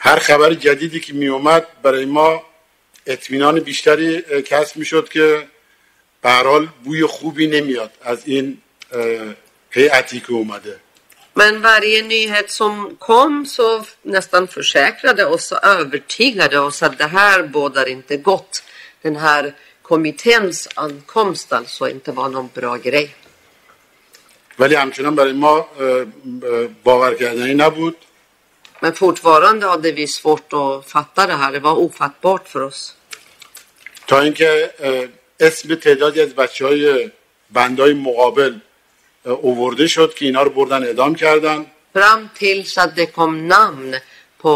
هر 0.00 0.18
خبر 0.18 0.54
جدیدی 0.54 1.00
که 1.00 1.12
می 1.12 1.26
اومد 1.26 1.66
برای 1.82 2.04
ما 2.04 2.42
اطمینان 3.06 3.60
بیشتری 3.60 4.22
کسب 4.42 4.76
می 4.76 4.84
شد 4.84 5.08
که 5.08 5.46
به 6.22 6.30
حال 6.30 6.68
بوی 6.84 7.06
خوبی 7.06 7.46
نمیاد 7.46 7.90
از 8.02 8.22
این 8.24 8.58
هیئتی 9.70 10.20
که 10.20 10.32
اومده 10.32 10.80
Men 11.35 11.61
varje 11.61 12.01
nyhet 12.01 12.51
som 12.51 12.95
kom 12.99 13.45
så 13.45 13.85
nästan 14.01 14.47
försäkrade 14.47 15.25
oss 15.25 15.51
och 15.51 15.63
övertygade 15.63 16.59
oss 16.59 16.83
att 16.83 16.97
det 16.97 17.07
här 17.07 17.43
bådar 17.43 17.87
inte 17.87 18.17
gott. 18.17 18.63
Den 19.01 19.15
här 19.15 19.53
kommitténs 19.81 20.67
ankomst 20.75 21.53
alltså 21.53 21.89
inte 21.89 22.11
var 22.11 22.29
någon 22.29 22.49
bra 22.53 22.77
grej. 22.77 23.15
ولی 24.59 24.75
همچنان 24.75 25.15
برای 25.15 25.33
ما 25.33 25.47
اه، 25.47 25.65
اه، 26.43 26.67
باور 26.83 27.13
کردنی 27.15 27.53
نبود 27.53 27.95
Men 28.83 28.93
fortfarande 28.93 29.65
hade 29.67 29.91
vi 29.91 30.07
svårt 30.07 30.53
att 30.53 30.91
fatta 30.91 31.27
det 31.27 31.33
här. 31.33 31.51
Det 31.51 31.59
var 31.59 31.75
ofattbart 31.79 32.47
för 32.47 32.61
oss. 32.61 32.95
تا 34.07 34.19
اینکه 34.19 34.73
اه، 34.79 35.07
اسم 35.39 35.75
تعدادی 35.75 36.21
از 36.21 36.35
بچه 36.35 36.65
های 36.65 37.11
بندهای 37.49 37.93
مقابل 37.93 38.53
اه، 38.53 38.61
اوورده 39.30 39.86
شد 39.86 40.14
که 40.14 40.24
اینا 40.24 40.42
رو 40.42 40.50
بردن 40.50 40.82
اعدام 40.82 41.14
کردن 41.14 41.66
Fram 41.94 42.28
tills 42.38 42.78
att 42.78 42.96
det 42.96 43.06
kom 43.06 43.48
namn 43.48 43.94
på 44.38 44.54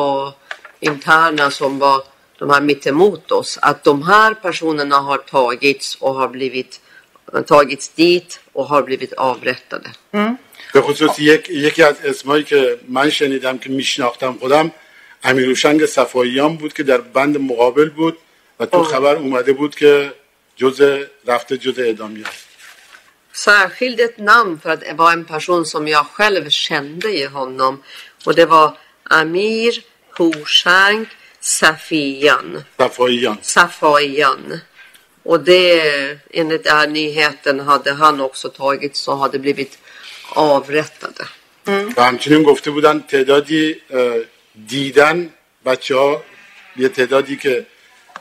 interna 0.81 1.51
som 1.51 1.79
var 1.79 2.03
de 2.39 2.51
här 2.51 2.61
mittemot 2.61 3.33
oss. 3.33 3.59
Att 3.63 3.85
de 3.85 4.03
här 4.03 4.35
personerna 4.35 4.97
har 4.97 5.19
tagits 5.19 5.95
och 5.95 6.15
har 6.15 6.29
blivit 6.29 6.81
tagits 7.47 7.89
dit 7.89 8.41
och 8.53 8.67
har 8.67 8.83
blivit 8.83 9.13
avrättade. 9.13 9.91
به 10.75 10.81
خصوص 10.81 11.19
یک، 11.19 11.51
یکی 11.51 11.83
از 11.83 11.95
اسمایی 12.05 12.45
که 12.45 12.79
من 12.89 13.11
شنیدم 13.11 13.59
که 13.59 13.71
میشناختم 13.71 14.33
خودم 14.41 14.73
امیروشنگ 15.25 15.87
صفاییان 15.87 16.57
بود 16.57 16.73
که 16.73 16.83
در 16.83 17.01
بند 17.01 17.41
مقابل 17.41 17.89
بود 17.89 18.19
و 18.61 18.67
تو. 18.67 18.85
خبر 18.85 19.17
اومده 19.17 19.53
بود 19.53 19.75
که 19.75 20.13
جز 20.57 21.05
رفته 21.27 21.57
جز 21.57 21.79
اعدامی 21.79 22.23
است 22.23 22.50
särskilt 23.34 24.00
ett 24.00 24.18
namn 24.18 24.60
för 24.60 24.70
att 24.70 24.82
det 24.82 24.94
var 24.94 25.12
en 25.12 25.26
person 25.26 25.66
som 25.66 25.88
jag 25.88 26.06
själv 26.06 26.50
kände 26.50 27.10
i 27.12 27.26
honom. 27.26 27.84
Och 28.26 28.36
det 28.36 28.46
var 28.46 28.78
Amir 29.04 29.74
Hushank 30.18 31.08
Safian. 31.40 32.64
صفاییان 32.78 33.38
Safayan. 33.42 34.60
Och 35.24 35.40
det, 35.40 36.20
enligt 36.34 36.64
den 36.64 36.78
här 36.78 36.88
nyheten, 36.88 37.60
hade 37.60 37.94
han 37.94 38.22
också 38.22 38.50
tagit 38.50 38.96
så 38.96 39.16
hade 39.16 39.40
blivit 39.40 39.78
avrättade. 40.30 41.26
و 41.98 42.02
همچنین 42.02 42.44
گفته 42.44 42.72
بودن 42.72 43.00
تعدادی 43.00 43.76
اه، 43.90 44.20
دیدن 44.68 45.30
بچه 45.66 45.96
ها 45.96 46.24
یه 46.78 46.90
تعدادی 46.90 47.36
که 47.38 47.66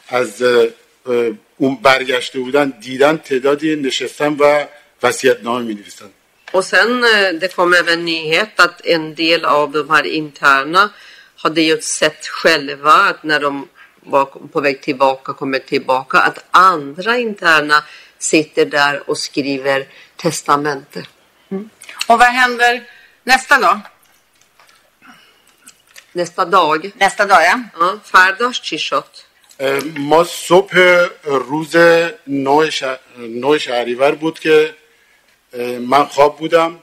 از 0.08 0.42
اه، 0.42 0.66
اه، 1.06 1.30
اون 1.56 1.78
برگشته 1.82 2.38
بودن 2.38 2.72
دیدن 2.80 3.16
تعدادی 3.16 3.76
نشستن 3.76 4.36
و 4.40 4.66
وسیعت 5.02 5.38
نامه 5.42 5.62
می 5.64 5.74
نویسن 5.74 6.10
Och 6.52 6.64
sen 6.64 7.04
eh, 7.04 7.28
det 7.40 7.48
kom 7.56 7.70
även 7.82 8.04
nyhet 8.04 8.60
att 8.66 8.76
en 8.96 9.14
del 9.14 9.44
av 9.44 9.66
de 9.72 9.90
här 9.90 10.06
interna 10.06 10.82
hade 11.42 11.60
ju 11.62 11.80
sett 11.80 12.26
själva 12.26 12.92
att 12.92 13.22
när 13.30 13.40
de 13.40 13.68
var 14.00 14.24
på 14.52 14.60
väg 14.60 14.82
tillbaka, 14.82 15.32
kommer 15.32 15.58
tillbaka, 15.58 16.18
att 16.28 16.38
andra 16.50 17.12
interna 17.18 17.84
sitter 18.18 18.66
där 18.66 18.94
och 19.10 19.18
skriver 19.18 19.86
testamente. 20.16 20.98
Och 22.08 22.18
vad 22.22 22.32
händer 22.40 22.74
nästa 23.24 23.58
dag? 23.58 23.78
Nästa 26.12 26.44
dag, 26.44 26.90
Nästa 27.04 27.24
dag, 27.26 27.42
ja. 27.50 27.56
ja, 27.80 27.98
Fardas 28.04 28.56
Chishot. 28.62 29.24
اه، 29.60 29.80
ما 30.10 30.24
صبح 30.24 30.74
روز 31.24 31.76
نو 32.26 32.70
ش- 32.70 32.98
نو 33.18 33.58
شهریور 33.58 34.10
بود 34.14 34.38
که 34.38 34.54
اه، 34.54 34.74
من 35.79 36.05
خواب 36.05 36.37
بودم. 36.37 36.79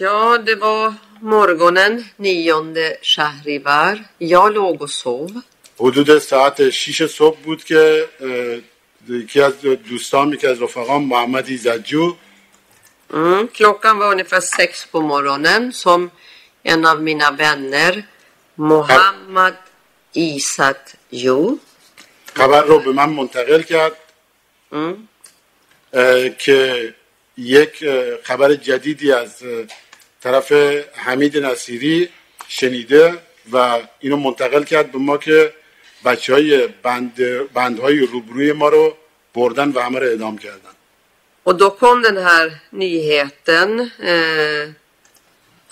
یاد 0.00 0.54
با 0.54 0.92
مرگونن 1.22 2.04
نیاند 2.18 3.02
شهریور 3.02 4.04
یا 4.20 4.48
لوگ 4.48 4.86
صبح 4.86 5.32
حدود 5.80 6.18
ساعت 6.18 6.70
شیش 6.70 7.02
صبح 7.02 7.36
بود 7.40 7.64
که 7.64 8.08
یکی 9.08 9.40
از 9.40 9.60
دوستان 9.60 10.32
یکی 10.32 10.46
از 10.46 10.62
رفقان 10.62 11.02
محمد 11.02 11.48
ایزجو 11.48 12.16
کلوکن 13.54 13.90
و 13.90 14.02
اونفر 14.02 14.40
سکس 14.40 14.86
با 14.86 15.00
مرگونن 15.00 15.70
سم 15.70 15.90
این 16.00 16.10
یعنی 16.64 16.86
از 16.86 16.98
مینا 16.98 17.30
بینر 17.30 18.02
محمد 18.58 19.58
ایزجو 20.12 21.58
خبر 22.34 22.62
رو 22.62 22.78
به 22.78 22.92
من 22.92 23.08
منتقل 23.08 23.62
کرد. 23.62 23.96
که 26.38 26.94
یک 27.38 27.84
خبر 28.22 28.54
جدیدی 28.54 29.12
از 29.12 29.42
طرف 30.22 30.52
حمید 30.94 31.38
نصیری 31.38 32.08
شنیده 32.48 33.18
و 33.52 33.78
اینو 34.00 34.16
منتقل 34.16 34.64
کرد 34.64 34.92
به 34.92 34.98
ما 34.98 35.18
که 35.18 35.52
بچه 36.04 36.32
های 36.32 36.66
بند 36.66 37.14
بندهای 37.54 37.98
روبروی 37.98 38.52
ما 38.52 38.68
رو 38.68 38.96
بردن 39.34 39.68
و 39.68 39.80
همه 39.80 39.98
رو 39.98 40.06
اعدام 40.06 40.38
کردن. 40.38 40.70
Och 41.48 41.56
då 41.56 41.70
kom 41.70 42.02
den 42.02 42.16
här 42.16 42.60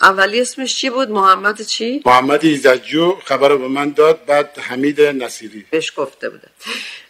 Avalis 0.02 0.56
چی 0.66 0.90
بود 0.90 1.10
محمد 1.10 1.62
چی؟ 1.62 2.02
محمد 2.06 2.44
ایزدجو 2.44 3.16
خبر 3.24 3.48
رو 3.48 3.58
به 3.58 3.68
من 3.68 3.92
داد 3.92 4.24
بعد 4.26 4.58
حمید 4.58 5.00
نصیری 5.00 5.66
بهش 5.70 5.92
گفته 5.96 6.30
بوده 6.30 6.48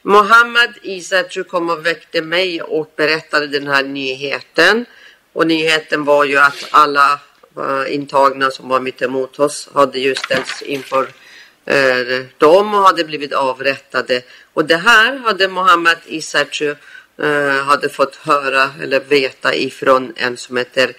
Mohammad 0.05 0.73
Isatju 0.83 1.45
kom 1.45 1.70
och 1.70 1.87
väckte 1.87 2.23
mig 2.23 2.62
och 2.62 2.93
berättade 2.97 3.47
den 3.47 3.66
här 3.66 3.83
nyheten. 3.83 4.87
Och 5.33 5.47
nyheten 5.47 6.05
var 6.05 6.25
ju 6.25 6.39
att 6.39 6.68
alla 6.70 7.20
eh, 7.57 7.95
intagna 7.95 8.51
som 8.51 8.68
var 8.68 8.81
mitt 8.81 9.03
emot 9.03 9.39
oss 9.39 9.68
hade 9.75 9.99
ju 9.99 10.14
ställts 10.14 10.62
inför 10.62 11.09
eh, 11.66 12.25
dem 12.39 12.75
och 12.75 12.83
hade 12.83 13.05
blivit 13.05 13.33
avrättade. 13.33 14.23
Och 14.55 14.64
det 14.64 14.77
här 14.77 15.18
hade 15.18 15.49
Mohammad 15.49 15.99
Isatju 16.07 16.75
eh, 17.23 17.64
hade 17.64 17.89
fått 17.89 18.16
höra 18.16 18.70
eller 18.83 19.01
veta 19.01 19.55
ifrån 19.55 20.12
en 20.16 20.37
som 20.37 20.57
heter 20.57 20.93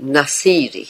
Nasiri. 0.00 0.86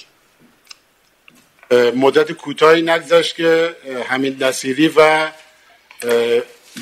اه، 1.70 1.90
مدت 1.90 2.32
کوتاهی 2.32 2.82
نگذشت 2.82 3.36
که 3.36 3.76
حمید 4.06 4.44
نصیری 4.44 4.88
و 4.96 5.30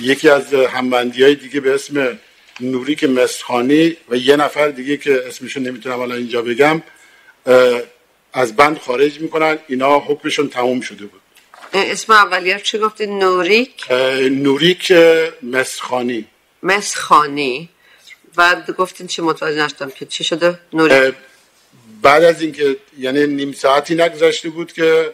یکی 0.01 0.29
از 0.29 0.55
همبندی 0.55 1.23
های 1.23 1.35
دیگه 1.35 1.61
به 1.61 1.75
اسم 1.75 2.19
نوریک 2.61 3.05
مسخانی 3.05 3.97
و 4.09 4.17
یه 4.17 4.37
نفر 4.37 4.69
دیگه 4.69 4.97
که 4.97 5.23
اسمشون 5.27 5.63
نمی‌تونم 5.63 6.01
الان 6.01 6.19
اینجا 6.19 6.43
بگم 6.43 6.83
از 8.33 8.57
بند 8.57 8.79
خارج 8.79 9.21
می‌کنن. 9.21 9.59
اینا 9.69 9.99
حکمشون 9.99 10.49
تموم 10.49 10.81
شده 10.81 11.07
بود. 11.07 11.21
اسم 11.73 12.13
اولیت 12.13 12.63
چی 12.63 12.79
گفتی؟ 12.79 13.07
نوریک؟ 13.07 13.91
نوریک 14.31 14.93
مسخانی 15.43 16.25
مسخانی 16.63 17.69
بعد 18.37 18.71
گفتین 18.71 19.07
چی 19.07 19.23
متوجه 19.23 19.65
نشدم 19.65 19.91
که 19.91 20.07
چی 20.07 20.25
شده؟ 20.25 20.59
نوری 20.73 20.95
اه، 20.95 21.13
بعد 22.03 22.25
از 22.25 22.43
اینکه 22.43 22.77
یعنی 22.99 23.27
نیم 23.27 23.53
ساعتی 23.53 23.95
نگذشته 23.95 24.51
بود 24.51 24.73
که 24.73 25.13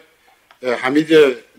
حمید 0.81 1.09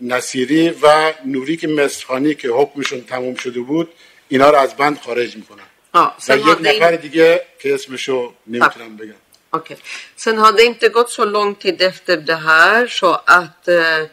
نصیری 0.01 0.69
و 0.69 1.13
نوریک 1.25 1.65
مسخانی 1.65 2.35
که 2.35 2.49
حکمشون 2.49 3.01
تموم 3.01 3.35
شده 3.35 3.59
بود 3.59 3.89
اینا 4.27 4.49
رو 4.49 4.57
از 4.57 4.75
بند 4.75 4.99
خارج 4.99 5.35
می‌کنن. 5.35 5.63
و 5.93 6.37
یک 6.37 6.57
نفر 6.61 6.95
دیگه 6.95 7.41
که 7.59 7.73
اسمشو 7.73 8.33
نمی‌تونم 8.47 8.97
بگم. 8.97 9.13
okej. 9.51 9.77
sen 10.15 10.37
hade 10.37 10.57
det 10.57 10.63
inte 10.63 10.89
gått 10.89 11.09
så 11.09 11.25
lång 11.25 11.55
tid 11.55 11.81
efter 11.81 12.17
det 12.17 12.35
här 12.35 12.87
så 12.87 13.11
att 13.39 13.67
eh, 13.67 14.03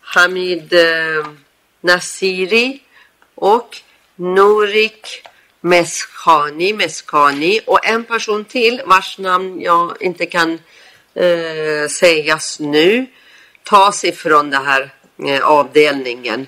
Hamid 0.00 0.72
eh, 0.72 1.26
Nasiri 1.80 2.82
och 3.34 3.76
Norik 4.16 5.22
Meskhani, 5.61 6.73
Meskhani 6.73 7.61
och 7.65 7.85
en 7.85 8.03
person 8.03 8.45
till 8.45 8.81
vars 8.85 9.17
namn 9.17 9.61
jag 9.61 10.01
inte 10.01 10.25
kan 10.25 10.59
eh, 11.13 11.87
sägas 11.89 12.59
nu 12.59 13.05
tas 13.63 14.03
ifrån 14.03 14.49
den 14.49 14.65
här 14.65 14.93
eh, 15.27 15.47
avdelningen. 15.47 16.47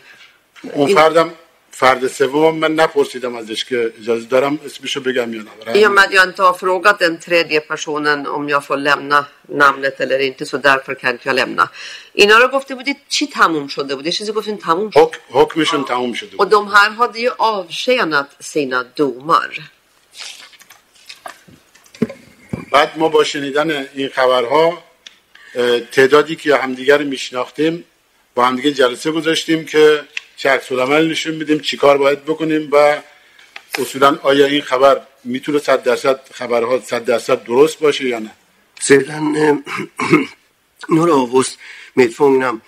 اون 0.76 0.96
فردم 0.96 1.30
فرد 1.77 2.07
سوم 2.07 2.55
من 2.59 2.73
نپرسیدم 2.75 3.35
ازش 3.35 3.65
که 3.65 3.93
اجازه 4.01 4.27
دارم 4.27 4.61
اسمشو 4.65 5.01
بگم 5.01 5.35
یا 5.35 5.43
نه 5.43 5.75
I 5.75 5.87
och 5.87 5.93
med 5.93 6.13
jag 6.13 6.25
inte 6.29 6.43
har 6.43 6.53
frågat 6.65 6.99
den 6.99 7.19
tredje 7.19 7.61
personen 7.61 8.27
om 8.27 8.49
jag 8.49 8.65
får 8.65 8.77
lämna 8.77 9.27
namnet 9.49 10.01
eller 10.01 10.19
inte 10.19 10.45
så 10.47 10.57
därför 10.57 10.95
kan 10.95 11.11
inte 11.13 11.29
jag 11.29 11.35
lämna. 11.37 11.69
اینا 12.13 12.39
رو 12.39 12.49
گفته 12.49 12.75
بودید 12.75 12.97
چی 13.09 13.27
تموم 13.27 13.67
شده 13.69 13.95
بود؟ 13.97 14.07
یه 14.07 14.13
چیزی 14.13 14.33
گفتین 14.33 14.59
تموم 14.59 14.91
شد. 14.91 15.01
حک- 15.01 15.21
حکمشون 15.31 15.85
تموم 15.85 16.13
شده 16.13 16.37
Och 16.37 16.39
بود 16.39 16.51
de 16.51 16.69
här 16.75 16.91
hade 16.91 17.19
ju 17.21 17.31
avtjänat 17.39 18.29
sina 18.41 18.85
domar. 18.97 19.53
بعد 22.73 22.99
ما 22.99 23.09
با 23.09 23.25
شنیدن 23.25 23.71
این 23.95 24.09
خبرها 24.09 24.83
تعدادی 25.93 26.37
که 26.37 26.57
همدیگر 26.57 26.99
رو 26.99 27.05
میشناختیم 27.05 27.85
با 28.35 28.45
همدیگه 28.45 28.73
جلسه 28.73 29.11
گذاشتیم 29.11 29.65
که 29.65 30.03
چه 30.37 30.51
عکس 30.51 30.73
العمل 30.73 31.11
نشون 31.11 31.39
بدیم 31.39 31.59
چیکار 31.59 31.99
باید 31.99 32.25
بکنیم 32.25 32.69
و 32.73 33.03
اصولا 33.79 34.19
آیا 34.23 34.47
این 34.47 34.63
خبر 34.63 35.01
می‌تونه 35.25 35.59
صد 35.59 35.83
درصد 35.83 36.21
خبرها 36.33 36.81
صد 36.81 37.05
درصد 37.05 37.45
درست 37.45 37.79
باشه 37.79 38.05
یا 38.05 38.19
نه 38.19 38.31
Sedan 38.81 39.37
eh, 39.37 39.57
några 40.89 41.15
av 41.15 41.35
oss 41.35 41.59
medfångna 41.95 42.61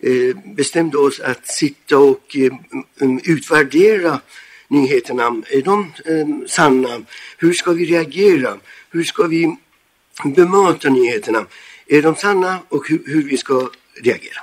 eh, 0.00 0.36
bestämde 0.58 0.98
oss 0.98 1.20
att 1.20 1.46
sitta 1.46 1.98
och 1.98 2.36
eh, 2.36 2.52
mm, 3.00 3.20
utvärdera 3.24 4.20
nyheterna. 4.68 5.42
Är 5.50 5.62
de 5.62 5.92
eh, 6.04 6.46
sanna? 6.46 7.02
Hur 7.38 7.52
ska 7.52 7.72
vi 7.72 7.84
reagera? 7.84 8.58
Hur 8.90 9.04
ska 9.04 9.22
vi 9.22 9.56
bemöta 10.24 10.88
nyheterna? 10.88 11.46
Är 11.86 12.02
de 12.02 12.16
sanna 12.16 12.58
och 12.68 12.88
hur, 12.88 13.02
hur 13.06 13.22
vi 13.22 13.36
ska 13.36 13.70
reagera? 14.04 14.42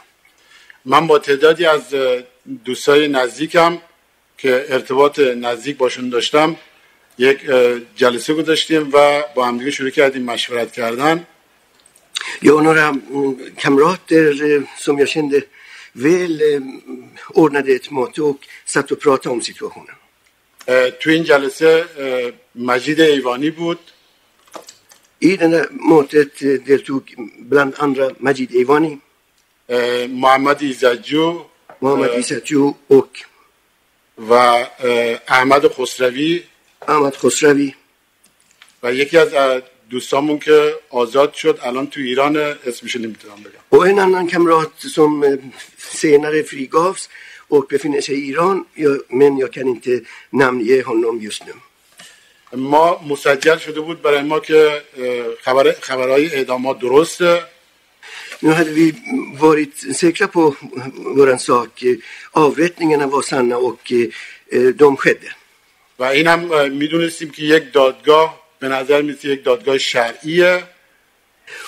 من 0.85 1.07
با 1.07 1.19
تعدادی 1.19 1.65
از 1.65 1.93
دوستای 2.65 3.07
نزدیکم 3.07 3.77
که 4.37 4.65
ارتباط 4.69 5.19
نزدیک 5.19 5.77
باشون 5.77 6.09
داشتم 6.09 6.55
یک 7.17 7.39
جلسه 7.95 8.33
گذاشتیم 8.33 8.89
و 8.93 9.23
با 9.35 9.45
همدیگه 9.45 9.71
شروع 9.71 9.89
کردیم 9.89 10.23
مشورت 10.23 10.71
کردن. 10.71 11.27
یا 12.41 12.53
اونا 12.53 12.71
را 12.71 12.97
کمرات 13.57 13.99
در 14.07 14.63
سومیا 14.77 15.05
ویل 15.95 16.61
ارنده 17.35 17.73
اتماعت 17.73 18.19
و 18.19 18.39
ست 18.65 18.91
و 18.91 18.95
پرات 18.95 19.27
هم 19.27 19.41
تو 20.99 21.09
این 21.09 21.23
جلسه 21.23 21.85
مجید 22.55 23.01
ایوانی 23.01 23.49
بود. 23.49 23.79
ای 25.19 25.37
در 25.37 25.69
موتت 25.71 26.43
در 26.43 26.77
تو 26.77 27.03
بلند 27.49 27.75
اندر 27.79 28.15
مجید 28.19 28.55
ایوانی. 28.55 29.01
محمد 30.09 30.63
ایزجو. 30.63 31.45
محمد 31.81 32.09
ایسدجو 32.09 32.75
اوک. 32.87 33.25
و 34.29 34.33
احمد 35.27 35.67
خسروی. 35.67 36.43
احمد 36.87 37.15
خسروی. 37.15 37.73
و 38.83 38.93
یکی 38.93 39.17
از 39.17 39.61
دوستامون 39.89 40.39
که 40.39 40.73
آزاد 40.89 41.33
شد 41.33 41.59
الان 41.63 41.87
تو 41.87 41.99
ایران 41.99 42.37
اسمش 42.37 42.95
نمی‌تونم 42.95 43.35
بگم. 43.35 43.59
او 43.69 43.83
اینا 43.83 44.05
من 44.05 44.27
کم 44.27 44.45
راحت 44.45 44.69
سوم 44.77 45.39
سینار 45.77 46.41
فریگافس 46.41 47.07
او 47.47 47.61
بفینسه 47.61 48.13
ایران 48.13 48.65
یا 48.77 48.97
من 49.09 49.37
یا 49.37 49.47
کن 49.47 49.67
انت 49.67 49.89
نامیه 50.33 50.83
هنوم 50.87 51.21
یستم 51.21 51.61
ما 52.53 53.01
مسجل 53.09 53.57
شده 53.57 53.79
بود 53.79 54.01
برای 54.01 54.21
ما 54.21 54.39
که 54.39 54.81
خبر 55.41 55.71
خبرای 55.81 56.35
اعدامات 56.35 56.79
درسته. 56.79 57.43
Nu 58.40 58.50
hade 58.50 58.70
vi 58.70 58.94
varit 59.38 59.96
säkra 59.96 60.28
på 60.28 60.56
våran 61.16 61.38
sak. 61.38 61.82
Eh, 61.82 61.96
Avrättningarna 62.30 63.06
var 63.06 63.22
sanna 63.22 63.56
och 63.56 63.92
eh, 63.92 64.08
eh, 64.52 64.68
de 64.74 64.96
skedde. 64.96 65.30
و 65.98 66.04
این 66.04 66.26
هم 66.26 66.52
اه، 66.52 66.68
میدونستیم 66.68 67.30
که 67.30 67.42
یک 67.42 67.72
دادگاه 67.72 68.40
به 68.58 68.68
نظر 68.68 69.02
میسه 69.02 69.28
یک 69.28 69.44
دادگاه 69.44 69.78
شرعیه 69.78 70.64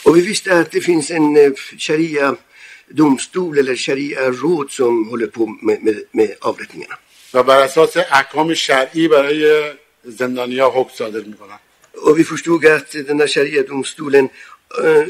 Och 0.04 0.16
vi 0.16 0.20
visste 0.20 0.58
att 0.58 0.70
det 0.70 0.80
finns 0.80 1.10
en 1.10 1.36
eh, 1.36 1.52
sharia-domstol 1.78 3.58
eller 3.58 3.76
sharia-råd 3.76 4.70
som 4.70 5.08
håller 5.10 5.26
på 5.26 5.46
med, 5.62 5.82
med, 5.82 5.96
med 6.12 6.30
avrättningarna. 6.40 6.96
و 7.34 7.42
بر 7.42 7.60
اساس 7.60 7.96
احکام 7.96 8.54
شرعی 8.54 9.08
برای 9.08 9.72
زندانیا 10.04 10.70
حکم 10.70 10.94
صادر 10.94 11.20
میکنن 11.20 11.58
Och 11.94 12.18
vi 12.18 12.24
förstod 12.24 12.66
att 12.66 12.90
den 12.92 13.20
här 13.20 13.26
sharia-domstolen 13.26 14.24
eh, 14.24 14.30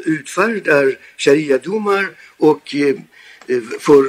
utfärdar 0.05 0.97
sharia-domar 1.17 2.05
och 2.37 2.75
för 3.79 4.01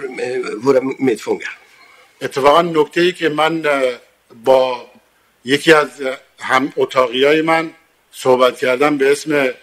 våra 0.65 0.81
medfångar. 0.99 1.59
اتفاقا 2.21 2.63
نکته 2.63 3.01
ای 3.01 3.13
که 3.13 3.29
من 3.29 3.63
با 4.45 4.87
یکی 5.45 5.73
از 5.73 5.89
هم 6.41 6.73
اتاقی 6.77 7.25
های 7.25 7.43
من 7.43 7.71
صحبت 8.13 8.59
کردم 8.59 8.99
به 8.99 9.13
اسم 9.13 9.55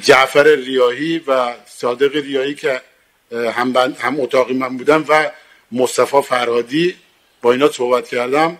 جعفر 0.00 0.44
ریاهی 0.44 1.18
و 1.26 1.54
صادق 1.66 2.16
ریاهی 2.16 2.54
که 2.54 2.80
هم, 3.32 3.94
هم 3.98 4.20
اتاقی 4.20 4.54
من 4.54 4.76
بودم 4.76 5.04
و 5.08 5.30
مصطفی 5.72 6.22
فرهادی 6.22 6.96
با 7.42 7.52
اینا 7.52 7.72
صحبت 7.72 8.08
کردم 8.08 8.58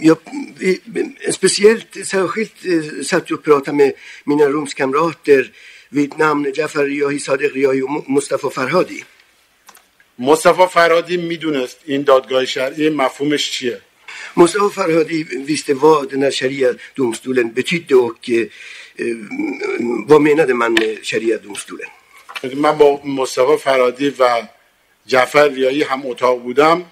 Jag, 0.00 0.18
speciellt, 1.30 2.06
särskilt 2.06 2.56
eh, 2.64 3.02
satt 3.02 3.30
jag 3.30 3.38
och 3.38 3.44
pratade 3.44 3.76
med 3.76 3.92
mina 4.24 4.46
rumskamrater 4.54 5.52
vid 5.88 6.18
namn 6.18 6.52
Jafar 6.54 7.18
Sadiq 7.18 7.52
Riyahi 7.54 7.82
och 7.82 7.88
Mu- 7.88 8.04
Mustafa 8.08 8.50
Farhadi. 8.50 9.04
مصطفی 10.18 10.66
فرهادی 10.70 11.16
می‌دونست 11.16 11.78
این 11.84 12.02
دادگاه 12.02 12.44
شرعی 12.44 12.90
مفهومش 12.90 13.50
چیه 13.50 13.80
Mustafa 14.36 14.68
Farhadi 14.70 15.24
visste 15.46 15.74
vad 15.74 16.10
den 16.10 16.22
här 16.22 16.30
sharia-domstolen 16.30 17.52
betydde 17.52 17.94
och 17.94 18.30
eh, 18.30 18.46
eh, 18.96 19.16
vad 20.06 20.22
menade 20.22 20.54
man 20.54 20.72
med 20.72 20.98
sharia-domstolen. 21.02 21.90
من 22.54 22.78
با 22.78 23.00
مصطفی 23.04 23.56
فرهادی 23.56 24.08
و 24.18 24.42
جعفر 25.06 25.48
ریاهی 25.48 25.82
هم 25.82 26.02
اتاق 26.06 26.42
بودم 26.42 26.84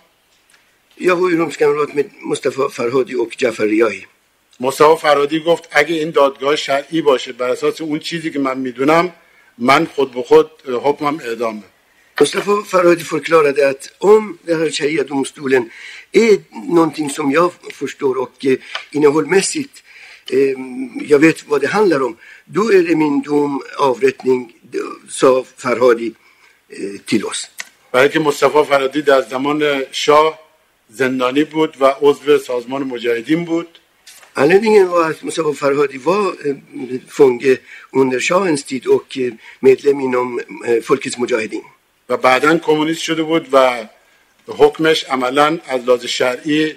یا 0.98 1.16
هوی 1.16 1.36
رومس 1.36 1.56
کمرات 1.56 1.88
مصطفی 2.26 2.62
فرهادی 2.72 3.14
و 3.14 3.26
جفر 3.36 3.64
ریایی 3.64 4.06
مصطفی 4.60 4.96
فرهادی 5.00 5.40
گفت 5.40 5.68
اگه 5.72 5.94
این 5.94 6.10
دادگاه 6.10 6.56
شرعی 6.56 7.02
باشه 7.02 7.32
بر 7.32 7.50
اساس 7.50 7.80
اون 7.80 7.98
چیزی 7.98 8.30
که 8.30 8.38
من 8.38 8.58
می‌دونم 8.58 9.12
من 9.58 9.84
خود 9.84 10.12
به 10.12 10.22
خود 10.22 10.50
حکمم 10.82 11.18
اعدامه 11.18 11.62
مصطفی 12.20 12.50
فرهادی 12.66 13.04
فرکلار 13.04 13.46
ادت 13.46 13.90
اوم 13.98 14.38
در 14.46 14.54
هر 14.54 14.68
چهیه 14.68 15.02
دومستولن 15.02 15.70
ای 16.10 16.38
نونتینگ 16.70 17.10
سوم 17.10 17.30
یا 17.30 17.48
فرشتور 17.48 18.18
اک 18.18 18.58
اینه 18.90 19.08
هل 19.08 19.24
مسید. 19.24 19.70
یا 21.10 21.18
ویت 21.18 21.48
و 21.50 21.58
ده 21.58 21.68
هنلرم 21.68 22.16
دو 22.54 22.62
ارمین 22.62 23.20
دوم 23.20 23.58
آورتنگ 23.78 24.54
سا 25.08 25.42
فرهادی 25.42 26.16
تیلوست 27.06 27.48
برای 27.92 28.08
که 28.08 28.20
مصطفی 28.20 28.64
فرهادی 28.64 29.02
در 29.02 29.20
زمان 29.20 29.82
شاه 29.92 30.43
زندانی 31.00 31.44
بود 31.44 31.76
و 31.80 31.84
عضو 32.00 32.38
سازمان 32.38 32.82
مجاهدین 32.82 33.44
بود. 33.44 33.78
یعنی 34.36 34.58
دیگه 34.58 34.84
واسه 34.84 35.26
مثلا 35.26 35.52
فرهادی 35.52 35.98
و 35.98 36.32
فونگه 37.08 37.60
اونرشا 37.90 38.44
اینستیتوک 38.44 39.32
میلم 39.62 39.98
اینوم 39.98 40.36
فولکس 40.82 41.18
مجاهدین 41.18 41.62
و 42.08 42.16
بعداً 42.16 42.58
کمونیست 42.58 43.00
شده 43.00 43.22
بود 43.22 43.48
و 43.52 43.88
حکمش 44.46 45.04
عملاً 45.04 45.58
از 45.66 45.84
واس 45.88 46.04
شرعی 46.04 46.72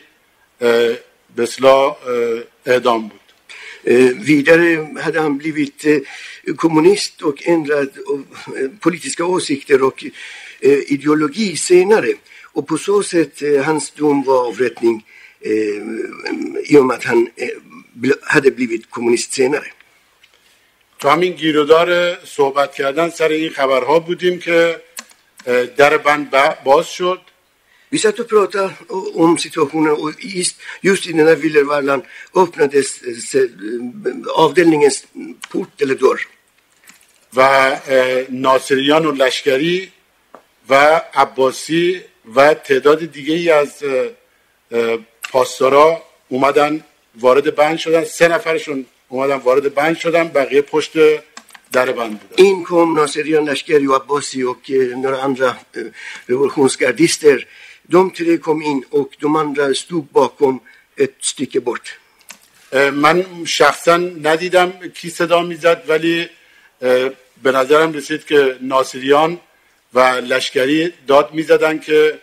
به 1.35 1.45
صلا 1.45 1.95
اعدام 2.65 3.07
بود. 3.07 3.19
ویدر 4.27 4.59
هادمبلی 5.05 5.51
ویت 5.51 6.03
کمونیست 6.57 7.23
و 7.23 7.35
اندرات 7.45 7.97
او 7.97 8.25
پولیتیسکا 8.81 9.25
اوسیکتر 9.25 9.83
اوک 9.83 10.11
ایدئولوژی 10.61 11.55
سینره 11.55 12.15
Och 12.57 12.67
på 12.67 12.77
så 12.77 13.03
sätt, 13.03 13.41
eh, 13.41 13.63
hans 13.69 13.85
dom 13.91 14.23
var 14.23 14.47
avrättning 14.49 15.05
eh, 15.41 15.81
i 16.71 16.77
och 16.79 16.85
med 16.85 16.95
att 16.97 17.03
han 17.03 17.29
eh, 17.35 17.49
hade 18.33 18.51
blivit 18.51 18.83
kommunist 18.89 19.33
senare. 19.33 19.69
تو 20.99 21.09
همین 21.09 21.33
گیرودار 21.33 22.15
صحبت 22.25 22.75
کردن 22.75 23.09
سر 23.09 23.29
این 23.29 23.49
خبرها 23.49 23.99
بودیم 23.99 24.39
که 24.39 24.81
در 25.77 25.97
بند 25.97 26.63
باز 26.63 26.87
شد 26.87 27.21
Vi 27.91 27.97
satt 27.97 28.19
och 28.19 28.29
pratade 28.29 28.69
om 29.13 29.37
situationen 29.37 29.91
och 29.91 30.11
just, 30.19 30.55
just 30.81 31.07
i 31.07 31.11
den 31.13 31.27
här 31.27 31.35
villervallan 31.35 32.01
öppnades 32.35 32.89
eh, 33.01 33.41
eh, 33.41 33.49
avdelningens 34.35 34.97
port 35.51 35.81
eller 35.81 35.95
dörr. 35.95 36.21
و 37.33 37.39
اه، 37.41 38.25
ناصریان 38.29 39.05
و 39.05 39.11
لشکری 39.11 39.91
و 40.69 41.01
عباسی 41.13 42.01
و 42.35 42.53
تعداد 42.53 43.11
دیگه 43.11 43.33
ای 43.33 43.49
از 43.49 43.83
پاسدارا 45.31 46.03
اومدن 46.29 46.83
وارد 47.19 47.55
بند 47.55 47.77
شدن 47.77 48.03
سه 48.03 48.27
نفرشون 48.27 48.85
اومدن 49.09 49.35
وارد 49.35 49.73
بند 49.73 49.97
شدن 49.97 50.27
بقیه 50.27 50.61
پشت 50.61 50.91
در 51.71 51.91
بند 51.91 52.19
بودن 52.19 52.43
In 52.43 52.63
kom 52.63 52.95
Naserian 52.95 53.45
Lashkari 53.45 53.87
och 53.87 53.95
Abbasi 53.95 54.43
och 54.43 54.71
eh, 54.71 54.97
några 54.97 55.21
andra 55.21 55.49
revolutionsgardister. 56.29 57.47
De 57.95 58.11
tre 58.17 58.37
kom 58.37 58.61
in 58.61 58.85
och 58.89 59.09
de 59.19 59.35
andra 59.35 59.73
stod 59.73 60.05
bakom 60.19 60.59
ett 60.97 61.15
stycke 61.21 61.59
bort. 61.59 61.99
اه، 62.71 62.89
من 62.89 63.25
شخصا 63.45 63.97
ندیدم 63.97 64.73
کی 64.93 65.09
صدا 65.09 65.41
می‌زد 65.41 65.83
ولی 65.87 66.29
به 67.43 67.51
نظرم 67.51 67.93
رسید 67.93 68.25
که 68.25 68.57
ناصریان 68.61 69.39
و 69.93 69.99
لشکری 69.99 70.93
داد 71.07 71.33
می‌زدن 71.33 71.79
که 71.79 72.19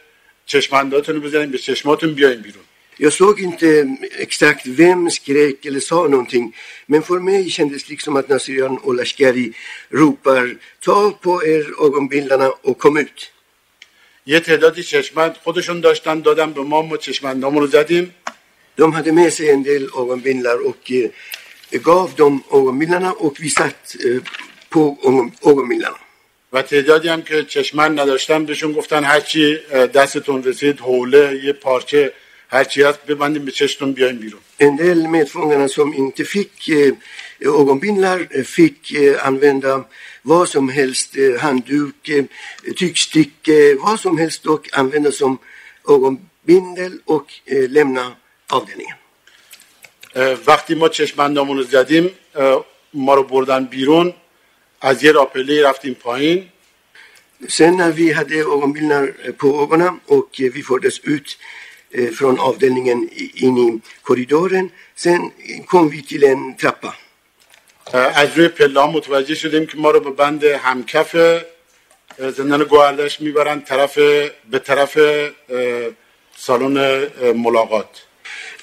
چشمنداتون 0.47 1.15
رو 1.15 1.21
بزنین 1.21 1.51
به 1.51 1.59
چشماتون 1.59 2.15
بیاین 2.15 2.41
بیرون 2.41 2.65
Jag 2.99 3.13
såg 3.13 3.41
inte 3.41 3.69
exakt 4.27 4.65
vem 4.67 5.11
skrek 5.11 5.67
eller 5.67 5.81
sa 5.81 6.07
någonting. 6.15 6.55
Men 6.87 7.03
för 7.03 7.19
mig 7.19 7.51
kändes 7.51 7.85
det 7.85 7.91
liksom 7.91 8.17
att 8.17 8.29
Naserian 8.29 8.79
och 8.79 8.95
Lashkari 8.95 9.53
ropar 9.91 10.57
ta 10.85 11.11
på 11.25 11.33
er 11.55 11.65
ögonbindlarna 11.87 12.49
och 12.69 12.79
kom 12.79 12.97
ut. 12.97 13.31
یه 14.27 14.41
تعدادی 14.41 14.83
چشمند 14.83 15.35
خودشون 15.45 15.81
داشتن 15.81 16.21
دادن 16.21 16.53
به 16.53 16.63
ما 16.63 16.83
ما 16.83 16.97
چشمندامون 16.97 17.63
رو 17.63 17.67
زدیم 17.67 18.15
De 18.77 18.93
hade 18.93 19.13
med 19.13 19.33
sig 19.33 19.51
en 19.51 19.63
del 19.63 19.85
ögonbindlar 20.03 20.59
och 20.67 20.93
eh, 20.93 21.11
gav 21.89 22.15
dem 22.17 22.43
ögonbindlarna 22.53 23.13
och 23.13 23.35
vi 23.41 23.51
satt 23.51 23.97
eh, 24.05 24.21
på 24.71 24.99
ögon- 25.09 25.33
ögonbindlarna. 25.51 25.99
و 26.55 26.63
تعدادی 26.63 27.09
هم 27.09 27.23
که 27.23 27.43
چشمند 27.43 28.01
نداشتن 28.01 28.45
بهشون 28.45 28.73
گفتن 28.73 29.05
هرچی 29.05 29.59
دستتون 29.95 30.45
رسید 30.45 30.81
حوله 30.81 31.41
یه 31.45 31.53
پارچه 31.53 32.13
هرچی 32.49 32.83
هست 32.83 33.07
ببندیم 33.07 33.45
به 33.45 33.51
چشتون 33.51 33.93
بیاین 33.93 34.17
بیرون 34.17 34.41
En 34.67 34.77
del 34.77 35.01
medfångarna 35.17 35.69
som 35.69 35.89
inte 36.03 36.25
fick 36.35 36.69
eh, 36.69 36.93
ögonbindlar 37.61 38.19
eh, 38.31 38.45
fick 38.57 38.81
eh, 38.93 39.27
använda 39.29 39.73
vad 40.33 40.49
som 40.55 40.69
helst, 40.69 41.09
eh, 41.17 41.41
handduk, 41.45 42.09
eh, 42.09 42.25
tygstycke, 42.79 43.59
vad 43.85 44.01
som 44.01 44.15
helst 44.23 44.47
och 44.47 44.65
använda 44.73 45.13
som 45.13 45.33
ögonbindel 45.95 46.93
och 47.15 47.27
eh, 47.53 47.69
lämna 47.77 48.05
avdelningen. 48.59 48.97
وقتی 50.47 50.75
ما 50.75 50.89
چشمندامون 50.89 51.57
رو 51.57 51.63
زدیم 51.63 52.11
اه، 52.35 52.65
ما 52.95 53.15
رو 53.15 53.23
بردن 53.23 53.65
بیرون 53.65 54.15
از 54.84 55.04
یه 55.04 55.12
راپله 55.12 55.64
رفتیم 55.70 55.94
پایین 55.94 56.50
Sen 57.58 57.74
när 57.78 57.92
vi 58.00 58.08
hade 58.20 58.36
ögonbindlar 58.56 59.06
eh, 59.26 59.32
på 59.42 59.48
ögonen 59.64 59.94
och 60.16 60.30
eh, 60.42 60.52
vi 60.56 60.62
fördes 60.72 61.00
ut 61.16 61.38
eh, 61.98 62.10
från 62.18 62.36
avdelningen 62.50 63.00
i- 63.24 63.32
in 63.46 63.56
i 63.66 63.68
korridoren, 64.08 64.66
sen 65.04 65.20
kom 65.72 65.84
vi 65.94 66.00
till 66.10 66.24
en 66.32 66.42
trappa. 66.62 66.92
اه، 67.94 68.18
از 68.22 68.30
روی 68.38 68.48
پله 68.48 68.80
ها 68.80 68.92
متوجه 68.92 69.36
شدیم 69.36 69.66
که 69.66 69.78
ما 69.78 69.92
رو 69.92 70.00
به 70.00 70.12
بند 70.12 70.44
همکف 70.44 71.16
اه، 71.16 72.32
زندان 72.32 72.64
گوهردش 72.64 73.22
میبرن 73.22 73.62
طرف 73.62 73.98
به 74.52 74.60
طرف 74.70 74.98
اه، 74.98 75.90
سالن 76.38 76.78
اه، 76.78 77.34
ملاقات 77.34 77.94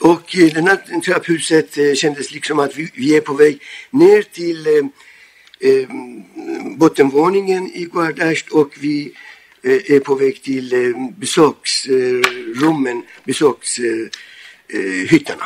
Och 0.01 0.27
den 0.57 0.67
här 0.71 0.79
trapphuset 1.07 1.71
kändes 2.03 2.27
liksom 2.37 2.59
att 2.65 2.73
vi, 2.79 2.85
vi 2.95 3.17
är 3.17 3.21
på 3.21 3.35
väg 3.35 3.55
ner 4.03 4.23
till 4.23 4.61
eh, 5.61 5.71
eh, 5.73 5.89
bottenvåningen 6.77 7.71
i 7.75 7.85
Guardasht 7.85 8.49
och 8.51 8.73
vi 8.81 9.13
eh, 9.63 9.91
är 9.95 10.01
på 10.01 10.15
väg 10.15 10.43
till 10.43 10.73
eh, 10.73 10.79
besöksrummen, 11.19 13.03
besökshyttarna. 13.25 15.45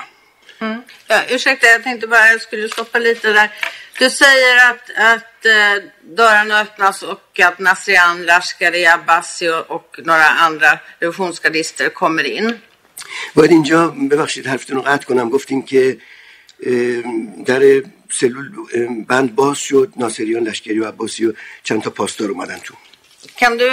Mm. 0.61 0.83
Ja, 1.07 1.21
ursäkta, 1.29 1.67
jag 1.67 1.83
tänkte 1.83 2.07
bara 2.07 2.27
jag 2.27 2.41
skulle 2.41 2.69
stoppa 2.69 2.99
lite 2.99 3.33
där. 3.33 3.51
Du 3.99 4.11
säger 4.11 4.71
att, 4.71 4.91
att 4.97 5.47
eh, 5.47 5.77
dörrarna 6.17 6.61
öppnas 6.61 7.03
och 7.03 7.41
att 7.41 7.59
Nasrian, 7.59 8.27
Lashkari, 8.27 8.87
Abbasi 8.87 9.49
och, 9.49 9.71
och 9.71 9.97
några 10.05 10.25
andra 10.25 10.79
revolutionsgardister 10.99 11.89
kommer 11.89 12.25
in. 12.25 12.59
باید 13.35 13.51
اینجا 13.51 13.89
ببخشید 13.89 14.47
حرفتون 14.47 14.77
رو 14.77 14.83
قطع 14.83 15.05
کنم 15.05 15.31
گفتیم 15.31 15.63
که 15.63 15.99
اه، 16.67 17.03
در 17.45 17.83
سلول 18.20 18.50
بند 19.08 19.36
باز 19.36 19.58
شد 19.58 19.94
ناصریان 19.96 20.44
لشکری 20.44 20.80
و 20.80 20.88
عباسی 20.88 21.26
و 21.26 21.34
چند 21.64 21.82
تا 21.82 21.90
پاسدار 21.90 22.30
اومدن 22.30 22.58
تو. 22.58 22.74
Kan 23.42 23.54
du 23.58 23.70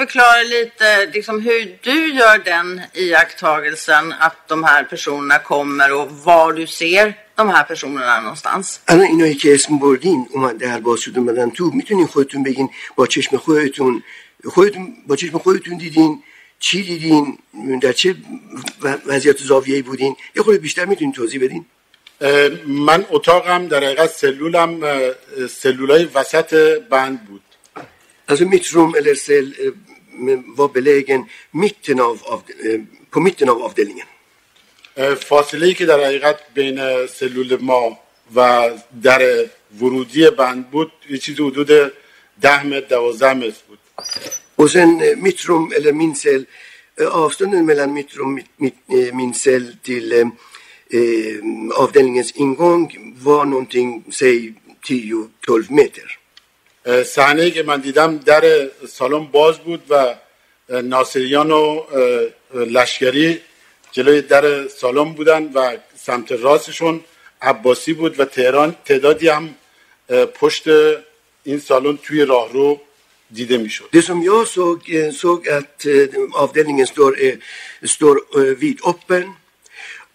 förklara 0.00 0.42
lite 0.56 0.88
liksom, 1.16 1.36
hur 1.46 1.60
du 1.88 1.98
gör 2.20 2.38
den 2.52 2.68
iakttagelsen 3.04 4.04
att 4.26 4.36
de 4.48 4.58
här 4.64 4.82
personerna 4.92 5.38
kommer 5.52 5.88
och 5.98 6.06
var 6.28 6.52
du 6.52 6.66
ser 6.66 7.06
de 7.40 7.48
här 7.54 7.64
personerna 7.72 8.20
någonstans? 8.20 8.80
الان 8.88 9.06
اینایی 9.06 9.34
که 9.34 9.54
اسم 9.54 9.78
بردین 9.78 10.28
اومد 10.30 10.58
در 10.58 10.80
باز 10.80 11.00
شد 11.00 11.18
اومدن 11.18 11.50
تو 11.50 11.70
می‌تونین 11.70 12.06
خودتون 12.06 12.42
بگین 12.42 12.68
با 12.96 13.06
چشم 13.06 13.36
خودتون 13.36 14.02
خودتون 14.44 14.96
با 15.06 15.16
چشم 15.16 15.38
خودتون 15.38 15.78
دیدین 15.78 16.22
چی 16.58 16.82
دیدین 16.82 17.38
در 17.82 17.92
چه 17.92 18.14
وضعیت 19.06 19.38
زاویه‌ای 19.38 19.82
بودین 19.82 20.16
یه 20.36 20.42
خورده 20.42 20.58
بیشتر 20.58 20.84
می‌تونین 20.84 21.12
توضیح 21.12 21.44
بدین 21.44 21.66
من 22.66 23.06
اتاقم 23.10 23.68
در 23.68 23.84
حقیقت 23.84 24.10
سلولم 24.10 24.80
سلولای 25.50 26.04
وسط 26.04 26.54
بند 26.90 27.24
بود. 27.24 27.42
از 28.28 28.42
میتروم 28.42 28.94
ال 28.94 29.14
سل 29.14 29.52
و 30.58 30.68
بلگن 30.68 31.26
میتن 31.52 32.00
اف 32.00 32.42
پو 33.12 33.20
میتن 33.20 33.48
اوف 33.48 33.74
دelingen 33.74 34.06
فاسیلی 35.14 35.74
که 35.74 35.86
در 35.86 36.04
حقیقت 36.04 36.38
بین 36.54 37.06
سلول 37.06 37.56
مام 37.60 37.98
و 38.36 38.70
در 39.02 39.46
ورودی 39.80 40.30
بند 40.30 40.70
بود 40.70 40.92
یه 41.10 41.18
چیز 41.18 41.40
حدود 41.40 41.92
ده 42.40 42.66
متر 42.66 42.86
12 42.86 43.34
متر 43.34 43.62
بود. 43.68 43.78
همچنین 44.58 45.14
میتروم 45.14 45.70
ال 45.76 45.90
مینسل 45.90 46.44
اوستند 46.98 47.54
ملان 47.54 47.90
میتروم 47.90 48.38
مینسل 49.12 49.72
تیل 49.84 50.30
avdelningens 51.76 52.32
ingång 52.36 53.14
var 53.22 53.44
någonting, 53.44 54.04
säg 54.10 54.54
10-12 54.82 55.70
meter. 55.70 56.18
صحنه 57.04 57.50
که 57.50 57.62
من 57.62 57.80
دیدم 57.80 58.18
در 58.18 58.70
سالن 58.88 59.24
باز 59.24 59.58
بود 59.58 59.82
و 59.90 60.14
ناصریان 60.82 61.50
و 61.50 61.82
لشکری 62.54 63.40
جلوی 63.92 64.22
در 64.22 64.68
سالن 64.68 65.12
بودن 65.12 65.52
و 65.54 65.76
سمت 65.96 66.32
راستشون 66.32 67.00
عباسی 67.42 67.92
بود 67.92 68.20
و 68.20 68.24
تهران 68.24 68.76
تعدادی 68.84 69.28
هم 69.28 69.54
پشت 70.40 70.64
این 71.44 71.58
سالن 71.58 71.96
توی 71.96 72.24
راهرو 72.24 72.80
دیده 73.30 73.56
می‌شد 73.58 73.88
Det 73.92 74.02
som 74.02 74.22
jag 74.22 74.48
såg, 74.48 74.78
såg 75.12 75.48
att 75.48 75.86
avdelningen 76.32 76.86
står, 76.86 77.12
står 77.82 78.16
eh, 78.36 78.42
vidöppen 78.42 79.24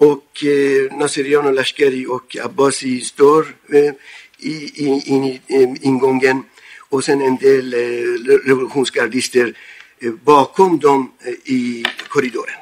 och 0.08 0.44
eh, 0.44 0.98
Nasirian 0.98 1.46
och 1.46 1.54
Lashkari 1.54 2.06
och 2.06 2.38
Abbasi 2.44 3.02
står 3.02 3.42
eh, 3.74 3.94
i, 4.38 4.54
i, 4.86 4.88
i 5.16 5.42
eh, 5.48 5.70
ingången 5.88 6.44
och 6.90 7.04
sen 7.04 7.22
en 7.22 7.38
del 7.38 7.74
eh, 7.74 7.78
revolutionsgardister 8.48 9.54
eh, 10.02 10.12
bakom 10.12 10.80
dem 10.80 11.12
eh, 11.26 11.32
i 11.54 11.86
korridoren. 12.08 12.56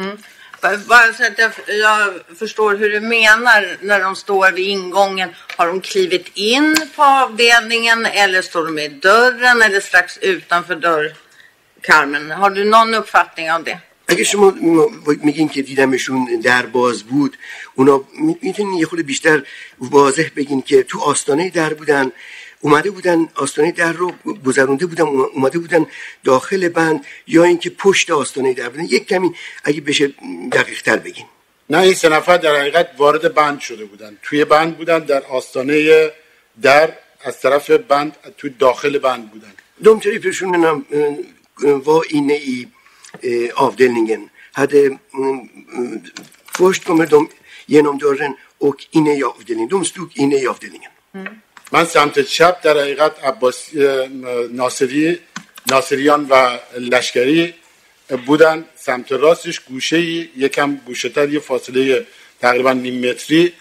Mm. 0.00 0.16
Bara- 0.62 0.76
Bara 0.88 1.12
så 1.12 1.24
att 1.26 1.38
jag, 1.38 1.52
jag 1.66 2.14
förstår 2.38 2.76
hur 2.76 2.90
du 2.90 3.00
menar 3.00 3.76
när 3.80 4.00
de 4.00 4.16
står 4.16 4.52
vid 4.52 4.68
ingången. 4.68 5.28
Har 5.56 5.66
de 5.66 5.80
klivit 5.80 6.30
in 6.34 6.76
på 6.96 7.02
avdelningen 7.02 8.06
eller 8.06 8.42
står 8.42 8.64
de 8.66 8.78
i 8.78 8.88
dörren 8.88 9.62
eller 9.62 9.80
strax 9.80 10.18
utanför 10.18 10.76
dörrkarmen? 10.76 12.30
Har 12.30 12.50
du 12.50 12.64
någon 12.64 12.94
uppfattning 12.94 13.52
av 13.52 13.64
det? 13.64 13.78
اگه 14.08 14.24
شما 14.24 14.54
میگین 15.22 15.48
که 15.48 15.62
دیدمشون 15.62 16.40
در 16.42 16.66
باز 16.66 17.02
بود 17.02 17.36
اونا 17.74 18.04
می‌تونین 18.42 18.74
یه 18.74 18.86
خورده 18.86 19.02
بیشتر 19.02 19.42
واضح 19.80 20.28
بگین 20.36 20.62
که 20.62 20.82
تو 20.82 21.00
آستانه 21.00 21.50
در 21.50 21.74
بودن 21.74 22.12
اومده 22.60 22.90
بودن 22.90 23.28
آستانه 23.34 23.72
در 23.72 23.92
رو 23.92 24.12
گذرونده 24.46 24.86
بودن 24.86 25.04
اومده 25.04 25.58
بودن 25.58 25.86
داخل 26.24 26.68
بند 26.68 27.06
یا 27.26 27.44
اینکه 27.44 27.70
پشت 27.70 28.10
آستانه 28.10 28.54
در 28.54 28.68
بودن. 28.68 28.84
یک 28.84 29.08
کمی 29.08 29.34
اگه 29.64 29.80
بشه 29.80 30.06
دقیق 30.52 30.82
تر 30.82 30.96
بگین. 30.96 31.24
نه 31.70 31.78
این 31.78 31.94
سه 31.94 32.08
نفر 32.08 32.36
در 32.36 32.56
حقیقت 32.56 32.88
وارد 32.98 33.34
بند 33.34 33.60
شده 33.60 33.84
بودن. 33.84 34.18
توی 34.22 34.44
بند 34.44 34.76
بودن 34.76 34.98
در 34.98 35.22
آستانه 35.22 36.10
در 36.62 36.92
از 37.24 37.40
طرف 37.40 37.70
بند 37.70 38.16
توی 38.38 38.50
داخل 38.58 38.98
بند 38.98 39.30
بودن. 39.30 39.52
personerna 40.26 40.70
eh, 40.90 41.16
var 41.86 42.02
inne 42.18 42.36
i 42.36 42.62
eh, 42.62 42.68
avdelningen. 43.54 44.30
Hade, 44.52 44.80
mm, 44.86 44.98
mm, 45.76 46.02
först 46.58 46.84
kommer 46.84 47.06
de 47.06 47.28
genom 47.66 47.98
dörren 47.98 48.36
och 48.58 48.86
inne 48.90 49.12
i 49.18 49.22
avdelningen. 49.24 49.68
De 49.68 49.84
stod 49.84 50.10
inne 50.14 50.36
i 50.36 50.46
avdelningen. 50.46 50.90
من 51.72 51.84
سمت 51.84 52.20
چپ 52.20 52.62
در 52.62 52.78
حقیقت 52.78 53.24
عباس 53.24 53.68
ناصری 54.50 55.18
ناصریان 55.70 56.26
و 56.30 56.58
لشکری 56.78 57.54
بودن 58.26 58.64
سمت 58.76 59.12
راستش 59.12 59.60
گوشه 59.60 60.00
یکم 60.00 60.74
گوشه 60.86 61.08
تر 61.08 61.28
یه 61.28 61.40
فاصله 61.40 62.06
تقریبا 62.40 62.72
نیم 62.72 63.10
متری 63.10 63.52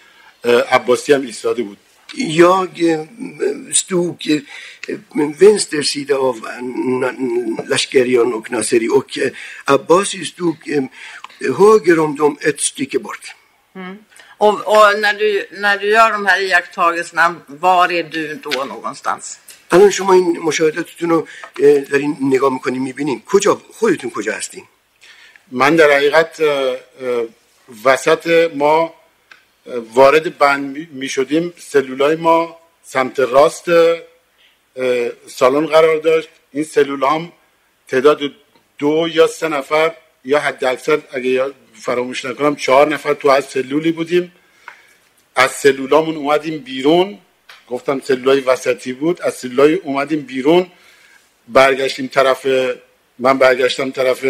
عباسی 0.71 1.13
هم 1.13 1.21
ایستاده 1.21 1.63
بود 1.63 1.77
Jag 2.16 2.70
eh, 2.92 3.04
stod 3.72 4.16
eh, 4.30 4.40
vänster 5.38 5.82
sida 5.82 6.16
av 6.16 6.36
eh, 6.36 6.62
Na- 7.02 7.68
Lashkerian 7.68 8.34
och 8.34 8.50
Naseri 8.50 8.88
och 8.88 9.18
eh, 9.18 9.30
Abbasi 9.64 10.24
stod 10.24 10.56
eh, 10.66 10.84
höger 11.58 11.98
om 11.98 12.16
dem 12.16 12.36
ett 12.40 12.60
stycke 12.60 12.98
bort. 12.98 13.34
Och, 14.38 14.54
och 14.74 14.98
när, 15.00 15.14
du, 15.14 15.46
när 15.64 15.78
du 15.78 15.86
gör 15.90 16.12
de 16.12 16.26
här 16.26 16.40
iakttagelserna, 16.40 17.34
var 17.46 17.92
är 17.92 18.02
du 18.02 18.34
då 18.34 18.64
någonstans? 18.64 19.38
الان 19.70 19.90
شما 19.90 20.12
این 20.12 20.38
مشاهداتتون 20.40 21.10
رو 21.10 21.26
اه، 21.62 21.78
دارین 21.80 22.16
نگاه 22.20 22.52
میکنین 22.52 22.82
میبینین 22.82 23.22
کجا 23.26 23.60
خودتون 23.72 24.10
کجا 24.10 24.32
هستین 24.32 24.64
من 25.50 25.76
در 25.76 25.90
حقیقت 25.96 26.40
اه، 26.40 26.48
اه، 26.48 27.24
وسط 27.84 28.26
ما 28.54 28.74
اه، 28.82 28.94
وارد 29.65 30.37
بند 30.37 30.87
می 30.91 31.09
شدیم. 31.09 31.53
سلولای 31.57 32.15
ما 32.15 32.59
سمت 32.83 33.19
راست 33.19 33.65
سالن 35.27 35.65
قرار 35.65 35.97
داشت. 35.97 36.29
این 36.51 36.63
سلول 36.63 37.03
هم 37.03 37.31
تعداد 37.87 38.19
دو 38.77 39.07
یا 39.13 39.27
سه 39.27 39.47
نفر 39.47 39.95
یا 40.25 40.39
حد 40.39 40.65
اکثر 40.65 41.01
اگه 41.11 41.51
فراموش 41.73 42.25
نکنم 42.25 42.55
چهار 42.55 42.87
نفر 42.87 43.13
تو 43.13 43.29
از 43.29 43.45
سلولی 43.45 43.91
بودیم. 43.91 44.31
از 45.35 45.51
سلولامون 45.51 46.15
اومدیم 46.15 46.57
بیرون. 46.57 47.19
گفتم 47.69 47.99
سلولای 47.99 48.39
وسطی 48.39 48.93
بود. 48.93 49.21
از 49.21 49.33
سلولای 49.33 49.73
اومدیم 49.73 50.21
بیرون. 50.21 50.71
برگشتیم 51.47 52.07
طرف 52.07 52.47
من 53.19 53.37
برگشتم 53.37 53.91
طرف 53.91 54.25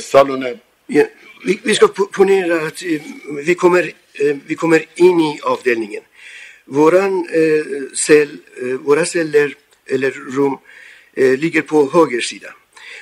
سالن 0.00 0.60
vi, 1.44 1.60
vi 1.62 1.74
ska 1.74 1.88
ponera 1.88 2.66
att 2.66 2.82
eh, 2.82 3.02
vi 3.46 3.54
kommer, 3.54 3.82
eh, 4.12 4.36
vi 4.46 4.54
kommer 4.54 4.84
in 4.94 5.20
i 5.20 5.40
avdelningen. 5.42 6.02
Våran 6.64 7.28
eh, 7.32 7.64
cell, 7.94 8.36
våra 8.80 9.04
celler 9.04 9.54
eller 9.86 10.10
rum 10.10 10.58
ligger 11.16 11.62
på 11.62 11.90
höger 11.92 12.20
sida. 12.20 12.54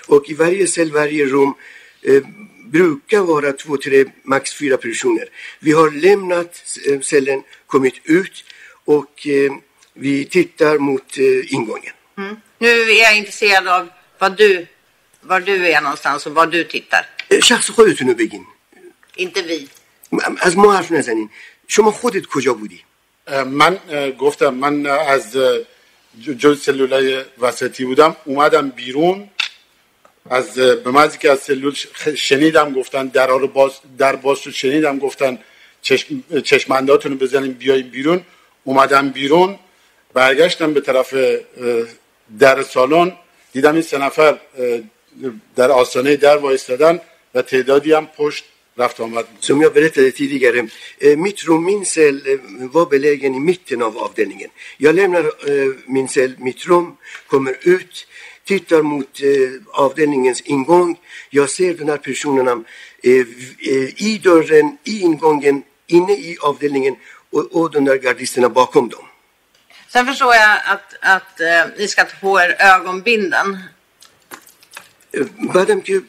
Och 0.06 0.30
i 0.30 0.34
varje 0.34 0.66
cell, 0.66 0.92
varje 0.92 1.26
rum 1.26 1.54
brukar 2.64 3.20
vara 3.20 3.52
två, 3.52 3.76
tre, 3.76 4.04
max 4.22 4.54
fyra 4.54 4.76
personer. 4.76 5.28
Vi 5.60 5.72
har 5.72 5.90
lämnat 5.90 6.78
cellen, 7.02 7.42
kommit 7.66 7.94
ut 8.04 8.44
och 8.84 9.26
vi 9.94 10.24
tittar 10.24 10.78
mot 10.78 11.16
ingången. 11.16 11.92
ingången. 12.14 12.40
Nu 12.58 12.68
är 12.68 13.02
jag 13.02 13.16
intresserad 13.16 13.68
av 13.68 13.88
vad 14.18 14.36
du, 14.36 14.66
var 15.20 15.40
du 15.40 15.68
är 15.68 15.80
någonstans 15.80 16.26
och 16.26 16.34
var 16.34 16.46
du 16.46 16.64
tittar. 16.64 17.06
شخص 17.42 17.70
خودتون 17.70 18.08
رو 18.08 18.14
بگین 18.14 18.46
vi. 19.18 19.68
از 20.40 20.56
ما 20.56 20.72
حرف 20.72 20.92
نزنین. 20.92 21.30
شما 21.68 21.90
خودت 21.90 22.26
کجا 22.26 22.54
بودی؟ 22.54 22.80
من 23.46 23.78
گفتم 24.18 24.54
من 24.54 24.86
از 24.86 25.36
جز 26.38 26.62
سلولای 26.62 27.24
وسطی 27.38 27.84
بودم. 27.84 28.16
اومدم 28.24 28.70
بیرون. 28.70 29.30
از 30.30 30.54
به 30.54 30.90
مزی 30.90 31.18
که 31.18 31.30
از 31.30 31.40
سلول 31.40 31.74
شنیدم 32.16 32.72
گفتن 32.72 33.06
در 33.06 33.26
رو 33.26 33.48
باز 33.48 33.72
در 33.98 34.16
باز 34.16 34.38
شد 34.38 34.50
شنیدم 34.50 34.98
گفتن 34.98 35.38
چشم 35.82 36.24
چشمنداتون 36.44 37.12
رو 37.12 37.18
بزنیم 37.18 37.52
بیایم 37.52 37.88
بیرون. 37.88 38.24
اومدم 38.64 39.08
بیرون. 39.08 39.58
برگشتم 40.12 40.72
به 40.72 40.80
طرف 40.80 41.14
در 42.38 42.62
سالن. 42.62 43.12
دیدم 43.52 43.72
این 43.72 43.82
سه 43.82 43.98
نفر 43.98 44.38
در 45.56 45.70
آستانه 45.70 46.16
در 46.16 46.36
وایستادن. 46.36 47.00
و 47.37 47.41
تعدادی 47.41 47.93
هم 47.93 48.05
پشت 48.17 48.43
rafta 48.77 49.03
om 49.03 49.17
att... 49.17 49.27
Som 49.39 49.61
jag 49.61 49.73
berättade 49.73 50.11
tidigare, 50.11 50.67
eh, 50.99 51.17
mitt 51.17 51.43
rum, 51.47 51.63
min 51.63 51.85
cell 51.85 52.21
eh, 52.25 52.39
var 52.75 52.85
belägen 52.85 53.35
i 53.35 53.39
mitten 53.39 53.81
av 53.81 53.97
avdelningen. 53.97 54.49
Jag 54.77 54.95
lämnar 54.95 55.23
eh, 55.23 55.73
min 55.85 56.07
cell, 56.07 56.35
mitt 56.37 56.65
rum, 56.65 56.97
kommer 57.27 57.55
ut, 57.61 58.07
tittar 58.45 58.81
mot 58.81 59.19
avdelningens 59.73 60.41
ingång. 60.41 60.99
Jag 61.29 61.49
ser 61.49 61.73
de 61.73 61.89
här 61.89 61.97
personerna 61.97 62.63
i 63.95 64.17
dörren, 64.23 64.77
i 64.83 64.99
ingången, 65.01 65.63
inne 65.87 66.13
i 66.13 66.37
avdelningen 66.41 66.95
och, 67.31 67.55
och 67.55 67.71
de 67.71 67.85
där 67.85 67.95
gardisterna 67.95 68.49
bakom 68.49 68.89
dem. 68.89 69.05
Sen 69.93 70.05
förstår 70.05 70.33
jag 70.35 70.59
att, 70.65 70.93
att 71.01 71.39
eh, 71.39 71.65
ni 71.77 71.87
ska 71.87 72.03
ta 72.03 72.15
på 72.21 72.39
er 72.39 72.55
ögonbinden. 72.59 73.57
بعدم 75.55 75.81
که 75.81 76.01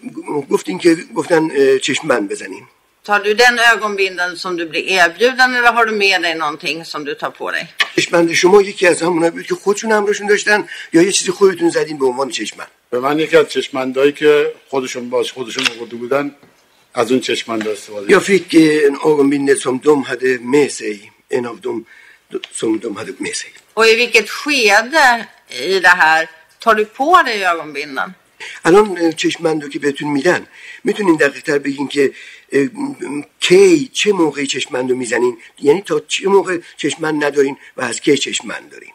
گفتین 0.50 0.78
که 0.78 0.96
گفتن 1.14 1.42
چشمبند 1.78 2.28
بزنین 2.28 2.66
Tar 3.06 3.20
du 3.20 3.34
den 3.34 3.58
ögonbinden 3.72 4.30
som 4.42 4.52
du 4.58 4.64
blir 4.72 4.84
erbjuden 4.98 5.50
eller 5.56 5.72
har 5.72 5.84
du 5.86 5.92
med 5.92 6.22
dig 6.22 6.34
någonting 6.34 6.84
som 6.84 7.04
du 7.04 7.14
tar 7.14 7.30
på 7.30 7.50
dig? 7.50 7.68
چشمند 7.96 8.32
شما 8.32 8.62
یکی 8.62 8.86
از 8.86 9.02
همونایی 9.02 9.30
بود 9.30 9.46
که 9.46 9.54
خودشون 9.54 9.92
همراهشون 9.92 10.26
داشتن 10.26 10.68
یا 10.92 11.02
یه 11.02 11.12
چیزی 11.12 11.30
خودتون 11.30 11.70
زدین 11.70 11.98
به 11.98 12.06
عنوان 12.06 12.30
چشمند 12.30 12.68
به 12.90 13.00
من 13.00 13.18
یکی 13.18 13.36
از 13.36 13.48
چشمندایی 13.48 14.12
که 14.12 14.52
خودشون 14.68 15.10
باش 15.10 15.32
خودشون 15.32 15.66
آورده 15.76 15.96
بودن 15.96 16.34
از 16.94 17.10
اون 17.12 17.20
چشمند 17.20 17.68
استفاده 17.68 18.12
Jag 18.12 18.22
fick 18.22 18.54
en 18.88 18.96
ögonbindel 19.10 19.58
som 19.66 19.80
de 19.80 20.02
hade 20.10 20.38
med 20.54 20.70
sig. 20.70 21.12
En 21.30 21.46
av 21.46 21.60
dem 21.60 21.86
som 22.52 22.80
de 22.80 22.96
hade 22.96 23.12
med 23.18 23.34
sig. 23.34 23.50
Och 23.74 23.86
i 23.86 23.94
vilket 24.02 24.28
skede 24.30 25.26
i 25.50 25.80
det 25.80 25.96
här 26.04 26.28
tar 26.64 26.74
du 26.74 26.84
på 26.84 27.22
dig 27.22 27.44
ögonbindeln? 27.52 28.14
الان 28.65 29.11
چشمند 29.11 29.63
رو 29.63 29.69
که 29.69 29.79
بهتون 29.79 30.09
میدن. 30.11 30.47
می‌تونین 30.83 31.15
دقیق 31.15 31.43
تر 31.43 31.57
بگین 31.57 31.87
که 31.87 32.11
کی 33.39 33.89
چه 33.93 34.11
موقعی 34.11 34.47
چشمند 34.47 34.89
رو 34.89 34.95
می‌زنین؟ 34.95 35.37
یعنی 35.61 35.81
تا 35.81 36.01
چه 36.07 36.27
موقع 36.27 36.57
چشمند 36.77 37.23
ندارین 37.23 37.57
و 37.77 37.81
از 37.81 38.01
کی 38.01 38.17
چشمند 38.17 38.71
دارین؟ 38.71 38.93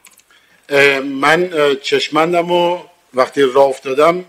من 1.00 1.50
چشمندم 1.82 2.48
رو 2.48 2.88
وقتی 3.14 3.42
راه 3.42 3.66
افتادم 3.66 4.24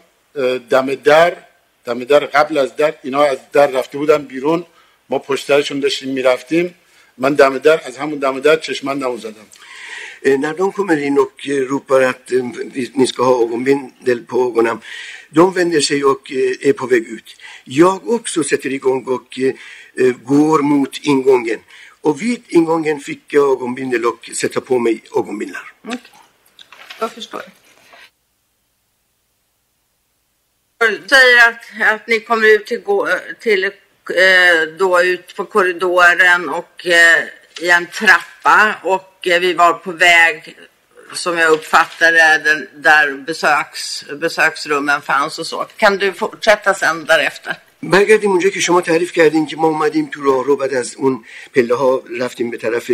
دم 0.70 0.96
در 0.96 1.38
دم 1.86 2.04
در 2.04 2.20
قبل 2.20 2.58
از 2.58 2.76
در 2.76 2.94
اینا 3.04 3.24
از 3.24 3.38
در 3.54 3.68
رفته 3.68 3.98
بودن 3.98 4.26
بیرون. 4.26 4.66
ما 5.10 5.20
پشترشون 5.20 5.80
داشتیم 5.80 6.10
می‌رفتیم. 6.10 6.76
من 7.18 7.34
دم 7.34 7.58
در 7.58 7.82
از 7.86 7.98
همون 7.98 8.20
دم 8.20 8.40
در 8.40 8.56
چشمندم 8.56 9.18
زدم. 9.18 9.46
Eh, 10.26 10.40
när 10.40 10.54
de 10.54 10.72
kommer 10.72 10.98
in 10.98 11.20
och 11.20 11.48
eh, 11.48 11.52
ropar 11.52 12.02
att 12.02 12.32
eh, 12.32 12.44
ni 12.94 13.08
ska 13.08 13.24
ha 13.24 13.44
ögonbindel 13.44 14.26
på 14.26 14.48
ögonen, 14.48 14.80
de 15.30 15.54
vänder 15.54 15.82
sig 15.82 16.06
och 16.06 16.32
är 16.62 16.74
på 16.74 16.88
väg 16.88 17.08
ut. 17.08 17.36
Jag 17.64 18.10
också 18.10 18.44
sätter 18.44 18.74
igång 18.74 19.06
och 19.06 19.40
går 20.24 20.62
mot 20.62 20.98
ingången. 20.98 21.60
Och 22.02 22.22
vid 22.22 22.44
ingången 22.48 23.00
fick 23.00 23.34
jag 23.34 23.52
ögonbindel 23.52 24.06
och 24.06 24.30
sätta 24.34 24.62
på 24.62 24.80
mig 24.80 25.04
ögonbindlar. 25.16 25.74
Okay. 25.84 25.98
Jag 27.00 27.12
förstår. 27.12 27.42
säger 31.10 31.50
att, 31.50 31.94
att 31.94 32.08
ni 32.08 32.20
kommer 32.20 32.56
ut 32.56 32.66
till, 32.66 32.84
till 33.40 33.72
då 34.78 35.02
ut 35.02 35.36
på 35.36 35.46
korridoren 35.46 36.50
och 36.50 36.86
i 37.62 37.70
en 37.70 37.88
trappa 37.88 38.76
och 38.84 39.15
vi 39.26 39.54
var 39.54 39.74
på 39.74 39.92
väg 39.92 40.56
som 41.14 41.38
jag 41.38 41.52
uppfattade 41.52 42.42
den, 42.46 42.68
där 42.88 43.12
besöks, 43.12 44.04
besöksrummen 44.24 45.02
fanns 45.02 45.40
och 45.40 45.48
så. 45.48 45.66
Kan 45.78 45.98
du 45.98 46.14
fortsätta 46.14 46.74
sen 46.74 47.06
därefter? 47.06 47.56
برگردیم 47.84 48.32
اونجا 48.32 48.50
که 48.50 48.60
شما 48.60 48.82
تعریف 48.82 49.12
کردین 49.12 49.46
که 49.46 49.58
ما 49.58 49.68
اومدیم 49.68 50.10
تو 50.14 50.24
راه 50.24 50.46
رو 50.46 50.56
بعد 50.56 50.74
از 50.74 50.96
اون 50.96 51.26
پله 51.56 51.76
ها 51.76 52.04
رفتیم 52.20 52.50
به 52.50 52.58
طرف 52.58 52.92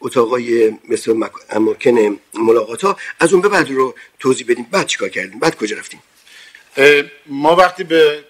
اتاقای 0.00 0.78
مثل 0.88 1.24
اماکن 1.50 2.18
ملاقات 2.34 2.82
ها. 2.82 2.96
از 3.20 3.32
اون 3.32 3.42
به 3.42 3.48
بعد 3.48 3.70
رو 3.70 3.94
توضیح 4.18 4.46
بدیم. 4.48 4.66
بعد 4.70 4.86
چیکار 4.86 5.08
کردیم؟ 5.08 5.38
بعد 5.38 5.56
کجا 5.56 5.76
رفتیم؟ 5.76 6.02
ما 7.26 7.56
وقتی 7.56 7.84
به 7.84 8.24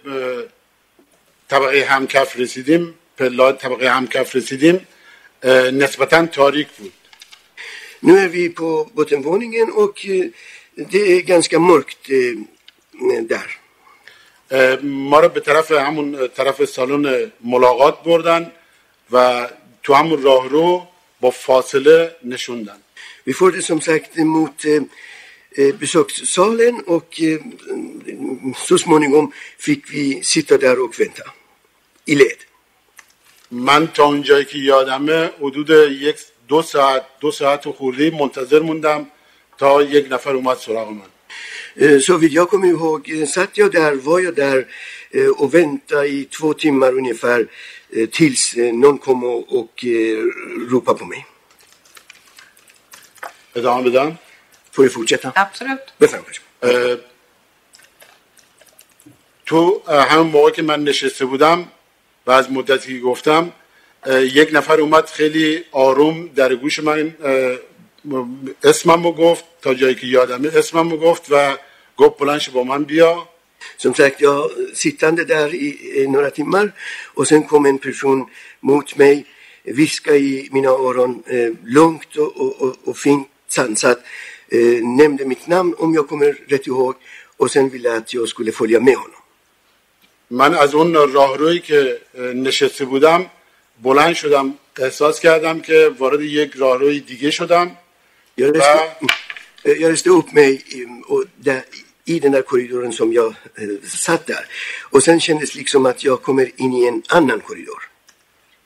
طبقه 1.48 1.84
همکف 1.84 2.36
رسیدیم 2.36 2.94
پله 3.16 3.52
طبقه 3.52 3.90
همکف 3.90 4.36
رسیدیم 4.36 4.86
نسبتا 5.72 6.26
تاریک 6.26 6.68
بود. 6.68 6.92
Nu 8.06 8.18
är 8.18 8.28
vi 8.28 8.48
på 8.48 8.68
bottenvåningen 8.94 9.68
och 9.82 10.06
det 10.92 11.02
är 11.16 11.20
ganska 11.20 11.58
mörkt 11.58 12.08
där. 13.32 13.48
ما 14.82 15.20
رو 15.20 15.28
به 15.28 15.40
طرف 15.40 15.70
همون 15.72 16.28
طرف 16.38 16.64
سالن 16.64 17.32
ملاقات 17.40 17.96
بردن 18.02 18.52
و 19.12 19.48
تو 19.82 19.94
همون 19.94 20.22
راهرو 20.22 20.86
با 21.20 21.30
فاصله 21.30 22.16
نشوندن 22.24 22.78
Vi 23.24 23.32
förde 23.40 23.62
som 23.62 23.80
sagt 23.80 24.16
mot 24.16 24.58
besökssalen 25.80 26.74
och 26.94 27.20
så 28.56 28.78
småningom 28.78 29.32
fick 29.58 29.82
vi 29.94 30.22
sitta 30.22 30.58
där 30.58 30.84
och 30.84 31.00
vänta 31.00 31.22
i 32.06 32.14
led. 32.14 32.40
من 33.50 33.86
تا 33.86 34.04
اونجایی 34.04 34.44
که 34.44 34.58
یادمه 34.58 35.30
حدود 35.40 35.70
یک 35.90 36.16
دو 36.52 36.62
ساعت 36.62 37.04
دو 37.20 37.30
ساعت 37.32 37.66
و 37.66 37.72
خوردی 37.72 38.10
منتظر 38.10 38.60
موندم 38.60 39.06
تا 39.58 39.82
یک 39.82 40.06
نفر 40.12 40.34
اومد 40.34 40.56
سراغ 40.56 40.88
من 40.90 41.08
Så 42.06 42.16
vidt 42.16 42.32
jag 42.32 42.48
kommer 42.50 42.68
ihåg 42.68 43.00
satt 43.34 43.58
jag 43.58 43.70
där, 43.72 43.92
var 43.94 44.20
jag 44.20 44.34
där 44.34 44.58
och 45.40 45.54
väntade 45.54 46.08
i 46.08 46.24
två 46.24 46.48
timmar 46.64 46.90
ungefär 47.00 47.40
tills 48.16 48.42
någon 48.82 48.98
kom 48.98 49.24
och, 49.24 49.58
och 49.58 49.74
ropade 50.70 50.98
på 50.98 51.04
mig. 51.12 51.26
ادامه 53.56 53.82
بدم 53.90 54.10
Får 54.74 54.82
vi 54.82 54.88
fortsätta? 54.88 55.28
Absolut. 55.46 55.86
بفرمایید. 56.00 56.40
تو 59.46 59.82
همون 59.88 60.26
موقع 60.26 60.50
که 60.50 60.62
من 60.62 60.84
نشسته 60.84 61.24
بودم 61.24 61.68
و 62.26 62.30
از 62.30 62.50
مدتی 62.50 62.94
که 62.94 63.00
گفتم 63.00 63.52
یک 64.10 64.48
نفر 64.52 64.80
اومد 64.80 65.06
خیلی 65.06 65.64
آروم 65.72 66.26
در 66.26 66.54
گوش 66.54 66.78
من 66.78 67.14
اسمم 68.64 69.04
رو 69.04 69.12
گفت 69.12 69.44
تا 69.62 69.74
جایی 69.74 69.94
که 69.94 70.06
یادمه 70.06 70.48
اسمم 70.48 70.90
رو 70.90 70.96
گفت 70.96 71.26
و 71.30 71.56
گفت 71.96 72.18
بلنش 72.18 72.50
با 72.50 72.64
من 72.64 72.84
بیا 72.84 73.28
Som 73.76 73.94
sagt, 73.94 74.20
jag 74.20 74.50
sittande 74.74 75.24
där 75.24 75.54
i, 75.54 75.68
i 76.02 76.06
några 76.06 76.30
timmar 76.30 76.72
och 77.14 77.28
sen 77.28 77.42
kom 77.42 77.66
en 77.66 77.78
person 77.78 78.26
mot 78.60 78.96
mig, 78.96 79.26
viska 79.62 80.16
i 80.16 80.48
mina 80.52 80.68
öron 80.68 81.22
eh, 81.26 81.50
lugnt 81.64 82.16
och, 82.16 82.36
och, 82.36 82.62
och, 82.62 82.76
och 82.84 82.98
fint 82.98 83.28
sansat, 83.48 83.98
eh, 84.48 84.84
nämnde 85.00 85.24
mitt 85.24 85.46
namn 85.46 85.74
om 85.78 85.94
jag 85.94 86.08
kommer 86.08 86.38
rätt 86.48 86.66
ihåg 86.66 86.94
och 87.36 87.50
sen 87.50 87.68
ville 87.68 87.96
att 87.96 88.14
jag 88.14 88.28
skulle 88.28 88.52
följa 88.52 88.80
med 88.80 88.96
honom. 88.96 89.22
من 90.30 90.54
از 90.54 90.74
اون 90.74 90.94
راهرویی 90.94 91.58
که 91.58 92.00
نشسته 92.34 92.84
بودم 92.84 93.30
بلند 93.82 94.14
شدم 94.14 94.54
احساس 94.78 95.20
کردم 95.20 95.60
که 95.60 95.90
وارد 95.98 96.20
یک 96.20 96.52
راهروی 96.56 97.00
دیگه 97.00 97.30
شدم 97.30 97.76
Jag 98.34 98.56
reste, 98.56 98.80
jag 99.62 99.92
reste 99.92 100.10
upp 100.10 100.32
mig 100.32 100.52
i, 100.54 100.86
och 101.06 101.24
där, 101.36 101.62
i 102.04 102.20
den 102.20 102.32
där 102.32 102.42
korridoren 102.42 102.92
som 102.92 103.12
jag 103.12 103.26
eh, 103.26 103.88
satt 103.88 104.26
där. 104.26 104.44
Och 104.90 105.02
sen 105.02 105.20
kändes 105.20 105.54
liksom 105.54 105.86
att 105.86 106.04
jag 106.04 106.22
kommer 106.22 106.50
in 106.56 106.72
i 106.72 106.86
en 106.86 107.02
annan 107.08 107.40
korridor. 107.40 107.82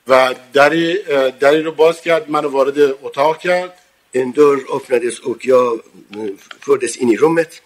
و 0.07 0.33
دری, 0.53 1.03
دری 1.39 1.61
رو 1.63 1.71
باز 1.71 2.01
کرد 2.01 2.29
منو 2.29 2.49
وارد 2.49 2.77
اتاق 3.01 3.41
کرد 3.41 3.71
En 4.11 4.31
dörr 4.31 4.59
öppnades 4.75 5.19
och 5.19 5.45
jag 5.45 5.73
eh, 5.73 6.29
fördes 6.59 6.97
in 6.97 7.09
i 7.09 7.17
rummet. 7.17 7.61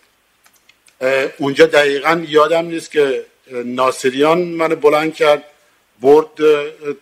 اونجا 1.37 1.65
دقیقا 1.65 2.25
یادم 2.27 2.65
نیست 2.65 2.91
که 2.91 3.25
ناصریان 3.51 4.41
منو 4.41 4.75
بلند 4.75 5.13
کرد 5.13 5.43
برد 6.02 6.36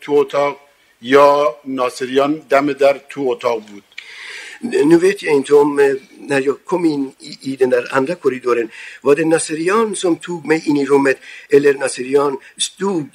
تو 0.01 0.13
اتاق 0.13 0.61
یا 1.03 1.57
ناصریان 1.65 2.43
دم 2.51 2.73
در 2.73 3.01
تو 3.11 3.21
اتاق 3.31 3.61
بود 3.71 3.85
Nu 4.91 4.99
vet 4.99 5.23
jag 5.23 5.35
inte 5.35 5.55
om 5.55 5.79
eh, 5.79 5.95
när 6.19 6.41
jag 6.41 6.65
kom 6.65 6.85
in 6.85 7.13
i, 7.19 7.53
i 7.53 7.57
den 7.57 7.71
där 7.71 7.85
andra 7.91 8.15
korridoren, 8.15 8.69
var 9.03 9.15
det 9.17 9.25
Nasserian 9.25 9.97
som 9.97 10.17
tog 10.17 10.47
mig 10.47 10.63
in 10.69 10.77
i 10.77 10.87
rummet 10.87 11.19
eller 11.51 11.75
Nasserian 11.75 12.37
stod 12.57 13.11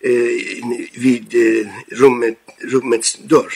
eh, 0.00 0.10
vid 1.04 1.34
eh, 1.34 1.66
rummet, 2.00 2.38
rummets 2.72 3.10
dörr? 3.14 3.52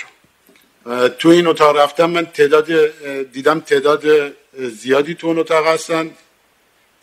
تو 1.18 1.28
این 1.28 1.46
اتاق 1.46 1.76
رفتم 1.76 2.10
من 2.10 2.26
تعداد 2.26 2.68
دیدم 3.32 3.60
تعداد 3.60 4.04
زیادی 4.58 5.14
تو 5.14 5.26
اون 5.26 5.38
اتاق 5.38 5.66
هستن 5.66 6.10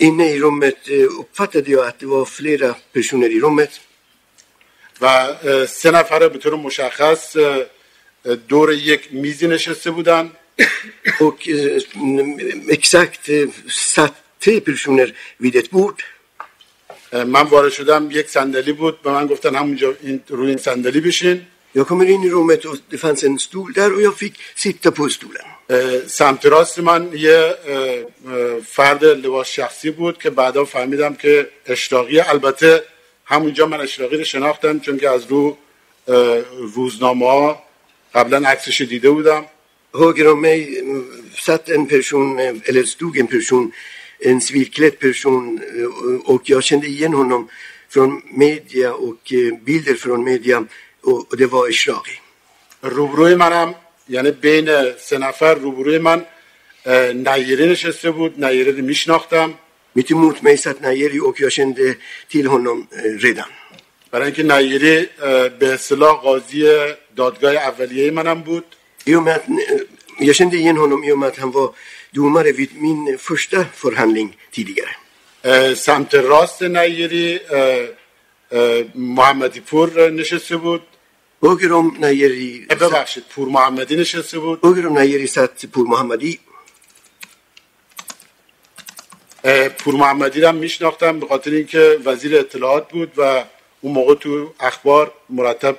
Inne 0.01 0.25
i 0.32 0.39
rummet 0.39 0.89
eh, 0.89 1.19
uppfattade 1.19 1.71
jag 1.71 1.88
att 1.88 1.99
det 1.99 2.05
var 2.05 2.25
flera 2.25 2.75
personer 2.93 3.30
i 3.30 3.39
rummet. 3.39 3.82
و 5.05 5.66
سه 5.66 5.90
نفره 5.90 6.28
به 6.28 6.38
طور 6.38 6.55
مشخص 6.55 7.36
دور 8.48 8.72
یک 8.72 9.09
میزی 9.12 9.48
نشسته 9.48 9.90
بودن 9.90 10.30
Och 11.20 11.38
exakt 12.68 13.30
satt 13.68 14.14
tre 14.40 14.61
personer 14.61 15.09
vid 15.40 15.55
ett 15.57 15.70
bord. 15.70 15.98
اه، 17.12 17.24
من 17.24 17.42
وارد 17.42 17.72
شدم 17.72 18.09
یک 18.11 18.30
صندلی 18.30 18.72
بود 18.72 19.02
به 19.02 19.11
من 19.11 19.26
گفتن 19.26 19.55
همونجا 19.55 19.94
این 20.02 20.22
روی 20.28 20.48
این 20.48 20.59
صندلی 20.59 21.00
بشین 21.00 21.46
Jag 21.76 21.86
kommer 21.88 22.07
in 22.14 22.22
i 22.24 22.30
rummet 22.30 22.64
och 22.64 22.76
det 22.90 22.98
fanns 22.98 23.24
en 23.24 23.38
stol 23.38 23.72
där 23.72 23.94
och 23.94 24.02
jag 24.02 24.16
fick 24.18 24.34
sitta 24.55 24.90
på 24.90 25.09
stolen. 25.09 25.46
اه، 25.70 26.07
سمت 26.07 26.46
راست 26.46 26.78
من 26.78 27.11
یه 27.12 27.55
فرد 28.66 29.05
لباس 29.05 29.48
شخصی 29.48 29.90
بود 29.90 30.18
که 30.18 30.30
بعدا 30.30 30.64
فهمیدم 30.64 31.14
که 31.14 31.48
اشراقی 31.66 32.20
البته 32.20 32.82
همونجا 33.24 33.66
من 33.66 33.80
اشراقی 33.80 34.16
رو 34.16 34.24
شناختم 34.24 34.80
چون 34.80 34.98
که 34.98 35.10
از 35.10 35.26
رو 35.26 35.56
روزنامه 36.74 37.56
قبلا 38.14 38.48
عکسش 38.48 38.80
دیده 38.80 39.10
بودم. 39.10 39.44
هوگرومه 39.94 40.66
ست 41.40 41.70
ان 41.70 41.86
پرشون 41.86 42.40
الستوگ 42.66 43.18
ان 43.18 43.26
پرشون 43.26 43.72
ان 44.20 44.38
پرسون، 44.38 44.90
پرشون 44.90 45.60
و 46.28 46.38
یا 46.48 46.60
شنده 46.60 46.88
یه 46.88 47.08
هنم 47.08 47.48
فرون 47.88 48.22
میدیا 48.36 49.02
و 49.02 49.18
بیلدر 49.64 49.94
فرون 49.94 50.20
میدیا 50.20 50.66
و 51.04 51.36
دوا 51.36 51.66
اشراقی. 51.66 52.12
روبروی 52.82 53.34
منم 53.34 53.74
یعنی 54.08 54.30
بین 54.30 54.92
سه 54.98 55.18
نفر 55.18 55.54
روبروی 55.54 55.98
من 55.98 56.26
نیره 57.14 57.66
نشسته 57.66 58.10
بود 58.10 58.44
نیره 58.44 58.72
میشناختم. 58.72 59.54
Mitt 59.97 60.11
emot 60.11 60.42
mig 60.42 60.57
satt 60.59 60.80
Nayeri 60.80 61.20
och 61.20 61.40
jag 61.40 61.53
kände 61.53 61.95
till 62.28 62.47
honom 62.47 62.86
eh, 62.92 63.18
redan. 63.26 63.51
برای 64.11 64.24
اینکه 64.24 64.42
نیری 64.42 65.09
اه، 65.22 65.49
به 65.49 65.74
اصطلاح 65.74 66.16
قاضی 66.16 66.62
دادگاه 67.16 67.55
اولیه 67.55 68.11
منم 68.11 68.40
بود 68.42 68.64
I 69.07 69.14
och 69.14 69.22
med 69.22 69.34
att, 69.36 69.49
eh, 69.49 70.26
jag 70.26 70.34
kände 70.34 70.57
igen 70.57 70.76
honom 70.76 71.05
i 71.05 71.12
och 71.12 71.18
med 71.18 71.28
att 71.28 71.38
han 71.38 71.51
var 71.51 71.74
domare 72.14 72.53
vid 72.53 72.70
min 72.82 73.18
första 73.18 73.64
förhandling 73.74 74.36
tidigare. 74.53 74.95
سمت 75.74 76.14
راست 76.14 76.62
نیری 76.62 77.40
محمدی 78.95 79.61
پور 79.61 80.11
نشسته 80.11 80.57
بود 80.57 80.82
Nayeri, 82.01 82.66
اه، 82.70 82.76
ببخشید 82.76 83.24
پور 83.30 83.49
محمدی 83.49 83.97
نشسته 83.97 84.38
بود 84.38 84.59
höger 84.62 84.86
om 84.86 84.95
Nayeri 84.95 85.28
satt 85.28 85.64
Pur. 85.74 85.86
اه، 85.95 86.53
پور 89.78 89.95
محمدی 89.95 90.40
رو 90.40 90.49
هم 90.49 90.55
میشناختم 90.55 91.20
به 91.20 91.26
خاطر 91.26 91.51
اینکه 91.51 92.01
وزیر 92.05 92.38
اطلاعات 92.38 92.88
بود 92.88 93.12
و 93.16 93.45
اون 93.80 93.92
موقع 93.92 94.14
تو 94.14 94.55
اخبار 94.61 95.12
مرتب 95.30 95.76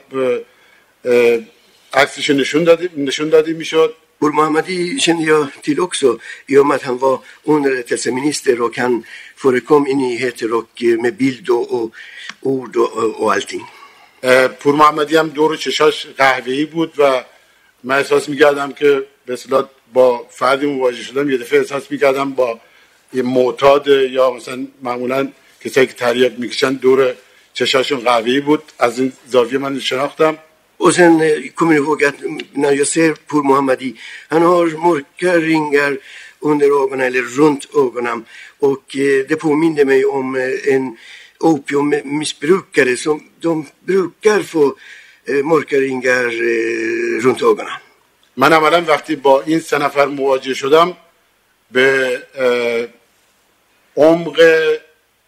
عکسش 1.93 2.29
نشون 2.29 2.63
دادی 2.63 2.89
نشون 2.97 3.29
دادی 3.29 3.53
می‌شد 3.53 3.95
Mohammadi 4.19 4.99
kände 4.99 5.23
jag 5.23 5.47
till 5.61 5.79
också 5.79 6.19
i 6.47 6.57
och 6.57 6.65
med 6.65 6.75
att 6.75 6.81
han 6.81 6.97
var 6.97 7.19
underrättelseminister 7.43 8.61
och 8.61 8.77
han 8.77 9.03
förekom 9.35 9.87
i 9.87 9.93
nyheter 9.93 10.53
och 10.53 10.83
eh, 10.83 11.01
med 11.01 11.13
bild 11.15 11.49
och, 11.49 11.71
och 11.71 11.91
ord 12.41 12.77
och, 12.77 12.93
och, 12.93 13.21
och 13.21 13.33
allting. 13.33 13.65
اه، 14.23 14.47
پور 14.47 14.75
محمدی 14.75 15.15
هم 15.17 15.29
دور 15.29 15.57
چشاش 15.57 16.07
قهوه‌ای 16.17 16.65
بود 16.65 16.93
و 16.97 17.23
من 17.83 17.95
احساس 17.95 18.29
می‌کردم 18.29 18.71
که 18.71 19.05
به 19.25 19.33
اصطلاح 19.33 19.65
با 19.93 20.27
فردی 20.29 20.65
مواجه 20.65 21.03
شدم 21.03 21.29
یه 21.29 21.37
دفعه 21.37 21.59
احساس 21.59 21.91
می‌کردم 21.91 22.31
با 22.31 22.59
یه 23.13 23.23
معتاد 23.23 23.87
یا 23.87 24.31
مثلا 24.31 24.67
معمولا 24.81 25.27
کسایی 25.61 25.87
که 25.87 25.93
تریاک 25.93 26.33
می‌کشن 26.37 26.73
دور 26.73 27.13
چشاشون 27.53 27.99
قهوه‌ای 27.99 28.39
بود 28.39 28.63
از 28.79 28.99
این 28.99 29.13
زاویه 29.27 29.57
من 29.57 29.79
شناختم 29.79 30.37
eh, 30.79 31.49
kommer 31.55 31.73
jag 31.73 31.83
ihåg 31.83 32.03
mm, 32.03 32.41
när 32.53 32.71
jag 32.71 32.87
ser 32.87 33.13
Pur 33.13 33.43
Mohammadi, 33.43 33.95
han 34.27 34.41
har 34.41 34.67
mörka 34.87 35.37
ringar 35.37 35.97
under 36.39 36.83
ögonen 36.83 37.07
eller 37.07 37.21
runt 37.21 37.67
ögonen 37.75 38.25
och 38.59 38.97
eh, 38.97 39.25
det 39.29 39.35
påminner 39.35 39.85
mig 39.85 40.05
om 40.05 40.35
eh, 40.35 40.73
en 40.75 40.97
opiummissbrukare 41.39 42.97
som 42.97 43.23
de 43.41 43.65
brukar 43.85 44.39
få 44.39 44.75
eh, 45.25 45.43
mörka 45.43 45.75
ringar 45.75 46.25
eh, 46.25 47.23
runt 47.23 47.41
ögonen. 47.41 47.79
من 48.37 48.53
عملا 48.53 48.81
وقتی 48.81 49.15
با 49.15 49.41
این 49.41 49.59
سه 49.59 49.77
نفر 49.77 50.05
مواجه 50.05 50.53
شدم 50.53 50.97
به 51.70 52.22
اه، 52.34 52.86
عمق 53.96 54.40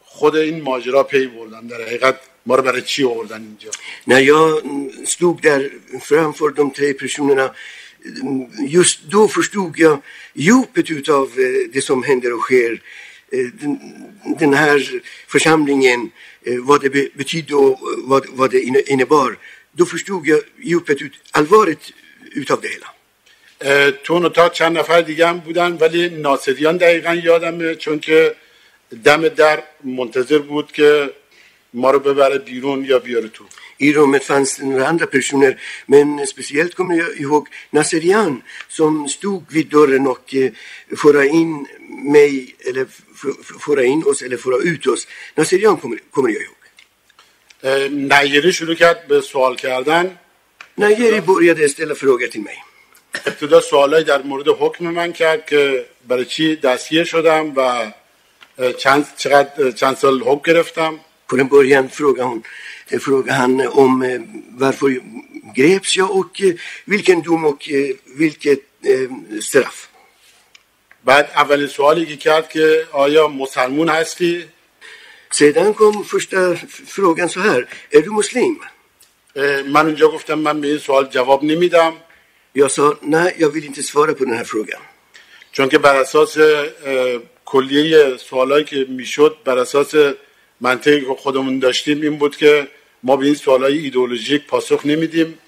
خود 0.00 0.36
این 0.36 0.60
ماجرا 0.62 1.02
پی 1.02 1.26
بردم 1.26 1.66
در 1.68 1.82
حقیقت 1.82 2.20
ما 2.46 2.54
رو 2.56 2.62
برای 2.62 2.82
چی 2.82 3.04
آوردن 3.04 3.42
اینجا 3.42 3.70
När 4.06 4.20
jag 4.20 4.64
mm, 4.64 5.06
stod 5.06 5.40
där 5.42 5.70
framför 6.00 6.48
de 6.50 6.70
tre 6.78 6.88
personerna, 6.94 7.46
mm, 8.22 8.50
just 8.76 8.96
då 9.10 9.28
förstod 9.28 9.78
jag 9.78 10.02
djupet 10.34 10.90
utav 10.90 11.26
eh, 11.38 11.70
det 11.72 11.82
som 11.82 12.02
händer 12.02 12.32
och 12.32 12.40
sker. 12.40 12.72
Eh, 13.32 13.46
Den, 13.60 13.72
den 14.38 14.54
här 14.54 14.78
församlingen, 15.34 16.00
eh, 16.46 16.58
vad 16.68 16.80
det 16.82 16.90
be- 16.90 17.08
betydde 17.14 17.54
och 17.54 17.72
eh, 17.72 17.98
vad, 18.10 18.22
vad 18.38 18.50
det 18.50 18.60
inne- 18.68 18.86
innebar. 18.92 19.30
Då 19.78 19.84
förstod 19.86 20.26
jag 20.26 20.40
djupet, 20.70 21.02
ut, 21.02 21.12
allvaret 21.30 21.82
utav 22.34 22.60
det 22.60 22.68
hela. 22.68 22.86
اه، 23.60 23.90
تو 23.90 24.12
اون 24.14 24.24
اتاق 24.24 24.52
چند 24.52 24.78
نفر 24.78 25.00
دیگه 25.00 25.26
هم 25.26 25.38
بودن 25.38 25.72
ولی 25.72 26.08
ناصریان 26.08 26.76
دقیقا 26.76 27.14
یادمه 27.14 27.74
چون 27.74 27.98
که 28.00 28.34
دم 29.04 29.28
در 29.28 29.62
منتظر 29.84 30.38
بود 30.38 30.72
که 30.72 31.10
ما 31.74 31.90
رو 31.90 31.98
ببره 31.98 32.38
بیرون 32.38 32.84
یا 32.84 32.98
بیاره 32.98 33.28
تو 33.28 33.44
I 33.80 33.92
rummet 33.92 34.24
fanns 34.30 34.50
några 34.60 34.84
andra 34.92 35.06
personer, 35.16 35.52
men 35.92 36.26
speciellt 36.26 36.74
kommer 36.74 36.94
jag 37.02 37.10
ihåg 37.22 37.48
Nasserian 37.70 38.32
som 38.68 38.92
stod 39.08 39.42
vid 39.56 39.66
dörren 39.66 40.06
och 40.06 40.34
eh, 40.34 40.52
föra 41.02 41.24
in 41.24 41.66
mig, 42.16 42.54
eller 42.68 42.82
f- 42.82 43.36
f- 43.46 43.60
föra 43.66 43.84
in 43.84 44.00
oss 44.10 44.22
eller 44.22 44.36
föra 44.36 44.56
ut 44.70 44.86
oss. 44.86 45.02
Nasserian 45.36 45.76
kommer, 45.76 45.98
kommer 46.14 46.28
jag 46.36 46.42
ihåg. 46.42 46.60
اه، 47.64 47.88
نیری 47.88 48.52
شروع 48.52 48.74
کرد 48.74 49.08
به 49.08 49.20
سوال 49.20 49.56
کردن 49.56 50.18
När 50.74 50.90
Jerry 51.00 51.20
började 51.20 51.68
ställa 51.68 51.94
frågor 51.94 52.26
till 52.26 52.40
mig. 52.40 52.58
ابتدا 53.25 53.61
سوالایی 53.61 54.05
در 54.05 54.21
مورد 54.21 54.47
حکم 54.47 54.85
من 54.85 55.13
کرد 55.13 55.45
که 55.45 55.85
برای 56.07 56.25
چی 56.25 56.55
دستگیر 56.55 57.03
شدم 57.03 57.53
و 57.55 57.91
چند 58.77 59.07
چقدر 59.17 59.71
چند 59.71 59.95
سال 59.95 60.21
حکم 60.21 60.53
گرفتم 60.53 60.99
På 61.29 61.35
den 61.35 61.49
början 61.49 61.89
frågade, 61.89 62.27
hon, 62.29 62.43
frågade 63.07 63.33
han 63.33 63.67
om 63.67 63.93
varför 64.63 64.89
greps 65.55 65.97
jag 65.97 66.11
och 66.19 66.41
vilken 66.85 67.21
dom 67.21 67.45
och 67.45 67.69
vilket 68.21 68.59
straff. 69.41 69.87
بعد 71.05 71.31
اولین 71.35 71.67
سوالی 71.67 72.05
که 72.05 72.15
کرد 72.15 72.49
که 72.49 72.87
آیا 72.91 73.27
مسلمون 73.27 73.89
هستی 73.89 74.45
Sedan 75.31 75.73
kom 75.73 76.03
första 76.03 76.55
frågan 76.95 77.29
så 77.29 77.39
här. 77.39 77.67
Är 77.91 78.01
du 78.01 78.09
muslim? 78.09 78.59
اه، 79.35 79.61
من 79.61 79.85
اونجا 79.85 80.07
گفتم 80.07 80.39
من 80.39 80.61
به 80.61 80.67
این 80.67 80.77
سوال 80.77 81.05
جواب 81.05 81.43
نمیدم 81.43 81.93
Jag 82.61 82.71
sa 82.71 82.95
nej, 83.01 83.35
jag 83.37 83.49
vill 83.49 83.65
inte 83.65 83.83
svara 83.83 84.13
på 84.13 84.23
den 84.25 84.37
här 84.37 84.43
frågan. 84.43 84.81
چون 85.51 85.69
که 85.69 85.77
بر 85.77 85.95
اساس 85.95 86.37
کلیه 87.45 88.17
سوالایی 88.17 88.65
که 88.65 88.85
می‌شد 88.89 89.37
بر 89.45 89.57
اساس 89.57 89.93
منطقی 90.61 91.01
که 91.01 91.15
خودمون 91.19 91.59
داشتیم 91.59 92.01
این 92.01 92.17
بود 92.17 92.37
که 92.37 92.67
ما 93.03 93.15
به 93.15 93.25
این 93.25 93.35
سوالای 93.35 93.77
ایدئولوژیک 93.77 94.47
پاسخ 94.47 94.85
نمیدیم 94.85 95.39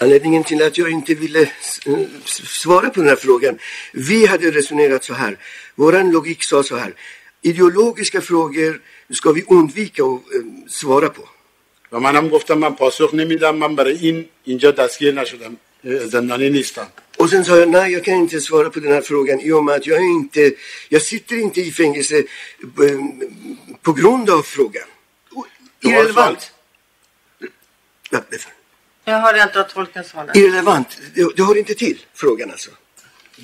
Anledningen 0.00 0.44
till 0.44 0.62
att 0.62 0.78
jag 0.78 0.90
inte 0.90 1.14
ville 1.14 1.50
svara 2.62 2.90
på 2.90 3.00
den 3.00 3.08
här 3.08 3.20
frågan. 3.26 3.58
Vi 3.92 4.26
hade 4.26 4.50
resonerat 4.50 5.04
så 5.04 5.14
här. 5.14 5.36
Våran 5.76 6.10
logik 6.10 6.42
sa 6.42 6.62
så 6.62 6.76
här. 6.76 6.92
Ideologiska 7.42 8.20
frågor 8.20 8.72
ska 9.18 9.32
vi 9.32 9.42
undvika 9.48 10.02
att 10.04 10.20
eh, 10.34 10.42
svara 10.80 11.08
på. 11.08 11.24
و 11.92 12.00
منم 12.00 12.28
گفتم 12.28 12.54
من 12.54 12.74
پاسخ 12.74 13.14
نمیدم 13.14 13.56
من 13.56 13.76
برای 13.76 13.96
این 13.98 14.28
اینجا 14.44 14.70
دستگیر 14.70 15.14
نشدم 15.14 15.56
اه، 15.85 16.05
زندانی 16.05 16.49
نیستم 16.49 16.87
Och 17.19 17.29
sen 17.29 17.43
sa 17.45 17.53
jag 17.57 17.69
nej, 17.69 17.87
jag 17.95 18.03
kan 18.07 18.13
inte 18.23 18.39
svara 18.41 18.69
på 18.69 18.79
den 18.79 18.91
här 18.93 19.01
frågan 19.01 19.39
i 19.47 19.51
och 19.51 19.63
med 19.65 19.75
att 19.75 19.87
jag 19.87 19.97
är 19.97 20.09
inte, 20.21 20.43
jag 20.89 21.01
sitter 21.01 21.35
inte 21.45 21.61
i 21.61 21.71
fängelse 21.71 22.17
eh, 22.17 22.99
på 23.85 23.91
grund 23.99 24.29
av 24.29 24.41
frågan. 24.55 24.87
Och 25.37 25.45
Det 25.81 25.87
var 25.87 25.93
Irrelevant. 25.93 26.51
Ja, 28.09 28.19
det- 28.29 28.47
Jag 29.05 29.19
hörde 29.25 29.41
inte 29.43 29.59
att 29.61 29.69
tolken 29.69 30.03
sa 30.03 30.23
det. 30.23 30.39
Irrelevant. 30.39 30.89
Det, 31.15 31.35
det 31.37 31.43
hör 31.43 31.57
inte 31.57 31.73
till 31.83 31.97
frågan 32.21 32.51
alltså. 32.51 32.71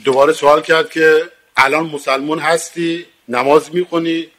دوباره 0.05 0.33
سوال 0.33 0.61
کرد 0.61 0.89
که 0.89 1.29
الان 1.55 1.85
مسلمون 1.85 2.39
هستی 2.39 3.05
نماز 3.27 3.63
میخونی 3.75 4.29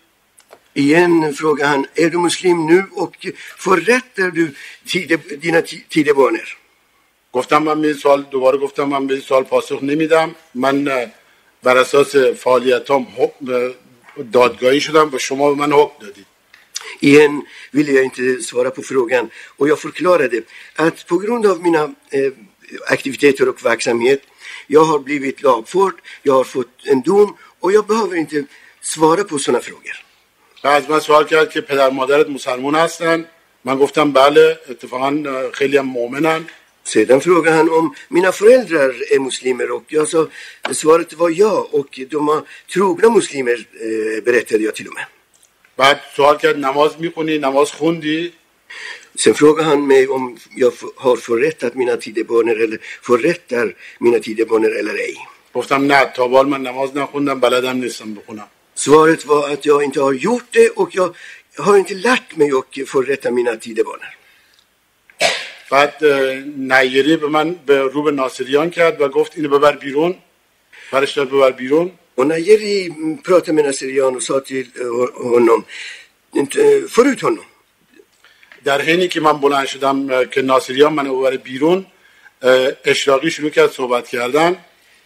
Igen 0.76 1.34
frågar 1.34 1.66
han, 1.66 1.86
är 1.95 2.11
du 2.11 2.18
muslim 2.18 2.66
nu 2.66 2.78
och 2.92 3.26
förrättar 3.66 4.30
du 4.38 4.55
tide, 4.86 5.16
dina 5.45 5.61
ti- 5.61 5.84
tidevanor? 5.88 6.49
گفتم 7.34 7.63
من 7.63 7.82
به 7.82 7.88
این 7.88 7.97
سوال 7.97 8.21
دوباره 8.21 8.57
گفتم 8.57 8.84
من 8.84 9.07
به 9.07 9.13
این 9.13 9.23
سوال 9.23 9.43
پاسخ 9.43 9.84
نمیدم 9.84 10.36
من 10.55 10.86
بر 11.63 11.77
اساس 11.77 12.15
فعالیتام 12.15 13.07
دادگاهی 14.32 14.82
شدم 14.82 15.09
و 15.13 15.17
شما 15.17 15.53
به 15.53 15.55
من 15.55 15.73
حکم 15.73 16.05
دادید 16.05 16.25
Igen 17.01 17.43
ville 17.71 17.91
jag 17.91 18.03
inte 18.03 18.41
svara 18.41 18.71
på 18.71 18.82
frågan 18.82 19.30
och 19.57 19.69
jag 19.69 19.80
förklarade 19.80 20.41
att 20.75 21.07
på 21.07 21.17
grund 21.17 21.45
av 21.45 21.61
mina 21.61 21.84
eh, 22.09 22.32
aktiviteter 22.88 23.49
och 23.49 23.65
verksamhet, 23.65 24.21
jag 24.67 24.84
har 24.84 24.99
blivit 24.99 25.41
lagförd, 25.41 25.95
jag 26.23 26.34
har 26.34 26.43
fått 26.43 26.73
en 26.86 27.01
dom 27.01 27.38
och 27.59 27.71
jag 27.71 27.86
behöver 27.86 28.15
inte 28.15 28.43
svara 28.82 29.23
på 29.23 29.39
sådana 29.39 29.61
frågor. 29.61 29.97
از 30.63 30.89
من 30.89 30.99
سوال 30.99 31.25
کرد 31.25 31.49
که 31.49 31.61
پدر 31.61 31.89
مادرت 31.89 32.30
مسلمان 32.30 32.75
هستن 32.75 33.25
من 33.65 33.75
گفتم 33.77 34.11
بله 34.11 34.59
اتفاقا 34.69 35.23
خیلی 35.53 35.77
هم 35.77 35.86
مؤمنن 35.86 36.45
Sedan 36.88 37.20
frågade 37.20 37.57
han 37.57 37.70
om 37.70 37.95
mina 38.09 38.32
föräldrar 38.32 38.90
är 39.14 39.18
muslimer 39.18 39.70
och 39.70 39.84
jag 39.88 40.09
sa 40.09 40.28
svaret 40.72 41.12
var 41.12 41.30
ja 41.30 41.68
och 41.72 42.01
de 42.11 42.26
var 42.26 42.42
trogna 42.72 43.11
muslimer 43.11 43.66
eh, 43.86 44.24
berättade 44.24 44.62
jag 44.64 44.74
till 44.74 44.88
och 44.88 44.95
med. 44.95 45.05
بعد 45.76 45.97
سوال 46.16 46.36
کرد 46.38 46.59
نماز 46.59 46.92
میخونی 46.99 47.38
نماز 47.38 47.70
خوندی 47.78 48.32
Sen 49.22 49.34
frågade 49.34 49.68
han 49.68 49.86
mig 49.86 50.09
om 50.09 50.38
jag 50.57 50.72
f- 50.72 50.95
har 50.97 51.16
förrättat 51.16 51.74
mina 51.74 51.97
tidebarner 51.97 52.57
eller 52.64 52.78
förrättar 53.03 53.74
mina 54.01 54.18
tidebarner 54.18 54.70
eller 54.78 54.95
ej. 54.95 55.16
گفتم 55.55 55.82
نه 55.86 56.05
تا 56.16 56.28
بال 56.28 56.47
من 56.47 56.62
نماز 56.62 56.90
نخوندم 56.97 57.40
بلدم 57.40 57.76
نیستم 57.76 58.14
بخونم 58.14 58.49
Svaret 58.74 59.26
var 59.26 59.51
att 59.53 59.66
jag 59.66 59.82
inte 59.84 60.01
har 60.01 60.12
gjort 60.12 60.49
det 60.51 60.68
och 60.70 60.90
jag 60.95 61.14
har 61.59 61.76
inte 61.76 61.95
lärt 61.95 62.36
mig 62.36 62.51
att 62.59 62.88
förrätta 62.88 63.30
mina 63.30 63.57
tidebarner. 63.57 64.16
بعد 65.70 66.05
نیری 66.57 67.17
به 67.17 67.28
من 67.28 67.51
به 67.51 67.82
روب 67.82 68.09
ناصریان 68.09 68.70
کرد 68.70 69.01
و 69.01 69.07
گفت 69.07 69.32
اینو 69.36 69.49
ببر 69.49 69.76
بیرون 69.76 70.15
فرشت 70.91 71.20
ببر 71.20 71.51
بیرون. 71.51 71.91
و 72.17 72.24
نیری 72.24 72.95
پرات 73.26 73.49
من 73.49 73.61
ناصریان 73.61 74.15
و 74.15 74.20
ساتی 74.20 74.67
هنم. 75.36 75.65
فروت 76.89 77.24
هنم. 77.24 77.39
در 78.63 78.82
حینی 78.82 79.07
که 79.07 79.20
من 79.22 79.34
بلند 79.34 79.65
شدم 79.65 80.26
که 80.26 80.41
ناصریان 80.41 80.93
من 80.93 81.03
ببر 81.03 81.38
بیرون 81.38 81.86
اشراقی 82.86 83.32
شروع 83.32 83.49
کرد 83.49 83.72
صحبت 83.72 84.07
کردن. 84.07 84.57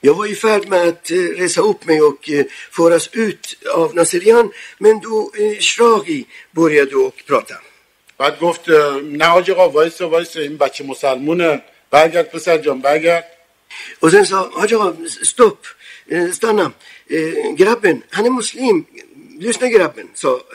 یا 0.04 0.14
وای 0.14 0.34
فرد 0.34 0.70
مهت 0.70 1.12
ریسه 1.12 1.62
اوپ 1.62 1.90
می 1.90 2.00
و 2.00 2.18
که 2.22 2.48
اوت 2.80 3.56
آف 3.74 3.96
ناصریان 3.96 4.52
من 4.80 5.00
دو 5.00 5.32
اشراقی 5.40 6.26
بوریدو 6.54 7.14
پراتم 7.28 7.62
بعد 8.18 8.40
گفت 8.40 8.70
نه 9.04 9.28
آج 9.28 9.52
آقا 9.52 9.70
وایس 9.70 10.02
وایس 10.02 10.38
این 10.38 10.58
بچه 10.58 10.84
مسلمونه. 10.84 11.62
برگرد 11.92 12.30
پسر 12.30 12.58
جان 12.58 12.82
برگرد. 12.82 13.26
اوزن 14.00 14.24
سال 14.24 14.50
آج 14.54 14.74
آقا 14.74 14.94
ستوب 15.24 15.58
استانم 16.12 16.74
گرابن 17.58 18.04
هنه 18.12 18.30
مسلم 18.30 18.86
لیست 19.40 19.64
نگرابن 19.64 20.04
سا 20.14 20.46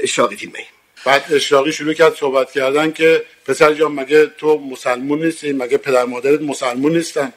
اشراقی 0.00 0.36
تیمه 0.36 0.64
بعد 1.04 1.24
اشراقی 1.30 1.72
شروع 1.72 1.92
کرد 1.92 2.14
صحبت 2.14 2.52
کردن 2.52 2.92
که 2.92 3.24
پسر 3.46 3.74
جان 3.74 3.92
مگه 3.92 4.26
تو 4.26 4.58
مسلمون 4.58 5.24
نیستی؟ 5.24 5.52
مگه 5.52 5.76
پدر 5.76 6.04
مادرت 6.04 6.40
مسلمون 6.40 6.96
نیستن؟ 6.96 7.32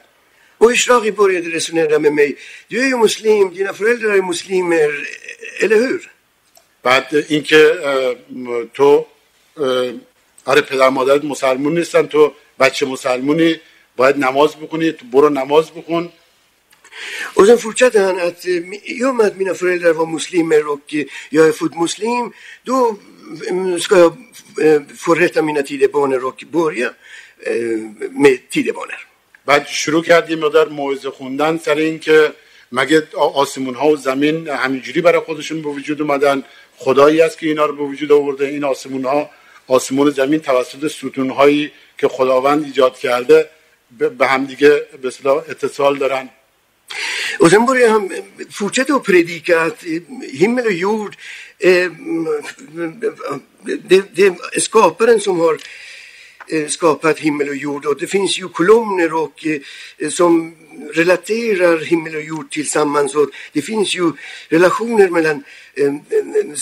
او 0.58 0.70
اشراقی 0.70 1.10
پوری 1.10 1.40
در 1.40 1.48
رسونه 1.48 1.84
رمه 1.84 2.08
می. 2.08 2.36
دیوی 2.68 2.94
مسلم 2.94 3.48
دینا 3.48 3.72
فرال 3.72 3.96
در 3.96 4.20
مسلم 4.20 4.72
اله 5.60 6.00
بعد 6.82 7.06
اینکه 7.28 7.78
تو 8.74 9.06
آره 10.44 10.60
پدر 10.60 10.88
مادرت 10.88 11.24
مسلمون 11.24 11.78
نیستن. 11.78 12.06
تو 12.06 12.32
بچه 12.60 12.86
مسلمونی 12.86 13.60
باید 13.96 14.16
نماز 14.16 14.56
بخونی 14.56 14.92
تو 14.92 15.06
برو 15.06 15.28
نماز 15.28 15.64
sen 17.48 17.58
fortsatte 17.58 17.98
han 18.06 18.16
att 18.28 18.40
i 18.46 19.04
och 19.04 19.14
med 19.14 19.26
att 19.26 19.36
mina 19.36 19.54
föräldrar 19.54 19.92
var 19.92 20.06
muslimer 20.06 20.62
och 20.74 20.86
jag 21.30 21.48
är 21.48 21.52
född 21.52 21.74
muslim, 21.76 22.32
då 22.64 22.76
ska 23.84 23.98
jag 23.98 24.12
förrätta 25.04 25.42
mina 25.42 25.62
tidebarner 25.62 26.24
och 26.24 26.44
börja 26.50 26.90
med. 28.24 28.38
بعد 29.46 29.66
شروع 29.66 30.02
کرد 30.02 30.30
یه 30.30 30.36
مقدار 30.36 30.68
موعظه 30.68 31.10
خوندن. 31.10 31.58
سر 31.58 31.74
اینکه 31.74 32.32
مگه 32.72 33.08
آسمون 33.16 33.74
ها 33.74 33.88
و 33.88 33.96
زمین 33.96 34.48
همینجوری 34.48 35.00
برای 35.00 35.20
خودشون 35.20 35.62
به 35.62 35.68
وجود 35.68 36.00
اومدن؟ 36.00 36.42
خدایی 36.76 37.20
است 37.20 37.38
که 37.38 37.46
اینا 37.46 37.66
رو 37.66 37.76
به 37.76 37.82
وجود 37.82 38.12
آورده. 38.12 38.46
این 38.46 38.64
آسمون 38.64 39.04
ها 39.04 39.30
آسمون 39.66 40.08
و 40.08 40.10
زمین 40.10 40.40
توسط 40.40 40.86
ستون 40.86 41.30
هایی 41.30 41.72
که 41.98 42.08
خداوند 42.08 42.64
ایجاد 42.64 42.98
کرده 42.98 43.50
به 44.18 44.26
همدیگه 44.26 44.86
به 45.02 45.12
اتصال 45.48 45.98
دارن 45.98 46.28
Och 47.40 47.50
sen 47.50 47.66
började 47.66 47.92
han 47.92 48.04
eh, 48.12 48.22
fortsätta 48.50 48.94
att 48.94 49.04
predika 49.04 49.62
att 49.62 49.84
eh, 49.84 50.02
himmel 50.32 50.66
och 50.66 50.72
jord, 50.72 51.16
eh, 51.58 51.90
det, 53.88 54.22
är 54.26 54.60
skaparen 54.60 55.20
som 55.20 55.40
har 55.40 55.58
eh, 56.48 56.68
skapat 56.68 57.18
himmel 57.18 57.48
och 57.48 57.56
jord 57.56 57.86
och 57.86 57.98
det 58.00 58.06
finns 58.06 58.38
ju 58.38 58.48
kolumner 58.48 59.14
och 59.14 59.46
eh, 59.46 60.10
som 60.10 60.56
relaterar 60.94 61.78
himmel 61.78 62.16
och 62.16 62.22
jord 62.22 62.50
tillsammans 62.50 63.14
och 63.14 63.30
det 63.52 63.62
finns 63.62 63.94
ju 63.94 64.12
relationer 64.48 65.08
mellan 65.08 65.36
eh, 65.36 65.42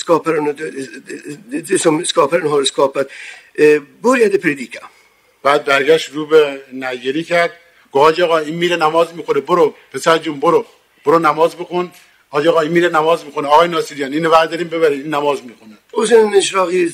skaparen, 0.02 0.44
det 1.68 1.78
som 1.78 2.04
skaparen 2.04 2.48
har 2.48 2.64
skapat, 2.64 3.06
eh, 3.58 3.78
började 4.02 4.38
predika. 4.38 4.82
بعد 5.42 5.64
برگشت 5.64 6.08
رو 6.14 6.26
به 6.26 6.60
نگیری 6.72 7.24
کرد. 7.24 7.52
گوه 7.90 8.02
حاج 8.02 8.20
آقا 8.20 8.38
این 8.38 8.54
میره 8.54 8.76
نماز 8.76 9.14
می‌خونه 9.14 9.40
برو 9.40 9.74
پسر 9.92 10.18
جون 10.18 10.40
برو. 10.40 10.66
برو 11.04 11.18
نماز 11.18 11.56
بخون. 11.56 11.90
حاج 12.28 12.46
آقا 12.46 12.60
این 12.60 12.72
میره 12.72 12.88
نماز 12.88 13.24
می‌خونه. 13.24 13.48
آقای 13.48 13.68
ناصریان 13.68 14.12
اینو 14.12 14.30
ورداریم 14.30 14.68
ببره 14.68 14.96
این 14.96 15.14
نماز 15.14 15.44
می‌خونه. 15.44 15.78
اوزن 15.92 16.28
نشراقی 16.28 16.92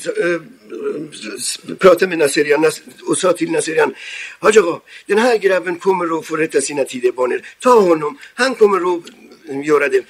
پراتم 1.80 2.12
ناصریان 2.12 2.72
اوساتیل 3.06 3.50
ناصریان. 3.50 3.94
حاج 4.40 4.58
آقا 4.58 4.82
دن 5.08 5.18
هر 5.18 5.36
گرفن 5.36 5.74
کم 5.74 6.00
رو 6.00 6.20
فورت 6.20 6.60
سینه 6.60 6.84
تیده 6.84 7.10
بانر 7.10 7.40
تا 7.60 7.80
هنم 7.80 8.16
هن 8.36 8.54
کم 8.54 8.72
رو 8.72 9.02
یورده 9.50 10.04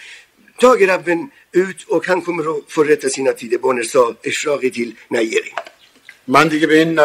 تا 0.61 0.77
گرفن 0.77 1.31
ut 1.57 1.85
och 1.89 2.07
han 2.07 2.23
kommer 2.23 2.45
att 2.53 2.63
få 2.69 2.85
rätta 2.85 3.09
sina 3.09 3.33
tidebarner, 3.33 3.83
sa 3.83 4.15
Shragi 4.39 4.71
till 4.71 4.93
Nayeri. 5.11 5.53
من 6.29 6.49
دیگه 6.49 6.67
به 6.67 6.79
این 6.79 7.01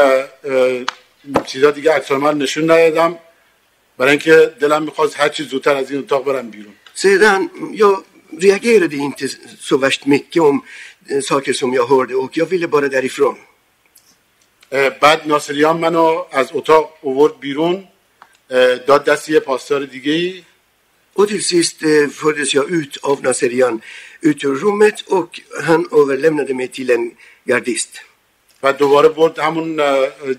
چیزا 1.46 1.72
دیگه 1.72 1.92
عکس 1.94 2.12
من 2.12 2.38
نشون 2.38 2.72
ندادم 2.72 3.20
برای 3.98 4.12
اینکه 4.12 4.54
دلم 4.60 4.84
می‌خواست 4.84 5.20
هر 5.20 5.30
چی 5.30 5.44
زودتر 5.44 5.76
از 5.76 5.92
این 5.92 6.00
اتاق 6.00 6.26
برم 6.26 6.50
بیرون 6.50 6.74
Sedan, 6.96 7.50
jag 7.74 8.04
reagerade 8.40 8.96
inte 8.96 9.28
så 9.60 9.78
värst 9.78 10.06
mycket 10.06 10.42
om 10.42 10.64
eh, 11.10 11.22
saker 11.22 11.54
som 11.54 11.74
jag 11.74 11.86
hörde 11.88 12.16
och 12.16 12.38
jag 12.38 12.46
ville 12.46 12.68
bara 12.68 12.88
därifrån. 12.88 13.38
بعد 15.02 15.28
ناصریان 15.28 15.78
منو 15.78 16.26
از 16.32 16.50
اتاق 16.54 16.98
اوورد 17.02 17.40
بیرون 17.40 17.88
داد 18.88 19.04
دست 19.04 19.30
یه 19.30 19.40
پاسدار 19.40 19.86
دیگه 19.86 20.12
ای 20.12 20.44
Och 21.14 21.28
till 21.28 21.44
sist 21.44 21.84
eh, 21.84 22.08
fördes 22.22 22.54
jag 22.54 22.72
ut 22.72 22.98
av 23.02 23.24
Nasserian 23.24 23.82
ut 24.22 24.44
ur 24.44 24.56
rummet 24.56 25.02
och 25.02 25.42
han 25.64 25.86
överlämnade 25.92 26.54
mig 26.54 26.68
till 26.68 26.90
en 26.92 27.12
gardist. 27.46 28.02
و 28.64 28.74
دوباره 28.74 29.10
برد 29.10 29.40
همون 29.40 29.82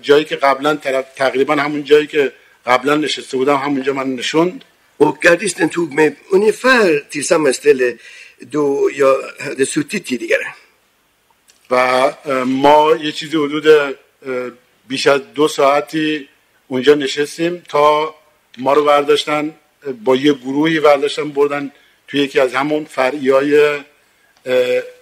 جایی 0.01 0.25
که 0.25 0.35
قبلا 0.35 0.75
تقریبا 1.15 1.55
همون 1.55 1.83
جایی 1.83 2.07
که 2.07 2.33
قبلا 2.65 2.95
نشسته 2.95 3.37
بودم 3.37 3.55
همونجا 3.55 3.93
من 3.93 4.15
نشوند 4.15 4.63
Och 4.97 5.21
gardisten 5.21 5.69
tog 5.69 5.93
mig 5.93 6.15
ungefär 6.29 6.99
till 7.09 7.25
samma 7.27 7.53
ställe 7.53 7.97
då 8.39 8.89
jag 8.93 9.15
hade 9.39 9.65
suttit 9.65 10.05
tidigare. 10.05 10.47
و 11.69 12.11
ما 12.45 12.95
یه 12.95 13.11
چیزی 13.11 13.37
حدود 13.37 13.97
بیش 14.87 15.07
از 15.07 15.21
دو 15.33 15.47
ساعتی 15.47 16.29
اونجا 16.67 16.95
نشستیم 16.95 17.63
تا 17.69 18.15
ما 18.57 18.73
رو 18.73 18.83
برداشتن 18.83 19.55
با 20.04 20.16
یه 20.16 20.32
گروهی 20.32 20.80
برداشتن 20.80 21.28
بردن 21.28 21.72
توی 22.08 22.20
یکی 22.20 22.40
از 22.40 22.54
همون 22.54 22.84
فرعی 22.84 23.30
های 23.30 23.78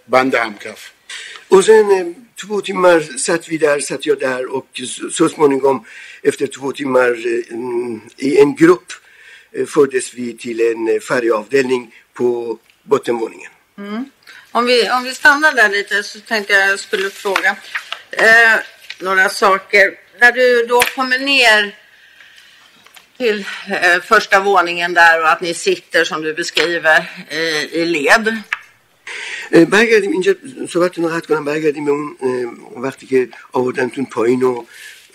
بند 0.09 0.35
همکف 0.35 0.91
Och 1.49 1.65
sen 1.65 1.91
eh, 1.91 2.07
två 2.35 2.61
timmar 2.61 3.01
satt 3.01 3.49
vi 3.49 3.59
där, 3.59 3.81
satt 3.81 4.07
jag 4.07 4.19
där 4.19 4.47
och 4.47 4.67
så, 4.87 5.11
så 5.11 5.29
småningom 5.29 5.85
efter 6.23 6.47
två 6.47 6.73
timmar 6.73 7.11
eh, 7.11 7.55
mm, 7.55 8.01
i 8.17 8.39
en 8.39 8.55
grupp 8.57 8.93
eh, 9.53 9.67
fördes 9.67 10.15
vi 10.15 10.37
till 10.37 10.61
en 10.61 10.89
eh, 10.89 11.01
färgavdelning 11.01 11.95
på 12.15 12.59
bottenvåningen. 12.83 13.51
Om 14.53 14.67
vi, 14.67 14.91
om 14.91 15.05
vi 15.05 15.15
stannar 15.15 15.53
där 15.53 15.69
lite 15.69 16.03
så 16.03 16.21
tänkte 16.21 16.53
jag 16.53 16.71
jag 16.71 16.81
skulle 16.81 17.11
fråga 17.11 17.57
eh, 18.11 18.57
några 19.01 19.29
saker. 19.29 19.95
När 20.21 20.33
du 20.33 20.67
då 20.67 20.81
kommer 20.81 21.19
ner 21.19 21.77
till 23.21 23.45
eh, 23.69 24.01
första 24.03 24.41
våningen 24.41 24.95
där 24.95 25.21
och 25.23 25.29
att 25.31 25.41
ni 25.41 25.55
sitter 25.55 26.05
som 26.05 26.23
du 26.23 26.35
beskriver 26.35 27.01
i, 27.31 27.37
i 27.81 27.85
led. 27.85 28.25
اه، 29.53 29.65
برگردیم 29.65 30.13
اینجا 30.13 30.35
صحبتتون 30.73 31.05
رو 31.05 31.11
قطع 31.11 31.27
کنم 31.29 31.45
برگردیم 31.45 31.85
به 31.85 31.91
اون 31.91 32.17
اه، 32.23 32.81
وقتی 32.83 33.07
که 33.07 33.29
آوردنتون 33.53 34.05
پایین 34.05 34.43
و 34.43 34.65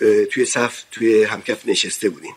اه، 0.00 0.24
توی 0.24 0.44
صف 0.44 0.82
توی 0.90 1.24
همکف 1.24 1.58
نشسته 1.66 2.08
بودیم 2.08 2.34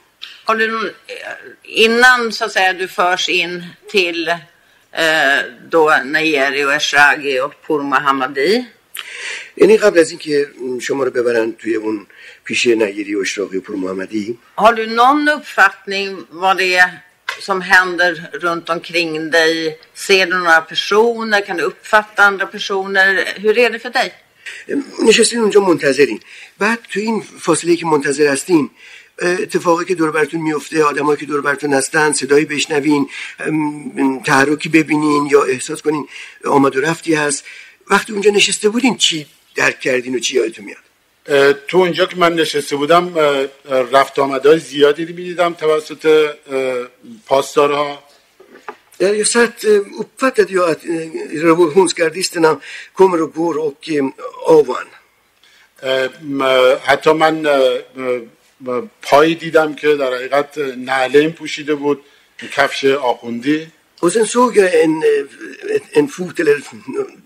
Har 0.48 0.56
du, 0.56 0.68
någon- 0.68 0.94
eh, 1.08 1.86
innan 1.86 2.20
så 2.32 2.46
att 2.46 2.52
säga 2.52 2.74
du 2.74 2.88
förs 2.88 3.30
in 3.30 3.54
till 3.92 4.22
eh, 4.30 5.40
då 5.72 5.84
Nayeri 6.16 6.64
och 6.66 6.74
Eshraghi 6.74 7.40
och 7.46 7.54
Pur 7.68 7.82
Mohammadi. 7.94 8.66
یعنی 9.58 9.78
قبل 9.78 10.00
از 10.00 10.10
اینکه 10.10 10.48
شما 10.82 11.04
رو 11.04 11.12
ببرن 11.12 11.52
توی 11.52 11.76
اون 11.76 12.08
پیش 12.51 12.67
نگیری 12.67 13.17
اشراقی 13.17 13.59
و 13.59 13.61
پور 13.61 13.77
محمدی 13.77 14.39
Har 14.57 14.73
du 14.73 14.87
någon 14.87 15.29
uppfattning 15.29 16.09
vad 16.31 16.57
det 16.59 16.75
är 16.85 16.91
som 17.49 17.59
händer 17.61 18.13
runt 18.45 18.67
omkring 18.75 19.31
dig? 19.31 19.79
Ser 19.95 20.27
du 20.27 20.37
några 20.39 20.61
personer? 20.73 21.41
Kan 21.47 21.57
du 21.57 21.65
uppfatta 21.73 22.21
andra 22.31 22.47
personer? 22.57 23.09
Hur 23.45 23.59
är 23.59 23.71
det 23.71 23.79
för 23.79 23.91
dig? 23.91 24.11
نشستین 25.09 25.39
اونجا 25.39 25.61
منتظرین 25.61 26.21
بعد 26.59 26.79
تو 26.91 27.01
این 27.01 27.23
فاصله 27.41 27.77
که 27.77 27.87
منتظر 27.87 28.27
هستین 28.27 28.71
اتفاقی 29.23 29.85
که 29.85 29.95
دور 29.95 30.11
براتون 30.11 30.41
میفته 30.41 30.85
آدمایی 30.85 31.21
که 31.21 31.27
دور 31.27 31.41
براتون 31.41 31.73
هستن 31.75 32.13
صدایی 32.13 32.45
بشنوین 32.45 33.09
تحرکی 34.25 34.69
ببینین 34.69 35.29
یا 35.31 35.43
احساس 35.43 35.83
کنین 35.83 36.09
آمد 36.45 36.77
و 36.77 36.81
رفتی 36.81 37.15
هست 37.15 37.45
وقتی 37.91 38.13
اونجا 38.13 38.31
نشسته 38.31 38.69
بودین 38.69 38.97
چی 38.97 39.27
درک 39.55 39.81
کردین 39.81 40.15
و 40.15 40.19
چی 40.19 40.37
یادتون 40.37 40.65
میاد 40.65 40.90
تو 41.69 41.79
اونجا 41.79 42.07
که 42.07 42.17
من 42.17 42.35
نشسته 42.35 42.77
بودم 42.77 43.15
رفت 43.93 44.19
آمدهای 44.19 44.59
زیادی 44.59 45.05
رو 45.05 45.15
می‌دیدم 45.15 45.53
توسط 45.55 46.31
پاسدارها 47.27 48.03
Ja, 49.03 49.09
jag 49.15 49.27
satt, 49.27 49.65
eh, 49.65 49.81
uppfattade 50.03 50.53
jag 50.53 50.71
att 50.71 50.83
revolutionsgardisterna 51.49 52.61
kommer 52.93 53.23
och 53.23 53.35
går 53.35 53.59
och 53.59 53.89
ovan. 54.47 54.87
م- 56.23 56.77
حتی 56.85 57.13
من 57.13 57.47
پایی 59.03 59.35
دیدم 59.35 59.75
که 59.75 59.95
در 59.95 60.15
حقیقت 60.15 60.59
نعلین 60.77 61.33
پوشیده 61.33 61.75
بود 61.75 62.05
کفش 62.53 62.85
آخوندی 62.85 63.67
Och 64.01 64.13
sen 64.13 64.27
såg 64.27 64.57
jag 64.57 64.81
en, 64.85 65.03
eh, 65.03 65.99
en 65.99 66.09
fot 66.09 66.41
eller 66.41 66.61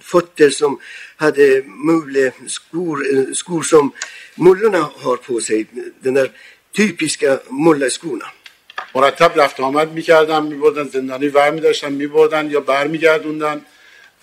fötter 0.00 0.50
som 0.50 0.78
hade 1.16 1.62
mule 1.66 2.32
skor, 2.46 2.96
eh, 3.12 3.32
skor 3.32 3.62
som 3.62 3.92
mullorna 4.34 4.90
har 5.02 5.16
på 5.16 5.40
sig. 5.40 5.66
Den 6.04 6.14
där 6.14 6.30
typiska 6.76 7.38
mullaskorna. 7.50 8.26
مرتب 8.94 9.32
رفت 9.40 9.60
آمد 9.60 9.92
می‌کردم 9.92 10.46
میبردن 10.46 10.88
زندانی 10.88 11.28
ور 11.28 11.50
میداشتن 11.50 11.92
میبردن 11.92 12.50
یا 12.50 12.60
بر 12.60 12.86
میگردوندن 12.86 13.60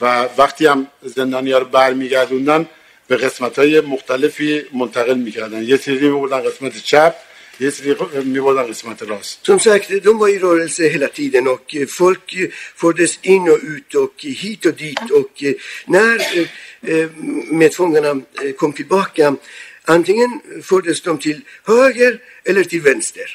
و 0.02 0.30
وقتی 0.38 0.66
هم 0.66 0.88
زندانی 1.02 1.52
ها 1.52 1.60
رو 1.60 1.66
بر 1.66 1.94
میگردوندن 1.94 2.66
به 3.08 3.18
قسمت 3.18 3.60
های 3.60 3.82
مختلفی 3.82 4.66
منتقل 4.74 5.18
می‌کردن 5.18 5.64
یه 5.64 5.78
سری 5.78 6.10
میبردن 6.10 6.42
قسمت 6.50 6.78
چپ 6.78 7.16
یه 7.61 7.71
سری 7.71 7.97
میبردن 8.25 8.67
قسمت 8.67 9.03
راست 9.03 9.39
Som 9.43 9.59
sagt, 9.61 9.89
de 10.05 10.19
var 10.19 10.29
i 10.29 10.39
rörelse 10.39 10.83
hela 10.89 11.09
tiden 11.09 11.49
och 11.49 11.77
eh, 11.77 11.87
folk 11.87 12.35
eh, 12.35 12.49
fördes 12.83 13.19
in 13.23 13.49
och 13.49 13.59
ut 13.75 13.95
och 13.95 14.17
eh, 14.27 14.33
hit 14.33 14.67
och 14.67 14.75
dit 14.75 15.11
och 15.11 15.43
eh, 15.43 15.55
när 15.87 16.17
eh, 16.39 16.49
eh, 16.93 17.09
medfångarna 17.51 18.13
eh, 18.45 18.53
kom 18.61 18.73
tillbaka 18.73 19.37
antingen 19.85 20.31
fördes 20.63 21.03
de 21.03 21.19
till 21.19 21.41
höger 21.65 22.13
eller 22.45 22.65
till 22.65 22.81
vänster. 22.81 23.29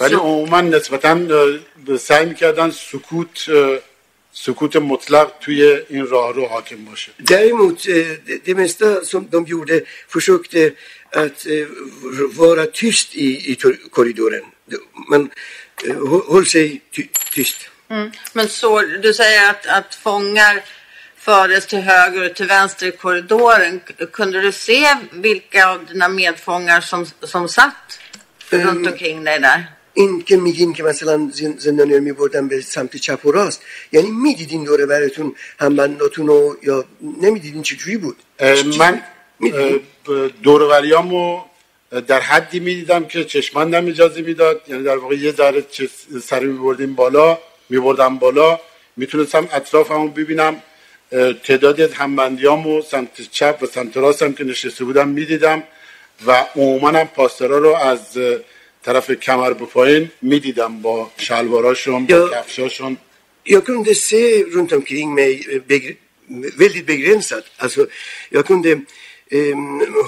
ولی 0.00 0.14
عموما 0.14 0.60
نسبتا 0.60 1.12
اه، 1.30 1.96
سعی 1.96 2.26
میکردن 2.26 2.70
سکوت 2.70 3.48
اه، 3.48 3.78
سکوت 4.32 4.76
مطلق 4.76 5.32
توی 5.40 5.62
این 5.88 6.06
راه 6.06 6.32
رو 6.34 6.46
حاکم 6.46 6.84
باشه 6.84 7.12
Däremot, 7.18 7.78
eh, 7.88 7.94
det, 8.26 8.44
det 8.44 8.54
mesta 8.54 9.04
som 9.04 9.28
de 9.30 9.44
gjorde 9.46 9.76
försökte 10.08 10.72
att 11.12 11.46
eh, 11.46 11.66
vara 12.42 12.66
tyst 12.66 13.14
i, 13.14 13.52
i 13.52 13.54
tor- 13.62 13.80
korridoren. 13.90 14.44
Man 15.10 15.22
eh, 15.88 15.96
hå- 16.10 16.26
höll 16.32 16.46
sig 16.46 16.80
ty, 16.94 17.02
tyst. 17.34 17.58
Men 18.32 18.48
så, 18.48 18.80
du 18.80 19.14
säger 19.14 19.50
att, 19.50 19.66
att 19.66 19.94
fångar 19.94 20.64
fördes 21.16 21.66
till 21.66 21.78
höger 21.92 22.30
och 22.30 22.34
till 22.36 22.46
vänster 22.46 22.86
i 22.86 22.92
korridoren. 22.92 23.80
K- 23.86 24.06
Kunde 24.12 24.40
du 24.40 24.52
se 24.52 24.96
vilka 25.12 25.68
av 25.72 25.86
dina 25.86 26.08
medfångar 26.08 26.80
som, 26.80 27.06
som 27.32 27.48
satt 27.48 27.86
runt 28.50 28.86
omkring 28.86 29.24
dig 29.24 29.38
där? 29.40 29.60
این 29.93 30.21
که 30.21 30.37
میگین 30.37 30.73
که 30.73 30.83
مثلا 30.83 31.29
زن- 31.33 31.55
زندانیان 31.57 31.99
میبردن 31.99 32.47
به 32.47 32.61
سمت 32.61 32.97
چپ 32.97 33.25
و 33.25 33.31
راست 33.31 33.61
یعنی 33.91 34.11
می‌دیدین 34.11 34.63
دوره 34.63 34.85
براتون 34.85 35.35
همبنداتون 35.59 36.27
رو 36.27 36.57
یا 36.63 36.85
نمی‌دیدین 37.21 37.61
چجوری 37.61 37.97
بود؟ 37.97 38.17
من 38.77 39.01
دوروریامو 40.43 41.41
در 42.07 42.19
حدی 42.19 42.59
می‌دیدم 42.59 43.05
که 43.05 43.23
چشماندم 43.23 43.87
اجازه 43.87 44.21
می‌داد. 44.21 44.61
یعنی 44.67 44.83
در 44.83 44.97
واقع 44.97 45.15
یه 45.15 45.31
ذره 45.31 45.63
سر 46.23 46.39
میبردیم 46.39 46.95
بالا 46.95 47.37
میبردم 47.69 48.17
بالا. 48.17 48.59
می‌تونستم 48.97 49.49
اطرافمو 49.51 50.07
ببینم. 50.07 50.63
از 51.11 51.93
همبندیامو 51.93 52.81
سمت 52.81 53.21
چپ 53.31 53.57
و 53.61 53.65
سمت 53.65 53.97
راستم 53.97 54.33
که 54.33 54.43
نشسته 54.43 54.83
بودم 54.83 55.07
می‌دیدم 55.07 55.63
و 56.27 56.45
عموما 56.55 56.89
هم 56.89 57.07
پاسدارا 57.07 57.57
رو 57.57 57.75
از 57.75 58.17
طرف 58.84 59.10
کمر 59.10 59.52
به 59.52 59.64
پایین 59.66 60.10
میدیدم 60.22 60.82
با 60.82 61.10
شلواراشون 61.16 62.06
با 62.06 62.14
یا- 62.14 62.28
کفشاشون 62.28 62.96
Jag 63.46 63.64
kunde 63.66 63.94
se 63.94 64.22
runt 64.54 64.72
omkring 64.78 65.08
mig 65.20 65.32
eh, 65.52 65.60
begr 65.70 65.92
väldigt 66.62 66.86
begränsat. 66.86 67.44
Alltså, 67.64 67.86
jag 68.30 68.46
kunde 68.46 68.70
eh, 69.36 69.56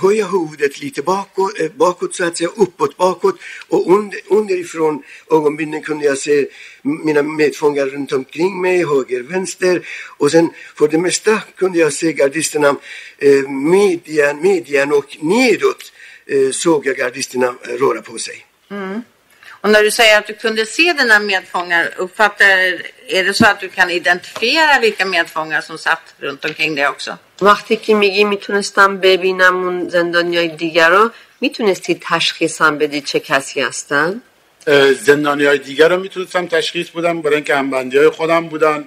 höja 0.03 0.27
huvudet 0.27 0.75
lite 0.85 1.03
bakåt, 1.03 1.61
eh, 1.61 1.71
bakåt 1.85 2.15
så 2.15 2.25
att 2.25 2.37
säga, 2.39 2.51
uppåt 2.65 2.97
bakåt 2.97 3.37
och 3.69 3.83
under, 3.95 4.19
underifrån 4.39 5.03
ögonbindeln 5.31 5.83
kunde 5.83 6.05
jag 6.11 6.19
se 6.19 6.47
mina 6.83 7.23
medfångar 7.23 7.87
runt 7.87 8.13
omkring 8.13 8.61
mig, 8.61 8.79
höger, 8.93 9.23
vänster 9.23 9.77
och 10.21 10.31
sen 10.31 10.47
för 10.79 10.89
det 10.89 10.99
mesta 10.99 11.35
kunde 11.57 11.79
jag 11.79 11.93
se 11.93 12.13
gardisterna 12.13 12.71
eh, 13.19 13.49
median, 13.49 14.37
median 14.43 14.93
och 14.93 15.17
nedåt 15.21 15.83
eh, 16.27 16.51
såg 16.51 16.87
jag 16.87 16.97
gardisterna 16.97 17.47
eh, 17.47 17.69
röra 17.83 18.03
på 18.03 18.19
sig. 18.19 18.39
Och 19.62 19.70
när 19.70 19.84
du 19.84 19.92
säger 19.92 20.18
att 20.20 20.28
du 20.28 20.34
kunde 20.34 20.66
se 20.66 20.94
dina 20.94 21.20
medfångar, 21.20 21.84
uppfattar, 21.98 22.48
är 23.18 23.24
det 23.28 23.34
så 23.34 23.46
att 23.46 23.60
du 23.60 23.70
kan 23.78 23.90
identifiera 23.90 24.80
vilka 24.80 25.06
medfångar 25.06 25.62
som 25.62 25.78
satt 25.78 26.06
runt 26.20 26.46
omkring 26.46 26.76
dig 26.76 26.88
också? 26.88 27.12
وقتی 27.42 27.76
که 27.76 27.94
میگی 27.94 28.24
می‌تونستم 28.24 28.98
ببینم 28.98 29.56
اون 29.64 29.90
زندانیای 29.90 30.48
دیگر 30.48 30.90
رو 30.90 31.12
می‌تونستی 31.40 32.00
تشخیصم 32.02 32.78
بدی 32.78 33.02
چه 33.02 33.20
کسی 33.20 33.62
هستن؟ 33.62 34.22
زندانی 35.00 35.46
های 35.46 35.58
دیگر 35.58 35.90
رو 35.90 36.00
می‌تونستم 36.00 36.48
تشخیص 36.48 36.90
بدم 36.90 37.22
برای 37.22 37.36
اینکه 37.36 37.56
همبندی 37.56 37.98
های 37.98 38.10
خودم 38.10 38.48
بودن 38.48 38.86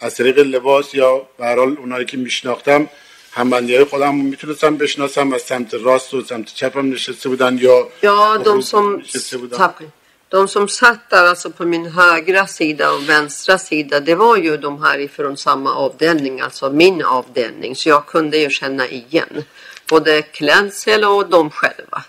از 0.00 0.14
طریق 0.14 0.38
لباس 0.38 0.94
یا 0.94 1.26
به 1.38 1.58
اونایی 1.58 2.04
که 2.04 2.16
میشناختم 2.16 2.88
همبندی 3.35 3.75
های 3.75 3.85
خودم 3.85 4.15
میتونستم 4.15 4.77
بشناسم 4.77 5.33
از 5.33 5.41
سمت 5.41 5.73
راست 5.73 6.13
و 6.13 6.21
سمت 6.21 6.45
چپم 6.53 6.91
نشسته 6.93 7.29
بودن 7.29 7.57
یا 7.57 7.87
Ja, 8.03 8.37
de 8.43 8.47
رو 8.47 8.61
som, 8.61 8.99
نشسته 8.99 9.37
بودن 9.37 9.57
tack. 9.57 9.83
de 10.31 10.47
som 10.47 10.67
satt 10.67 11.09
där 11.09 11.25
alltså 11.25 11.49
på 11.51 11.65
min 11.65 11.85
högra 11.85 12.47
sida 12.47 12.91
och 12.91 13.09
vänstra 13.09 13.57
sida, 13.57 13.99
det 13.99 14.15
var 14.15 14.37
ju 14.37 14.57
de 14.57 14.83
här 14.83 14.99
ifrån 14.99 15.37
samma 15.37 15.71
avdelning, 15.75 16.41
alltså 16.41 16.69
min 16.69 17.03
avdelning. 17.03 17.75
Så 17.75 17.89
jag 17.89 18.05
kunde 18.05 18.37
ju 18.37 18.49
känna 18.49 18.87
igen 18.87 19.43
både 19.89 20.21
klädsel 20.21 21.03
och 21.03 21.29
de 21.29 21.49
själva. 21.49 22.03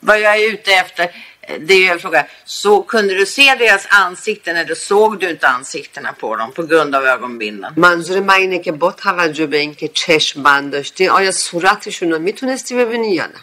Vad 0.00 0.20
jag 0.20 0.36
är 0.42 0.52
ute 0.52 0.72
efter, 0.72 1.04
eh, 1.04 1.37
det 1.60 1.74
är 1.74 1.78
ju 1.78 1.86
en 1.86 1.98
fråga. 1.98 2.26
Så 2.44 2.82
kunde 2.82 3.14
du 3.14 3.26
se 3.26 3.54
deras 3.54 3.86
ansikten 3.90 4.56
eller 4.56 4.74
såg 4.74 5.18
du 5.18 5.30
inte 5.30 5.46
ansiktena 5.48 6.12
på 6.12 6.36
dem 6.36 6.52
på 6.52 6.62
grund 6.62 6.94
av 6.94 7.04
ögonbindeln? 7.06 7.72
منظور 7.76 8.20
من 8.20 8.34
اینه 8.34 8.58
که 8.58 8.72
با 8.72 8.92
توجه 8.92 9.46
به 9.46 9.56
اینکه 9.56 9.88
چشم 9.88 10.42
بند 10.42 10.72
داشتی 10.72 11.08
آیا 11.08 11.30
صورتشون 11.32 12.10
رو 12.12 12.18
میتونستی 12.18 12.74
ببینی 12.74 13.14
یا 13.14 13.26
نه 13.26 13.40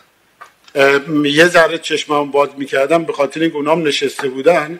اه، 0.75 1.27
یه 1.27 1.47
ذره 1.47 1.77
چشمم 1.77 2.31
باز 2.31 2.49
میکردم 2.57 3.03
به 3.03 3.13
خاطر 3.13 3.39
اینکه 3.39 3.55
اونام 3.55 3.87
نشسته 3.87 4.27
بودن 4.29 4.79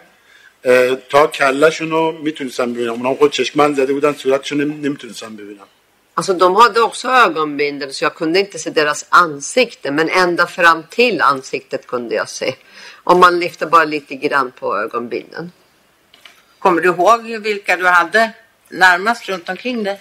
اه، 0.65 0.95
تا 0.95 1.27
کلشون 1.27 1.89
رو 1.91 2.11
میتونستم 2.11 2.73
ببینم 2.73 2.93
اونام 2.93 3.15
خود 3.15 3.31
چشمن 3.31 3.73
زده 3.73 3.93
بودن 3.93 4.13
صورتشون 4.13 4.61
نمیتونستم 4.61 5.35
ببینم 5.35 5.67
Alltså 6.15 6.33
de 6.33 6.55
hade 6.55 6.81
också 6.81 7.07
ögonbindel 7.07 7.93
så 7.93 8.03
jag 8.03 8.15
kunde 8.15 8.39
inte 8.39 8.59
se 8.59 8.69
deras 8.69 9.05
ansikte 9.09 9.91
men 9.91 10.09
ända 10.09 10.47
fram 10.47 10.83
till 10.89 11.21
ansiktet 11.21 11.87
kunde 11.87 12.15
jag 12.15 12.29
se. 12.29 12.55
Om 13.03 13.19
man 13.19 13.39
lyfter 13.39 13.65
bara 13.65 13.83
lite 13.83 14.15
grann 14.15 14.51
på 14.59 14.77
ögonbindeln. 14.77 15.51
Kommer 16.59 16.81
du 16.81 16.89
ihåg 16.89 17.21
vilka 17.23 17.77
du 17.77 17.87
hade 17.87 18.31
närmast 18.69 19.29
runt 19.29 19.49
omkring 19.49 19.83
dig? 19.83 19.99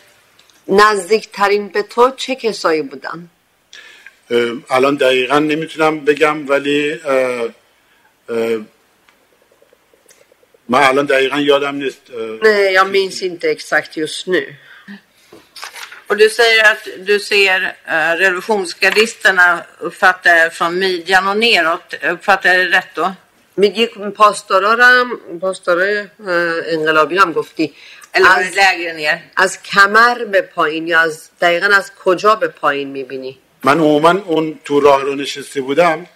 نزدیکترین 0.68 1.68
به 1.68 1.82
تو 1.82 2.10
چه 2.10 2.34
کسایی 2.34 2.82
بودن؟ 2.82 3.30
اه، 4.30 4.52
الان 4.70 4.94
دقیقا 4.96 5.38
نمیتونم 5.38 6.00
بگم 6.00 6.48
ولی 6.48 6.92
اه، 7.04 7.48
اه، 8.28 8.60
من 10.68 10.82
الان 10.82 11.06
دقیقا 11.06 11.40
یادم 11.40 11.74
نیست 11.74 12.10
اه، 12.10 12.38
Nej, 12.42 12.72
jag 12.72 12.90
minns 12.90 13.22
inte 13.22 13.50
exakt 13.50 13.96
just 13.96 14.26
nu. 14.26 14.54
Och 16.14 16.16
du 16.16 16.30
säger 16.30 16.72
att 16.72 16.88
du 16.98 17.20
ser 17.20 17.60
uh, 17.62 18.18
revolutionsgardisterna 18.18 19.62
uppfattar 19.78 20.36
jag 20.36 20.52
från 20.54 20.78
midjan 20.78 21.28
och 21.28 21.36
neråt. 21.36 21.94
Uppfattar 22.02 22.48
jag 22.54 22.58
det 22.58 22.78
rätt 22.78 22.94
då? 22.94 23.12
میگی 23.56 23.86
پاسدارا 24.16 24.74
رو 24.74 24.84
هم 24.84 25.38
پاسدارای 25.40 25.98
اه، 25.98 26.08
انقلابی 26.66 27.16
رو 27.16 27.22
هم 27.22 27.32
گفتی 27.32 27.74
Eller 28.14 28.28
var 28.28 28.38
det 28.38 28.46
از, 28.46 28.54
lägre 28.54 28.92
ner? 28.92 29.18
از 29.36 29.62
کمر 29.62 30.24
به 30.24 30.42
پایین 30.42 30.86
یا 30.86 31.00
از 31.00 31.30
دقیقا 31.40 31.66
از 31.66 31.92
کجا 32.04 32.34
به 32.34 32.48
پایین 32.48 32.88
میبینی 32.88 33.38
من 33.64 33.78
عموما 33.78 34.10
اون 34.10 34.60
تو 34.64 34.80
راه 34.80 35.02
رو 35.02 35.14
نشسته 35.14 35.60
بودم 35.60 36.06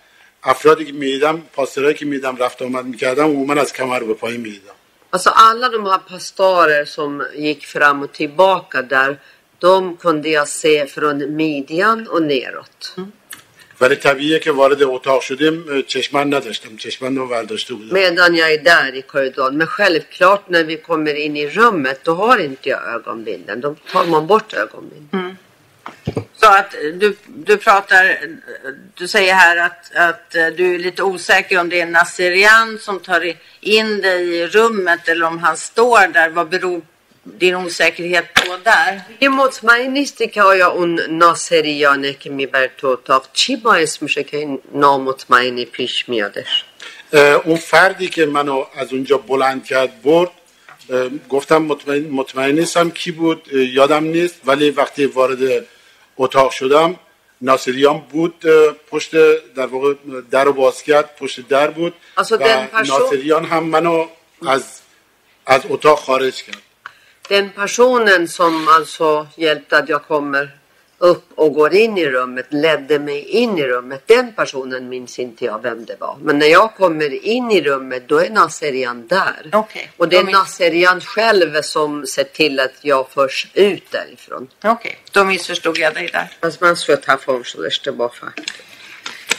افرادی 0.42 0.84
که 0.84 0.92
میدیدم 0.92 1.42
پاسرایی 1.52 1.94
که 1.94 2.06
میدیدم 2.06 2.36
رفت 2.36 2.62
آمد 2.62 2.84
میکردم 2.84 3.24
عموما 3.24 3.60
از 3.60 3.72
کمر 3.72 4.00
به 4.00 4.14
پایین 4.14 4.40
میدیدم 4.40 4.74
Alltså 5.16 5.30
alla 5.30 5.68
de 5.68 5.86
här 5.86 5.98
pastorer 5.98 6.84
som 6.84 7.10
gick 7.46 7.62
fram 7.74 8.02
och 8.02 8.12
tillbaka 8.12 8.82
där, 8.82 9.18
de 9.58 9.96
kunde 9.96 10.28
jag 10.28 10.48
se 10.48 10.86
från 10.86 11.36
midjan 11.36 12.06
och 12.08 12.22
neråt. 12.22 12.94
ولی 13.80 13.96
طبیعیه 13.96 14.38
که 14.38 14.52
وارد 14.52 14.82
اتاق 14.82 15.22
شدیم 15.22 15.64
اه، 15.70 15.82
چشمن 15.82 16.34
نداشتم 16.34 16.76
چشمن 16.76 17.16
رو 17.16 17.26
ورداشته 17.26 17.74
بودم 17.74 17.92
Medan 17.94 18.34
jag 18.36 18.52
är 18.52 18.58
där 18.58 18.94
i 18.94 19.02
korridoren. 19.02 19.56
Men 19.56 19.66
självklart 19.66 20.48
när 20.48 20.64
vi 20.64 20.76
kommer 20.76 21.14
in 21.14 21.36
i 21.36 21.46
rummet, 21.48 22.00
då 22.04 22.14
har 22.14 22.38
inte 22.38 22.68
jag 22.68 22.82
ögonbindeln. 22.94 23.60
Då 23.60 23.74
tar 23.92 24.04
man 24.06 24.26
bort 24.26 24.52
ögonbindeln. 24.54 25.36
Så 26.36 26.46
att 26.46 26.70
du, 27.00 27.16
du 27.26 27.56
pratar, 27.56 28.18
du 28.94 29.08
säger 29.08 29.34
här 29.34 29.56
att, 29.56 29.96
att 29.96 30.34
eh, 30.34 30.46
du 30.46 30.74
är 30.74 30.78
lite 30.78 31.02
osäker 31.02 31.58
om 31.60 31.68
det 31.68 31.80
är 31.80 31.86
Nasserian 31.86 32.78
som 32.78 33.00
tar 33.00 33.24
i- 33.24 33.36
in 33.60 34.00
dig 34.00 34.22
i 34.36 34.46
rummet 34.46 35.08
eller 35.08 35.26
om 35.26 35.38
han 35.38 35.56
står 35.56 36.08
där. 36.12 36.28
Vad 36.28 36.48
beror 36.48 36.82
din 37.37 37.55
osäkerhet 37.55 38.25
på 38.35 38.57
där? 38.65 39.05
یه 39.21 39.29
مطمئن 39.29 39.91
نیستی 39.91 40.27
که 40.27 40.41
آیا 40.41 40.69
اون 40.71 40.99
ناصریانه 41.09 42.13
که 42.13 42.29
می‌بره 42.29 42.71
تو 42.77 42.87
اتاق 42.87 43.29
چی 43.33 43.55
باعث 43.55 44.01
میشه 44.01 44.23
که 44.23 44.37
این 44.37 44.59
نامطمئنی 44.73 45.65
پیش 45.65 46.09
میادش 46.09 46.63
اون 47.45 47.55
فردی 47.55 48.09
که 48.09 48.25
منو 48.25 48.65
از 48.75 48.93
اونجا 48.93 49.17
بلند 49.17 49.65
کرد 49.65 50.01
برد 50.01 50.31
گفتم 51.29 51.57
مطمئن, 51.57 52.09
مطمئن 52.09 52.51
نیستم 52.51 52.89
کی 52.89 53.11
بود 53.11 53.53
یادم 53.53 54.03
نیست 54.03 54.35
ولی 54.45 54.69
وقتی 54.69 55.05
وارد 55.05 55.65
اتاق 56.17 56.51
شدم 56.51 56.99
ناصریان 57.41 57.99
بود 57.99 58.45
پشت 58.91 59.11
در 59.55 59.65
واقع 59.65 59.93
در 60.31 60.43
رو 60.43 60.53
باز 60.53 60.83
کرد 60.83 61.15
پشت 61.15 61.47
در 61.47 61.67
بود 61.67 61.93
و 62.31 62.67
ناصریان 62.87 63.45
هم 63.45 63.63
منو 63.63 64.07
از 64.47 64.63
از 65.45 65.61
اتاق 65.69 65.99
خارج 65.99 66.43
کرد 66.43 66.68
Den 67.29 67.49
personen 67.49 68.27
som 68.27 68.67
alltså 68.67 69.27
hjälpte 69.35 69.77
att 69.77 69.89
jag 69.89 70.03
kommer 70.03 70.51
upp 70.97 71.31
och 71.35 71.53
går 71.53 71.73
in 71.73 71.97
i 71.97 72.05
rummet, 72.05 72.45
ledde 72.49 72.99
mig 72.99 73.21
in 73.21 73.57
i 73.57 73.63
rummet. 73.63 74.03
Den 74.05 74.33
personen 74.33 74.89
minns 74.89 75.19
inte 75.19 75.45
jag 75.45 75.61
vem 75.61 75.85
det 75.85 75.95
var. 75.99 76.17
Men 76.21 76.39
när 76.39 76.47
jag 76.47 76.75
kommer 76.75 77.25
in 77.25 77.51
i 77.51 77.61
rummet 77.61 78.07
då 78.07 78.17
är 78.17 78.29
Nasserian 78.29 79.07
där. 79.07 79.49
Okay. 79.53 79.87
Och 79.97 80.09
det 80.09 80.17
är 80.17 80.23
Nasserian 80.23 81.01
själv 81.01 81.61
som 81.61 82.05
ser 82.05 82.23
till 82.23 82.59
att 82.59 82.73
jag 82.81 83.09
förs 83.09 83.47
ut 83.53 83.91
därifrån. 83.91 84.47
Okej, 84.57 84.71
okay. 84.71 84.93
då 85.11 85.23
missförstod 85.23 85.77
jag 85.77 85.93
dig 85.93 86.09
där. 86.13 86.31
Alltså, 86.39 86.65
man 86.65 86.77
ska 86.77 86.97
ta 86.97 87.17
från 87.17 87.43
så 87.45 87.65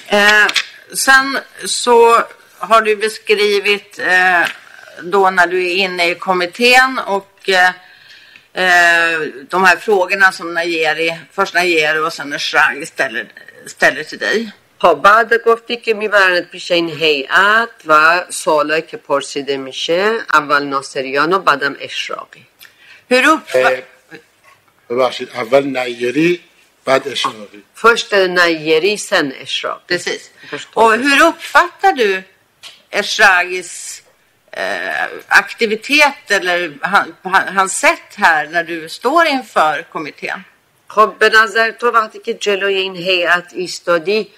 eh, 0.07 0.47
Sen 0.93 1.39
så 1.65 2.23
har 2.59 2.83
du 2.83 2.97
beskrivit 2.97 3.99
eh, 3.99 4.49
då 5.03 5.31
när 5.31 5.47
du 5.47 5.67
är 5.67 5.75
inne 5.75 6.11
i 6.11 6.15
kommittén 6.15 7.01
och 7.07 7.40
eh, 7.50 7.68
eh, 8.64 9.20
de 9.50 9.64
här 9.64 9.76
frågorna 9.78 10.32
som 10.32 10.54
Najeri, 10.54 11.18
först 11.32 11.54
Najeri 11.54 12.00
och 12.00 12.14
sen 12.14 12.34
Eshrag 12.34 12.88
ställer, 12.88 13.26
ställer 13.68 14.04
till 14.04 14.20
dig. 14.20 14.52
خب 14.80 14.94
بعد 15.04 15.34
گفتی 15.46 15.78
که 15.78 15.94
میبرند 15.94 16.50
پیش 16.50 16.72
این 16.72 16.90
هیئت 16.90 17.70
و 17.86 18.24
سوالایی 18.30 18.82
که 18.82 18.98
پرسیده 18.98 19.58
میشه 19.58 20.18
اول 20.34 20.64
ناصریان 20.64 21.34
و 21.34 21.40
بعدم 21.40 21.76
اشراقی 21.80 22.46
Hur, 23.12 23.24
uppfa- 23.26 23.56
اه، 23.56 23.78
ببخشید 24.90 25.30
اول 25.30 25.64
نیری 25.64 26.40
بعد 26.86 27.08
اشراقی 27.08 27.64
Först 27.76 28.14
är 28.14 28.18
det 28.20 28.28
Najeri, 28.28 28.98
sen 28.98 29.34
اشراقی 29.42 29.84
Precis. 29.88 30.30
Förstår. 30.50 30.84
Och 30.84 30.94
hur 30.94 31.22
uppfattar 31.28 31.92
du 31.94 32.24
Eshragis 32.92 33.72
eh, 33.89 33.89
aktivitet 35.29 36.31
eller 36.31 36.73
han, 36.81 37.15
han, 37.25 37.57
hans 37.57 37.79
sätt 37.79 38.15
här 38.17 38.47
när 38.47 38.65
du 38.65 38.89
står 38.89 39.27
inför 39.27 39.83
kommittén? 39.83 40.45
خب 40.89 41.15
به 41.19 41.29
نظر 41.29 41.71
تو 41.71 41.91
وقتی 41.91 42.19
که 42.19 42.35
جلوی 42.35 42.75
این 42.75 42.97
هیئت 42.97 43.53
ایستادی 43.55 44.29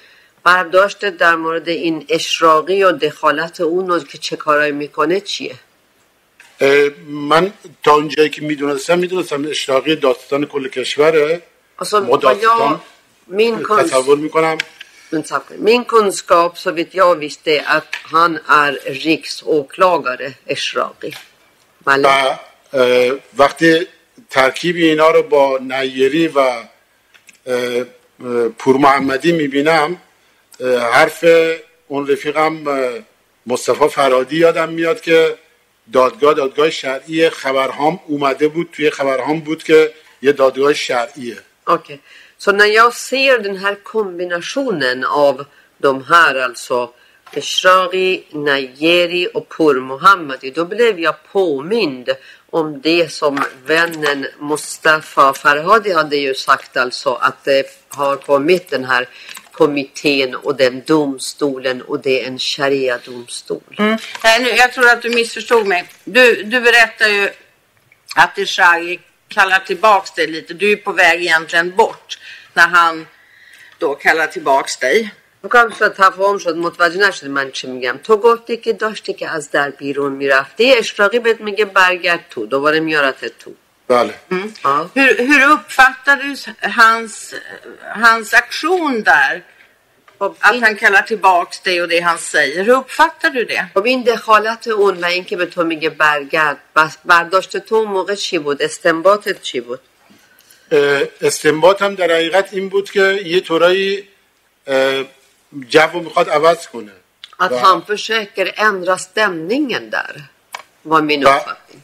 برداشت 0.44 1.05
در 1.05 1.34
مورد 1.36 1.68
این 1.68 2.06
اشراقی 2.09 2.82
و 2.82 2.93
دخالت 2.93 3.60
اون 3.60 3.90
و 3.90 3.98
که 4.01 4.18
چه 4.18 4.36
کارایی 4.36 4.72
می‌کنه 4.72 5.20
چیه 5.20 5.55
من 7.09 7.52
تا 7.82 7.93
اونجایی 7.94 8.30
که 8.30 8.43
می‌دونستم 8.43 8.98
می‌دونستم 8.98 9.44
اشراقی 9.51 9.97
داستان 9.97 10.47
کل 10.47 10.68
کشوره 10.68 11.43
ما 11.93 12.16
داستان 12.16 12.80
min, 13.30 13.64
kunsk, 13.64 13.82
تصور 13.82 14.18
می‌کنم 14.18 14.59
Men 15.12 15.22
tack. 15.22 15.43
min 15.59 15.84
kunskap 15.84 16.59
så 16.59 16.70
vitt 16.70 16.94
jag 16.94 17.16
visste 17.16 17.51
är 17.59 17.64
att 17.76 17.94
han 18.12 18.39
är 18.48 18.72
riksåklagare 18.84 20.34
بله. 21.84 22.09
اه، 22.72 23.18
وقتی 23.36 23.86
ترکیب 24.30 24.76
اینا 24.76 25.10
رو 25.10 25.22
با 25.22 25.59
نیری 25.59 26.28
و 26.28 26.62
پور 28.59 28.76
محمدی 28.76 29.32
می‌بینم 29.32 29.97
حرف 30.93 31.24
اون 31.89 32.06
رفیقم 32.09 32.55
مصطفی 33.47 33.89
فرادی 33.89 34.36
یادم 34.36 34.68
میاد 34.68 35.01
که 35.01 35.39
دادگاه 35.93 36.34
دادگاه 36.34 36.70
شرعی 36.70 37.30
خبرهام 37.30 38.01
اومده 38.06 38.48
بود 38.48 38.68
توی 38.72 38.90
خبرهام 38.90 39.40
بود 39.40 39.62
که 39.62 39.93
یه 40.22 40.32
دادگاه 40.32 40.74
شرعیه 40.74 41.39
Okej. 41.66 42.01
Så 42.44 42.52
när 42.52 42.66
jag 42.66 42.94
ser 42.94 43.39
den 43.39 43.56
här 43.56 43.74
kombinationen 43.74 45.05
av 45.05 45.47
de 45.78 46.05
här 46.05 46.35
alltså 46.35 46.90
Eshraqi, 47.32 48.24
Najeri 48.31 49.28
och 49.35 49.48
Pur 49.56 49.81
Mohammadi 49.81 50.51
då 50.51 50.64
blev 50.64 51.01
jag 51.01 51.14
påmind 51.32 52.09
om 52.51 52.81
det 52.81 53.12
som 53.12 53.44
vännen 53.66 54.27
Mustafa 54.39 55.35
Farhadi 55.35 55.93
hade 55.93 56.16
ju 56.16 56.35
sagt 56.35 56.77
alltså 56.77 57.14
att 57.14 57.44
det 57.44 57.66
har 57.89 58.16
kommit 58.16 58.70
den 58.70 58.85
här 58.85 59.09
kommittén 59.52 60.35
och 60.35 60.56
den 60.56 60.82
domstolen 60.86 61.82
och 61.82 62.01
det 62.01 62.23
är 62.23 62.27
en 62.27 62.39
sharia-domstol. 62.39 63.77
Mm. 63.78 63.97
Nej, 64.24 64.43
nu, 64.43 64.48
jag 64.48 64.73
tror 64.73 64.89
att 64.89 65.02
du 65.02 65.10
missförstod 65.10 65.66
mig. 65.66 65.85
Du, 66.05 66.43
du 66.43 66.60
berättar 66.60 67.09
ju 67.09 67.31
att 68.16 68.39
Eshari 68.39 69.01
kallar 69.32 69.60
tillbaks 69.60 70.11
dig 70.11 70.28
lite. 70.28 70.53
Du 70.53 70.72
är 70.72 70.76
på 70.76 70.91
väg 70.91 71.22
egentligen 71.22 71.76
bort 71.76 72.19
när 72.53 72.68
han 72.68 73.07
då 73.80 73.95
kallar 73.95 74.28
tillbaks 74.28 74.78
dig. 74.78 75.11
میکنم 75.41 75.69
شد 75.80 75.94
تفاهم 75.94 76.38
شد 76.38 76.56
متوجه 76.57 77.07
نشد 77.07 77.28
من 77.28 77.52
چی 77.52 77.68
میگم 77.68 77.98
تو 78.03 78.18
گفتی 78.18 78.57
که 78.57 78.74
داشتی 78.74 79.14
که 79.14 79.30
از 79.30 79.52
در 79.52 79.69
بیرون 79.69 80.11
میرفتی 80.11 80.74
اشراقی 80.74 81.19
بهت 81.19 81.41
میگه 81.41 81.65
برگرد 81.65 82.26
تو 82.30 82.45
دوباره 82.45 82.80
میارت 82.80 83.26
تو 83.26 83.52
بله 83.88 84.14
آه. 84.64 84.91
Hur, 84.95 85.18
hur 85.30 85.52
uppfattar 85.52 86.18
du 86.18 86.36
hans, 86.80 87.34
hans 87.95 88.34
aktion 88.34 89.03
där? 89.03 89.44
خب 90.23 90.36
Att 90.40 90.53
این, 90.53 90.62
han 90.62 90.77
kallar 90.77 91.03
tillbaks 91.03 91.61
dig 91.61 91.82
och 91.82 91.89
det 91.89 92.01
han 92.01 92.19
säger. 92.19 92.65
Hur 92.65 92.74
uppfattar 92.82 93.31
du 93.31 93.44
det? 93.44 93.65
خب 93.74 93.85
این 93.85 94.03
دخالت 94.03 94.69
اون 94.69 94.97
و 95.01 95.05
اینکه 95.05 95.36
به 95.36 95.47
تو 95.47 95.65
میگه 95.65 95.90
برگرد 95.90 96.57
برداشت 97.05 97.57
تو 97.57 97.74
اون 97.74 97.89
موقع 97.89 98.15
چی 98.15 98.39
بود 98.39 98.62
استنباطت 98.62 99.43
چی 99.43 99.61
بود 99.61 99.81
اه، 100.73 101.03
استنباط 101.20 101.82
هم 101.82 101.94
در 101.94 102.11
حقیقت 102.11 102.49
این 102.53 102.69
بود 102.69 102.90
که 102.90 103.20
یه 103.24 103.40
طورایی 103.40 104.09
جو 105.69 106.01
می‌خواد 106.01 106.31
عوض 106.31 106.66
کنه 106.66 106.93
att 107.40 107.61
han 107.66 107.82
försöker 107.93 108.47
ändra 108.57 108.99
stämningen 108.99 109.90
där 109.90 110.15
var 110.82 111.03
min 111.03 111.27
uppfattning 111.27 111.82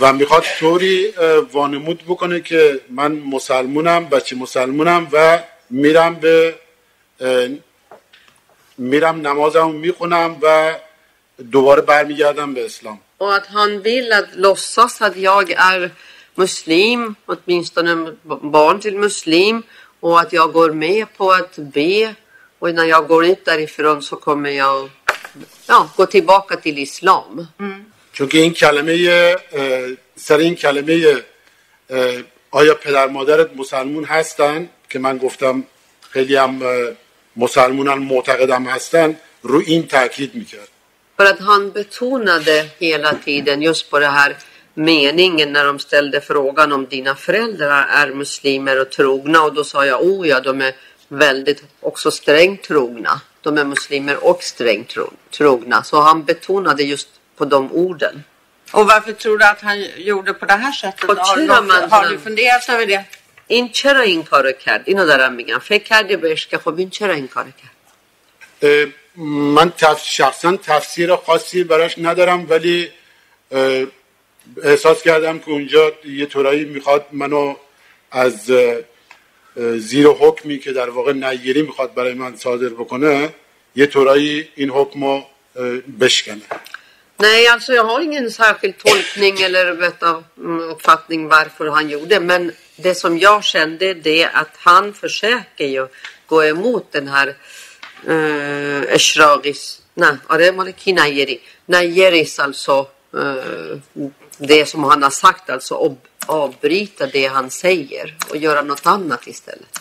و 0.00 0.12
می‌خواد 0.12 0.44
طوری 0.58 1.14
وانمود 1.52 2.02
بکنه 2.08 2.40
که 2.40 2.80
من 2.90 3.12
مسلمونم 3.12 4.08
بچه 4.08 4.36
مسلمونم 4.36 5.08
و 5.12 5.38
میرم 5.70 6.14
به 6.14 6.54
میرم 8.78 9.26
نمازم 9.26 9.70
می‌خونم 9.70 10.36
و 10.42 10.74
دوباره 11.52 11.82
برمیگردم 11.82 12.54
به 12.54 12.64
اسلام 12.64 12.98
Och 13.18 13.34
att 13.34 13.46
han 13.46 13.82
vill 13.82 14.12
att 14.12 14.30
låtsas 14.34 15.02
att 15.02 15.16
jag 15.16 15.50
är 15.50 15.90
muslim, 16.34 17.14
åtminstone 17.26 17.92
barn 18.56 18.80
till 18.80 18.96
muslim 19.06 19.62
och 20.00 20.20
att 20.20 20.32
jag 20.32 20.52
går 20.52 20.70
med 20.70 21.06
på 21.16 21.32
att 21.32 21.56
be 21.56 22.14
och 22.58 22.74
när 22.74 22.84
jag 22.84 23.06
går 23.06 23.26
ut 23.26 23.44
därifrån 23.44 24.02
så 24.02 24.16
kommer 24.16 24.50
jag 24.50 24.90
ja, 25.66 25.90
gå 25.96 26.06
tillbaka 26.06 26.56
till 26.56 26.78
islam. 26.78 27.48
چون 28.12 28.28
که 28.28 28.38
این 28.38 28.52
کلمه 28.52 29.36
سر 30.16 30.36
این 30.36 30.54
کلمه 30.54 31.22
آیا 32.50 32.74
پدر 32.74 33.08
مادرت 33.08 33.50
مسلمون 33.56 34.04
هستن 34.04 34.68
که 34.88 34.98
من 34.98 35.18
گفتم 35.18 35.64
خیلی 36.10 36.36
هم 36.36 36.62
اه، 37.37 37.43
مسلمونن 37.43 37.93
معتقدم 37.93 38.63
هستن 38.63 39.15
رو 39.43 39.61
این 39.65 39.87
تاکید 39.87 40.35
میکرد 40.35 40.67
För 41.17 41.25
att 41.25 41.39
han 41.39 41.71
betonade 41.71 42.57
hela 42.79 43.13
tiden 43.25 43.61
just 43.61 43.89
på 43.91 43.99
det 43.99 44.07
här 44.07 44.35
meningen 44.73 45.53
när 45.53 45.65
de 45.65 45.79
ställde 45.79 46.21
frågan 46.21 46.71
om 46.71 46.85
dina 46.85 47.15
föräldrar 47.15 47.87
är 48.01 48.07
muslimer 48.21 48.81
och 48.81 48.89
trogna 48.89 49.43
och 49.43 49.53
då 49.53 49.63
sa 49.63 49.85
jag 49.85 50.01
oh 50.03 50.27
ja, 50.27 50.39
de 50.39 50.61
är 50.61 50.73
väldigt 51.07 51.63
också 51.79 52.11
strängt 52.11 52.63
trogna. 52.63 53.21
De 53.41 53.57
är 53.57 53.63
muslimer 53.63 54.17
och 54.29 54.43
strängt 54.43 54.87
tro, 54.89 55.13
trogna. 55.37 55.83
Så 55.83 56.01
han 56.01 56.23
betonade 56.23 56.83
just 56.83 57.07
på 57.37 57.45
de 57.45 57.71
orden. 57.71 58.23
Och 58.71 58.85
varför 58.85 59.11
tror 59.13 59.37
du 59.37 59.45
att 59.45 59.61
han 59.61 59.77
gjorde 59.97 60.33
på 60.33 60.45
det 60.45 60.53
här 60.53 60.71
sättet? 60.71 61.09
Och 61.09 61.17
Har, 61.17 61.35
چرا 61.35 61.55
du- 61.61 61.67
من 61.67 61.89
har 61.91 62.03
du 62.03 62.09
زنم؟ 62.09 62.21
funderat 62.21 62.69
över 62.69 62.85
det? 62.85 63.03
این 63.46 63.72
چرا 63.72 64.00
این 64.00 64.22
کارو 64.24 64.52
کرد؟ 64.52 64.82
اینو 64.86 65.06
دارم 65.06 65.32
میگم. 65.32 65.58
فکر 65.58 65.84
کردی 65.84 66.16
بهش 66.16 66.46
که 66.46 66.58
خب 66.58 66.78
این 66.78 66.90
چرا 66.90 67.14
این 67.14 67.28
کارو 67.28 67.50
کرد؟ 67.50 67.76
من 69.16 69.70
تف... 69.70 70.04
شخصا 70.04 70.56
تفسیر 70.56 71.16
خاصی 71.16 71.64
براش 71.64 71.94
ندارم 71.98 72.46
ولی 72.50 72.90
احساس 74.62 75.02
کردم 75.02 75.38
که 75.38 75.50
اونجا 75.50 75.92
یه 76.04 76.26
طورایی 76.26 76.64
می‌خواد 76.64 77.06
منو 77.12 77.54
از 78.10 78.50
زیر 79.76 80.06
حکمی 80.06 80.58
که 80.58 80.72
در 80.72 80.90
واقع 80.90 81.12
نیری 81.12 81.62
می‌خواد 81.62 81.94
برای 81.94 82.14
من 82.14 82.36
صادر 82.36 82.68
بکنه 82.68 83.34
یه 83.76 83.86
طورایی 83.86 84.48
این 84.54 84.70
حکم 84.70 85.04
رو 85.04 85.24
بشکنه. 86.00 86.42
Nej, 87.18 87.48
alltså 87.48 87.70
jag 87.74 87.84
har 87.84 88.00
ingen 88.00 88.30
särskild 88.30 88.74
tolkning 88.86 89.36
eller 89.46 89.66
vet 89.84 90.02
uppfattning 90.74 91.22
varför 91.36 91.66
han 91.76 91.88
gjorde. 91.94 92.16
Men 92.20 92.42
det 92.75 92.95
som 92.95 93.17
jag 93.17 93.43
kände 93.43 93.93
det 93.93 94.23
är 94.23 94.29
att 94.33 94.55
han 94.57 94.93
försöker 94.93 95.65
ju 95.65 95.87
gå 96.25 96.43
emot 96.43 96.91
den 96.91 97.07
här 97.07 97.27
uh, 98.07 98.95
Eshragis, 98.95 99.81
nej, 99.93 100.15
آره 100.27 100.51
مال 100.51 100.71
کی 100.71 100.91
نیری 100.93 101.39
نیریس 101.65 102.39
alltså 102.39 102.87
eh, 103.13 103.77
det 104.37 104.65
som 104.65 104.83
han 104.83 105.03
har 105.03 105.09
sagt 105.09 105.49
alltså 105.49 105.75
ob, 105.75 105.97
avbryta 106.25 107.07
det 107.07 107.25
han 107.25 107.49
säger 107.49 108.15
och 108.29 108.37
göra 108.37 108.61
något 108.61 108.85
annat 108.85 109.27
istället. 109.27 109.73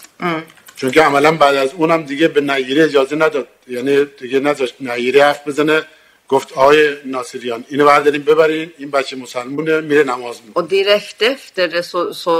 چون 0.77 0.91
که 0.91 1.03
عملا 1.03 1.33
بعد 1.33 1.55
از 1.55 1.73
اونم 1.75 2.03
دیگه 2.03 2.29
به 2.29 2.41
نیری 2.41 2.83
اجازه 2.83 3.17
نداد 3.17 3.49
یعنی 3.67 4.05
دیگه 4.05 4.41
نذاشت 4.41 4.75
نیری 4.81 5.21
حرف 5.21 5.49
بزنه 5.49 5.83
گفت 6.29 6.53
آقای 6.53 6.97
ناصریان 7.05 7.65
اینو 7.69 7.85
بردارین 7.85 8.23
ببرین 8.23 8.73
این 8.79 8.91
بچه 8.91 9.17
مسلمونه 9.17 9.81
میره 9.81 10.05
نماز 10.05 10.41
میکنه 10.47 10.65
Och 10.65 10.69
direkt 10.69 11.23
efter 11.23 11.69
det 11.69 11.83
så, 11.83 12.15
så 12.15 12.35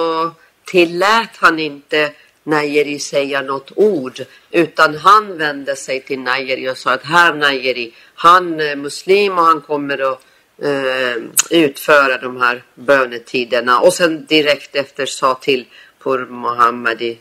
tillät 0.66 1.30
han 1.38 1.60
inte 1.60 2.12
Najeri 2.44 3.00
säga 3.00 3.42
något 3.42 3.72
ord 3.76 4.22
utan 4.52 4.96
han 4.96 5.38
vände 5.38 5.76
sig 5.76 6.02
till 6.02 6.20
Najeri 6.20 6.70
och 6.70 6.78
sa 6.78 6.94
att 6.94 7.04
här 7.04 7.34
Najeri, 7.34 7.94
han 8.16 8.60
är 8.60 8.76
muslim 8.76 9.38
och 9.38 9.44
han 9.44 9.62
kommer 9.62 10.12
att 10.12 10.22
eh, 10.62 11.24
utföra 11.50 12.18
de 12.18 12.42
här 12.42 12.64
bönetiderna 12.76 13.80
och 13.80 13.94
sen 13.94 14.26
direkt 14.26 14.76
efter 14.76 15.06
sa 15.06 15.36
till 15.36 15.66
Pur 16.04 16.26
Mohammadi 16.26 17.18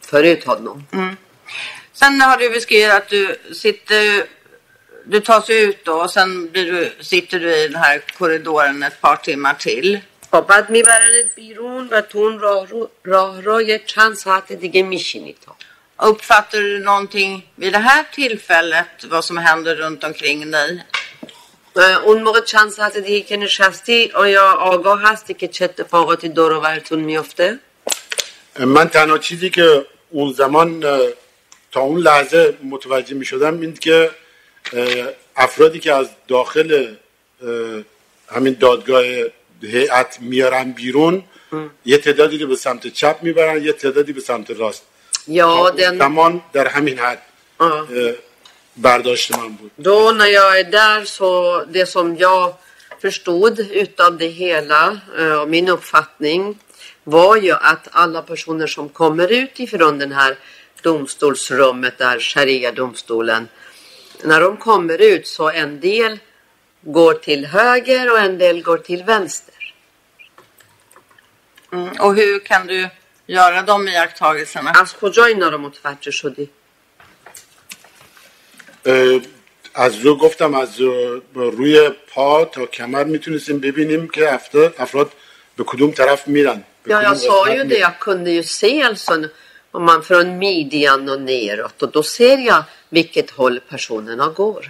förut 0.00 0.44
honom. 0.44 0.84
Mm. 0.92 1.16
Sen 1.92 2.20
har 2.20 2.36
du 2.36 2.50
beskrivit 2.50 2.90
att 2.90 3.08
du 3.08 3.36
sitter, 3.52 4.24
du 5.04 5.20
tas 5.20 5.50
ut 5.50 5.84
då 5.84 5.92
och 5.92 6.10
sen 6.10 6.50
blir 6.50 6.72
du, 6.72 6.92
sitter 7.00 7.40
du 7.40 7.56
i 7.56 7.68
den 7.68 7.82
här 7.82 8.02
korridoren 8.18 8.82
ett 8.82 9.00
par 9.00 9.16
timmar 9.16 9.54
till. 9.54 10.00
خب 10.30 10.40
بعد 10.40 10.70
میبرنت 10.70 11.34
بیرون 11.34 11.88
و 11.88 12.00
تو 12.00 12.18
اون 12.18 12.38
راه 12.38 12.66
رو 12.66 12.90
راه 13.04 13.40
را 13.40 13.62
یک 13.62 13.86
چند 13.86 14.14
ساعت 14.14 14.52
دیگه 14.52 14.82
میشینی 14.82 15.36
تا 15.46 15.56
Uppfattar 15.98 16.60
du 16.60 16.78
någonting 16.78 17.32
vid 17.56 17.72
det 17.72 17.78
här 17.78 18.04
tillfället 18.12 19.04
vad 19.04 19.24
som 19.24 19.36
händer 19.36 19.76
runt 19.76 20.04
omkring 20.04 20.50
dig? 20.50 20.84
اه، 21.76 22.04
اون 22.04 22.22
موقع 22.22 22.40
چند 22.40 22.70
ساعت 22.70 22.96
دیگه 22.96 23.20
که 23.20 23.36
نشستی 23.36 24.10
آیا 24.14 24.52
آگاه 24.52 25.02
هستی 25.02 25.34
که 25.34 25.48
چه 25.48 25.64
اتفاقاتی 25.64 26.28
دور 26.28 26.52
و 26.52 26.60
برتون 26.60 27.00
میفته؟ 27.00 27.58
من 28.58 28.88
تنها 28.88 29.18
چیزی 29.18 29.50
که 29.50 29.86
اون 30.10 30.32
زمان 30.32 30.80
تا 31.72 31.80
اون 31.80 32.00
لحظه 32.00 32.58
متوجه 32.62 33.14
می 33.14 33.24
شدم 33.24 33.60
این 33.60 33.74
که 33.74 34.10
افرادی 35.36 35.80
که 35.80 35.92
از 35.92 36.08
داخل 36.28 36.94
همین 38.28 38.56
دادگاه 38.60 39.04
هیئت 39.61 40.17
میارن 40.21 40.71
بیرون 40.71 41.23
یه 41.85 41.97
تعدادی 41.97 42.37
رو 42.37 42.47
به 42.47 42.55
سمت 42.55 42.87
چپ 42.87 43.17
میبرن 43.21 43.63
یه 43.63 43.73
تعدادی 43.73 44.13
به 44.13 44.21
سمت 44.21 44.51
راست 44.51 44.83
Ja, 45.27 45.39
تا 45.39 45.69
den, 45.69 45.97
زمان 45.97 46.41
در 46.53 46.67
همین 46.67 46.99
حد 46.99 47.21
ja. 47.59 47.63
اه، 47.63 48.13
برداشت 48.77 49.35
من 49.37 49.47
بود 49.47 49.71
Då 49.77 50.11
när 50.11 50.25
jag 50.25 50.59
är 50.59 50.63
där 50.63 51.05
så 51.05 51.63
det 51.65 51.85
som 51.85 52.15
jag 52.15 52.53
förstod 53.01 53.59
utav 53.59 54.17
det 54.17 54.27
hela 54.27 54.99
eh, 55.19 55.41
och 55.41 55.49
min 55.49 55.69
uppfattning 55.69 56.59
var 57.03 57.35
ju 57.35 57.51
att 57.51 57.87
alla 57.91 58.21
personer 58.21 58.67
som 58.67 58.89
kommer 58.89 59.27
ut 59.31 59.59
ifrån 59.59 59.99
den 59.99 60.11
här 60.11 60.37
domstolsrummet 60.83 61.97
där 61.97 62.19
sharia-domstolen 62.19 63.47
när 64.23 64.41
de 64.41 64.57
kommer 64.57 65.01
ut 65.01 65.27
så 65.27 65.49
en 65.49 65.79
del 65.79 66.19
går 66.85 67.13
till 67.13 67.45
höger 67.45 68.11
och 68.11 68.19
en 68.19 68.37
del 68.37 68.61
går 68.61 68.77
till 68.77 69.03
vänster. 69.03 69.55
Mm. 71.73 71.89
Och 71.99 72.15
hur 72.15 72.39
kan 72.39 72.67
du 72.67 72.89
göra 73.27 73.61
de 73.61 73.87
iakttagelserna? 73.87 74.71
از 74.81 74.93
کجا 74.93 75.25
اینا 75.25 75.49
رو 75.49 75.57
متوجه 75.57 76.11
شدی؟ 76.11 76.49
اه، 78.85 79.21
از 79.73 79.95
رو 80.05 80.15
گفتم 80.17 80.53
از 80.53 80.81
اه، 80.81 81.21
روی 81.33 81.89
پا 82.13 82.45
تا 82.45 82.65
کمر 82.65 83.03
میتونستیم 83.03 83.59
ببینیم 83.59 84.07
که 84.09 84.33
افراد, 84.33 84.75
افراد 84.77 85.11
به 85.57 85.63
کدوم 85.63 85.91
طرف 85.91 86.27
میرن 86.27 86.63
به 86.83 86.93
Ja, 86.93 86.97
کدوم 86.97 87.03
jag 87.03 87.17
sa 87.17 87.43
قسمت 87.43 87.55
ju 87.55 87.63
det. 87.63 87.63
میرن. 87.63 87.79
Jag 87.81 87.99
kunde 87.99 88.31
ju 88.31 88.43
se 88.43 88.81
alltså 88.83 89.13
om 89.76 89.84
man 89.90 90.02
från 90.02 90.26
midjan 90.38 91.02
och 91.12 91.20
neråt 91.20 91.82
och 91.82 91.90
då 91.96 92.02
ser 92.02 92.38
jag 92.50 92.62
vilket 92.98 93.30
håll 93.30 93.56
personerna 93.72 94.28
går. 94.28 94.62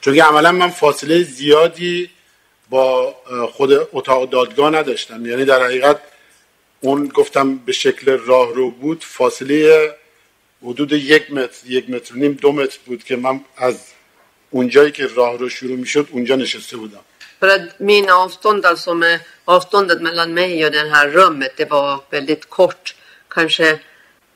چون 0.00 0.14
که 0.14 0.22
عملا 0.22 0.52
من 0.52 0.70
فاصله 0.70 1.22
زیادی 1.22 2.10
با 2.68 3.14
خود 3.52 3.88
اتاق 3.92 4.30
دادگاه 4.30 4.70
نداشتم 4.70 5.26
یعنی 5.26 5.44
در 5.44 5.62
حقیقت 5.62 5.98
اون 6.80 7.08
گفتم 7.08 7.56
به 7.56 7.72
شکل 7.72 8.18
راه 8.18 8.54
رو 8.54 8.70
بود 8.70 9.04
فاصله 9.04 9.90
حدود 10.62 10.92
یک 10.92 11.32
متر 11.32 11.66
یک 11.66 11.90
متر 11.90 12.14
و 12.14 12.18
نیم 12.18 12.32
دو 12.32 12.52
متر 12.52 12.78
بود 12.86 13.04
که 13.04 13.16
من 13.16 13.40
از 13.56 13.76
اونجایی 14.50 14.92
که 14.92 15.06
راه 15.06 15.38
رو 15.38 15.48
شروع 15.48 15.76
می‌شد 15.76 16.08
اونجا 16.10 16.36
نشسته 16.36 16.76
بودم 16.76 17.00
För 17.40 17.48
att 17.48 17.80
min 17.80 18.10
avstånd, 18.10 18.66
alltså 18.66 18.94
med 18.94 19.20
avståndet 19.44 20.00
mellan 20.02 20.34
mig 20.34 20.66
och 20.66 20.72
det 20.72 20.90
här 20.94 21.08
rummet, 21.08 21.52
det 21.56 21.70
var 21.70 22.00
väldigt 22.10 22.44
kort. 22.58 22.94
Kanske 23.28 23.80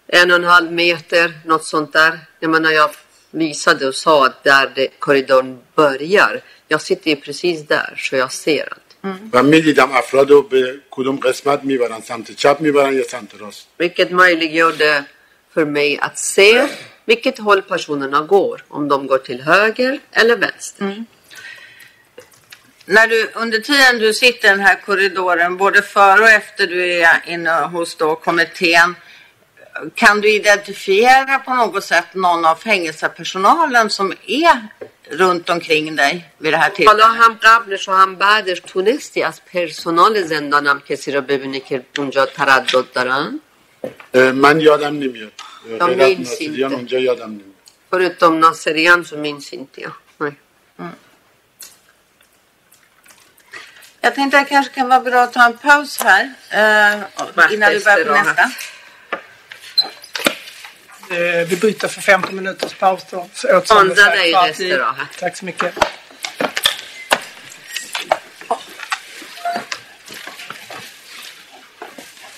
en 0.10 0.32
och 0.32 0.38
en 0.38 0.44
halv 0.44 0.72
meter, 0.72 1.34
något 1.46 1.66
sånt 1.66 1.94
där. 1.94 2.20
Jag 2.40 2.52
menar, 2.52 2.72
jag 2.72 2.90
visade 3.32 3.88
och 3.88 3.96
sa 3.96 4.26
att 4.26 4.44
där 4.44 4.72
det, 4.76 4.88
korridorn 5.00 5.60
börjar. 5.76 6.42
Jag 6.68 6.82
sitter 6.82 7.10
ju 7.10 7.16
precis 7.16 7.68
där, 7.68 7.94
så 7.98 8.16
jag 8.16 8.32
ser 8.32 8.74
allt. 8.74 8.82
و 9.34 9.44
میدیدم 9.44 9.92
افراد 9.92 10.30
رو 10.30 10.42
به 10.42 10.82
کدوم 10.92 11.16
قسمت 11.16 11.64
میبرن 11.64 12.02
سمت 12.02 12.32
چپ 12.32 12.58
میبرن 12.60 12.94
یا 12.94 13.04
سمت 13.04 13.36
راست 13.42 13.68
Vilket 13.78 14.12
möjliggjorde 14.12 15.04
för 15.54 15.66
mig 15.66 16.00
att 16.00 16.18
se 16.18 16.68
vilket 17.06 17.38
håll 17.40 17.62
personerna 17.62 18.22
går. 18.22 18.64
Om 18.68 18.88
de 18.88 19.08
går 19.08 19.18
till 19.18 19.42
höger 19.42 20.00
eller 20.12 20.38
vänster. 20.38 21.06
När 22.86 23.08
du, 23.08 23.30
under 23.34 23.60
tiden 23.60 24.00
du 24.00 24.14
sitter 24.14 24.48
i 24.48 24.52
den 24.52 24.60
här 24.60 24.82
korridoren, 24.86 25.58
både 25.58 25.82
före 25.82 26.22
och 26.22 26.30
efter 26.30 26.68
du 26.68 26.94
är 26.94 27.24
inne 27.28 27.52
hos 27.52 27.96
då 27.96 28.16
kommittén, 28.16 28.96
kan 29.96 30.22
du 30.22 30.30
identifiera 30.32 31.40
på 31.40 31.54
något 31.54 31.84
sätt 31.84 32.10
någon 32.14 32.46
av 32.46 32.56
fängelsepersonalen 32.56 33.90
som 33.90 34.14
är 34.28 34.68
runt 35.10 35.50
omkring 35.50 35.96
dig 35.96 36.26
vid 36.38 36.54
det 36.54 36.58
här 36.58 36.70
حالا 36.70 36.76
tillfället? 36.76 37.06
هم 37.22 37.34
قبلش 37.44 37.90
و 37.90 37.92
هم 37.92 38.16
بعدش 38.16 38.60
تونستی 38.60 39.24
از 39.24 39.42
پرسنال 39.46 40.24
زندانم 40.24 40.80
کسی 40.88 41.12
رو 41.12 41.22
ببینی 41.22 41.60
که 41.60 41.86
اونجا 41.98 42.26
تردد 42.26 42.86
دارن 42.94 43.40
اه، 44.14 44.32
من 44.32 44.60
یادم 44.60 44.94
نمیاد 45.00 45.32
تا 45.80 45.86
غیر 45.86 46.02
از 46.02 46.08
میل 46.10 46.18
ناصریان 46.18 46.26
سینته. 46.26 46.76
اونجا 46.76 47.00
یادم 47.00 47.30
نمیاد 47.32 47.56
Förutom 47.92 48.40
Nasserian 48.40 49.06
så 49.06 49.16
minns 49.18 49.54
inte 49.54 49.82
jag. 49.82 49.94
Nej. 50.18 50.34
Jag 54.02 54.16
tänkte 54.16 54.40
att 54.40 54.46
det 54.46 54.50
kanske 54.50 54.74
kan 54.74 54.88
vara 54.90 55.00
bra 55.00 55.22
att 55.24 55.34
ta 55.34 55.46
en 55.46 55.58
paus 55.58 55.92
här 56.04 56.24
eh, 56.50 57.02
Vart 57.36 57.52
innan 57.52 57.72
vi 57.72 57.80
börjar 57.80 58.06
på 58.06 58.14
efter 58.14 58.24
då? 58.24 58.30
nästa. 58.30 58.52
Eh, 61.11 61.47
Vi 61.49 61.57
bryter 61.57 61.89
för 61.89 62.01
15 62.01 62.37
minuters 62.37 62.75
paus 62.75 63.03
då. 63.11 63.27
Sponsra 63.65 64.11
dig 64.11 64.31
i-. 64.61 64.73
Tack 65.21 65.37
så 65.37 65.45
mycket. 65.45 65.75